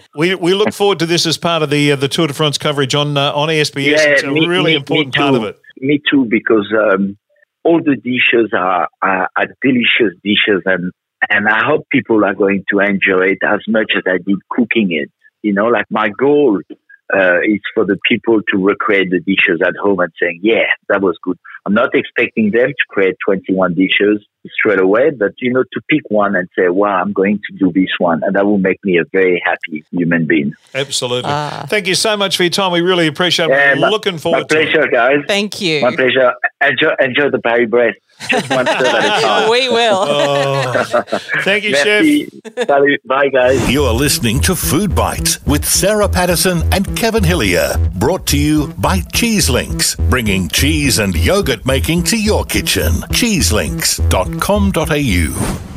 we 0.17 0.35
we 0.37 0.55
look 0.55 0.73
forward 0.73 1.01
to 1.01 1.07
this 1.07 1.27
as 1.27 1.37
part 1.37 1.63
of 1.63 1.69
the 1.69 1.93
uh, 1.93 1.97
the 1.97 2.09
Tour 2.09 2.29
de 2.29 2.33
France 2.33 2.57
coverage 2.57 2.95
on 2.95 3.15
uh, 3.19 3.31
on 3.35 3.51
SBS. 3.51 3.85
Yeah, 3.85 3.99
it's 3.99 4.23
a 4.23 4.31
me, 4.31 4.47
really 4.47 4.73
me, 4.73 4.77
important 4.77 5.15
me 5.15 5.21
part 5.21 5.35
of 5.35 5.45
it. 5.45 5.61
Me 5.81 6.01
too, 6.11 6.25
because 6.25 6.73
um, 6.73 7.19
all 7.63 7.83
the 7.83 7.97
dishes 7.97 8.53
are, 8.57 8.89
are, 9.03 9.29
are 9.37 9.47
delicious 9.61 10.17
dishes 10.25 10.63
and 10.65 10.93
and 11.29 11.47
I 11.47 11.63
hope 11.63 11.87
people 11.93 12.25
are 12.25 12.35
going 12.35 12.65
to 12.71 12.79
enjoy 12.79 13.33
it 13.33 13.39
as 13.47 13.61
much 13.69 13.93
as 13.95 14.05
I 14.07 14.17
did 14.17 14.39
cooking 14.49 14.93
it. 14.93 15.11
You 15.43 15.53
know, 15.53 15.67
like 15.67 15.87
my 15.91 16.09
goal 16.09 16.61
uh, 17.15 17.41
is 17.41 17.61
for 17.75 17.85
the 17.85 17.99
people 18.09 18.41
to 18.53 18.59
recreate 18.59 19.11
the 19.11 19.21
dishes 19.21 19.61
at 19.65 19.75
home 19.83 20.01
and 20.01 20.13
saying, 20.21 20.41
yeah, 20.43 20.67
that 20.89 21.01
was 21.01 21.19
good. 21.23 21.39
I'm 21.67 21.75
not 21.75 21.95
expecting 21.95 22.51
them 22.51 22.69
to 22.69 22.85
create 22.89 23.17
21 23.27 23.75
dishes 23.75 24.25
straight 24.49 24.81
away, 24.81 25.11
but 25.11 25.33
you 25.39 25.53
know, 25.53 25.63
to 25.63 25.81
pick 25.91 26.03
one 26.09 26.35
and 26.35 26.49
say, 26.59 26.69
wow, 26.69 27.01
I'm 27.01 27.13
going 27.13 27.39
to 27.51 27.59
do 27.59 27.73
this 27.73 27.91
one. 27.99 28.23
And 28.25 28.35
that 28.37 28.47
will 28.47 28.59
make 28.59 28.83
me 28.85 28.99
a 28.99 29.05
very 29.13 29.43
happy 29.45 29.85
human 29.91 30.27
being. 30.27 30.55
Absolutely. 30.75 31.31
Ah. 31.31 31.67
Thank 31.69 31.87
you 31.87 31.95
so 31.95 32.17
much 32.17 32.37
for 32.37 32.45
your 32.45 32.51
time. 32.51 32.73
We 32.73 32.81
really 32.81 33.07
appreciate 33.07 33.47
it. 33.47 33.53
Yeah, 33.53 33.75
We're 33.75 33.81
my, 33.81 33.89
looking 33.89 34.19
forward 34.19 34.43
my 34.43 34.47
pleasure, 34.47 34.85
it. 34.85 34.93
guys. 34.93 35.19
Thank 35.27 35.61
you. 35.61 35.83
My 35.83 35.95
pleasure. 35.95 36.33
Enjoy, 36.63 36.95
enjoy 37.01 37.31
the 37.31 37.41
Paris-Brest. 37.41 37.99
Just 37.99 38.10
one 38.51 38.67
step 38.67 38.81
at 38.81 39.19
a 39.19 39.23
time. 39.23 39.51
we 39.51 39.69
will. 39.69 40.05
Oh. 40.07 40.85
Thank 41.45 41.65
you, 41.65 41.73
Merci. 41.73 42.29
Chef. 42.57 42.69
Bye, 43.05 43.29
guys. 43.29 43.71
You're 43.71 43.93
listening 43.93 44.41
to 44.41 44.55
Food 44.55 44.95
Bites 44.95 45.45
with 45.47 45.65
Sarah 45.65 46.09
Patterson 46.09 46.63
and 46.73 46.97
Kevin 46.97 47.25
Hillier. 47.25 47.77
Brought 47.99 48.27
to 48.29 48.39
you 48.39 48.69
by 48.79 49.01
Cheese 49.13 49.51
Links, 49.51 49.97
bringing 49.97 50.49
cheese 50.49 50.99
and 50.99 51.15
yogurt 51.17 51.65
making 51.67 52.05
to 52.05 52.17
your 52.21 52.45
kitchen. 52.45 52.93
Cheeselinks.com.au. 53.13 55.70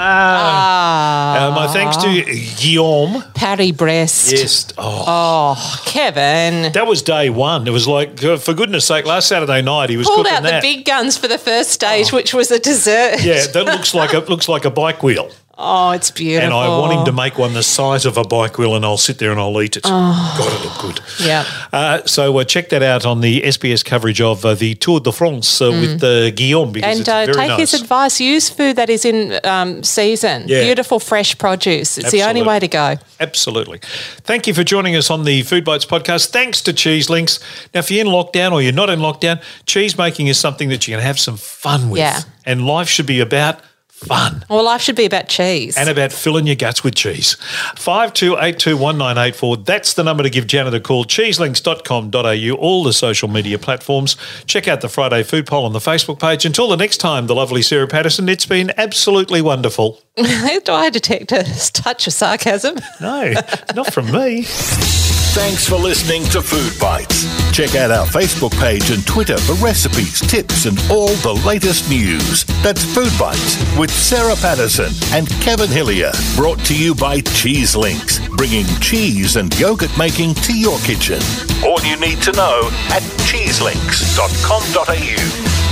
Ah. 0.00 1.48
Uh, 1.48 1.54
my 1.54 1.66
thanks 1.66 1.96
to 1.96 2.62
Guillaume. 2.62 3.24
Paris-Brest. 3.34 4.32
Yes. 4.32 4.72
Oh. 4.78 5.04
oh. 5.06 5.82
Kevin. 5.86 6.72
That 6.72 6.86
was 6.86 7.02
day 7.02 7.30
one. 7.30 7.66
It 7.66 7.72
was 7.72 7.88
like, 7.88 8.18
for 8.20 8.54
goodness 8.54 8.84
sake, 8.84 9.04
last 9.06 9.28
Saturday 9.28 9.62
night 9.62 9.90
he 9.90 9.96
was 9.96 10.06
pulled 10.06 10.26
out 10.26 10.42
the 10.42 10.60
big 10.62 10.84
guns 10.84 11.16
for 11.16 11.28
the 11.28 11.38
first 11.38 11.70
stage, 11.70 12.12
oh. 12.12 12.16
which 12.16 12.32
was 12.32 12.50
a 12.50 12.58
dessert. 12.58 13.22
Yeah, 13.22 13.46
that 13.46 13.66
looks 13.66 13.94
like 13.94 14.12
a 14.12 14.18
looks 14.20 14.48
like 14.48 14.64
a 14.64 14.70
bike 14.70 15.02
wheel. 15.02 15.30
Oh, 15.60 15.90
it's 15.90 16.12
beautiful. 16.12 16.44
And 16.44 16.54
I 16.54 16.68
want 16.68 16.92
him 16.92 17.04
to 17.06 17.12
make 17.12 17.36
one 17.36 17.52
the 17.52 17.64
size 17.64 18.06
of 18.06 18.16
a 18.16 18.22
bike 18.22 18.58
wheel, 18.58 18.76
and 18.76 18.84
I'll 18.84 18.96
sit 18.96 19.18
there 19.18 19.32
and 19.32 19.40
I'll 19.40 19.60
eat 19.60 19.76
it. 19.76 19.82
Oh. 19.86 20.36
God, 20.38 20.52
it 20.52 20.64
look 20.64 20.96
good. 20.96 21.04
Yeah. 21.20 21.44
Uh, 21.72 22.06
so 22.06 22.38
uh, 22.38 22.44
check 22.44 22.68
that 22.68 22.84
out 22.84 23.04
on 23.04 23.22
the 23.22 23.42
SBS 23.42 23.84
coverage 23.84 24.20
of 24.20 24.44
uh, 24.44 24.54
the 24.54 24.76
Tour 24.76 25.00
de 25.00 25.10
France 25.10 25.60
uh, 25.60 25.72
mm. 25.72 25.80
with 25.80 26.04
uh, 26.04 26.30
Guillaume. 26.30 26.70
Because 26.70 27.00
and 27.00 27.08
uh, 27.08 27.26
take 27.26 27.48
nice. 27.48 27.72
his 27.72 27.74
advice. 27.74 28.20
Use 28.20 28.48
food 28.48 28.76
that 28.76 28.88
is 28.88 29.04
in 29.04 29.40
um, 29.42 29.82
season. 29.82 30.44
Yeah. 30.46 30.62
Beautiful, 30.62 31.00
fresh 31.00 31.36
produce. 31.36 31.98
It's 31.98 32.06
Absolutely. 32.06 32.20
the 32.20 32.28
only 32.28 32.42
way 32.42 32.60
to 32.60 32.68
go. 32.68 32.94
Absolutely. 33.18 33.80
Thank 34.22 34.46
you 34.46 34.54
for 34.54 34.62
joining 34.62 34.94
us 34.94 35.10
on 35.10 35.24
the 35.24 35.42
Food 35.42 35.64
Bites 35.64 35.84
podcast. 35.84 36.28
Thanks 36.28 36.62
to 36.62 36.72
Cheese 36.72 37.10
Links. 37.10 37.40
Now, 37.74 37.80
if 37.80 37.90
you're 37.90 38.06
in 38.06 38.12
lockdown 38.12 38.52
or 38.52 38.62
you're 38.62 38.72
not 38.72 38.90
in 38.90 39.00
lockdown, 39.00 39.42
cheese 39.66 39.98
making 39.98 40.28
is 40.28 40.38
something 40.38 40.68
that 40.68 40.86
you 40.86 40.94
can 40.94 41.02
have 41.02 41.18
some 41.18 41.36
fun 41.36 41.90
with. 41.90 41.98
Yeah. 41.98 42.20
And 42.46 42.64
life 42.64 42.88
should 42.88 43.06
be 43.06 43.18
about 43.18 43.60
fun. 43.98 44.44
Well, 44.48 44.64
life 44.64 44.80
should 44.80 44.96
be 44.96 45.04
about 45.04 45.28
cheese. 45.28 45.76
And 45.76 45.88
about 45.88 46.12
filling 46.12 46.46
your 46.46 46.56
guts 46.56 46.84
with 46.84 46.94
cheese. 46.94 47.36
52821984. 47.76 49.64
That's 49.64 49.94
the 49.94 50.04
number 50.04 50.22
to 50.22 50.30
give 50.30 50.46
Janet 50.46 50.74
a 50.74 50.80
call. 50.80 51.04
Cheeselinks.com.au, 51.04 52.56
all 52.56 52.84
the 52.84 52.92
social 52.92 53.28
media 53.28 53.58
platforms. 53.58 54.16
Check 54.46 54.68
out 54.68 54.80
the 54.80 54.88
Friday 54.88 55.22
Food 55.22 55.46
Poll 55.46 55.64
on 55.64 55.72
the 55.72 55.78
Facebook 55.80 56.20
page. 56.20 56.44
Until 56.46 56.68
the 56.68 56.76
next 56.76 56.98
time, 56.98 57.26
the 57.26 57.34
lovely 57.34 57.62
Sarah 57.62 57.88
Patterson, 57.88 58.28
it's 58.28 58.46
been 58.46 58.72
absolutely 58.76 59.42
wonderful. 59.42 60.00
Do 60.16 60.24
I 60.72 60.90
detect 60.90 61.32
a 61.38 61.44
touch 61.72 62.06
of 62.06 62.12
sarcasm? 62.12 62.76
No, 63.00 63.32
not 63.74 63.92
from 63.92 64.06
me. 64.12 64.44
Thanks 64.44 65.68
for 65.68 65.76
listening 65.76 66.24
to 66.26 66.40
Food 66.42 66.78
Bites. 66.80 67.37
Check 67.58 67.74
out 67.74 67.90
our 67.90 68.06
Facebook 68.06 68.56
page 68.60 68.92
and 68.92 69.04
Twitter 69.04 69.36
for 69.36 69.54
recipes, 69.54 70.20
tips, 70.20 70.66
and 70.66 70.78
all 70.88 71.08
the 71.08 71.32
latest 71.44 71.90
news. 71.90 72.44
That's 72.62 72.84
Food 72.84 73.10
Bites 73.18 73.58
with 73.76 73.90
Sarah 73.90 74.36
Patterson 74.36 74.92
and 75.12 75.28
Kevin 75.42 75.68
Hillier. 75.68 76.12
Brought 76.36 76.64
to 76.66 76.78
you 76.78 76.94
by 76.94 77.18
Cheese 77.18 77.74
Links, 77.74 78.20
bringing 78.28 78.64
cheese 78.78 79.34
and 79.34 79.52
yogurt 79.58 79.90
making 79.98 80.34
to 80.34 80.56
your 80.56 80.78
kitchen. 80.78 81.18
All 81.66 81.80
you 81.80 81.98
need 81.98 82.22
to 82.22 82.30
know 82.30 82.70
at 82.90 83.02
cheeselinks.com.au. 83.26 85.67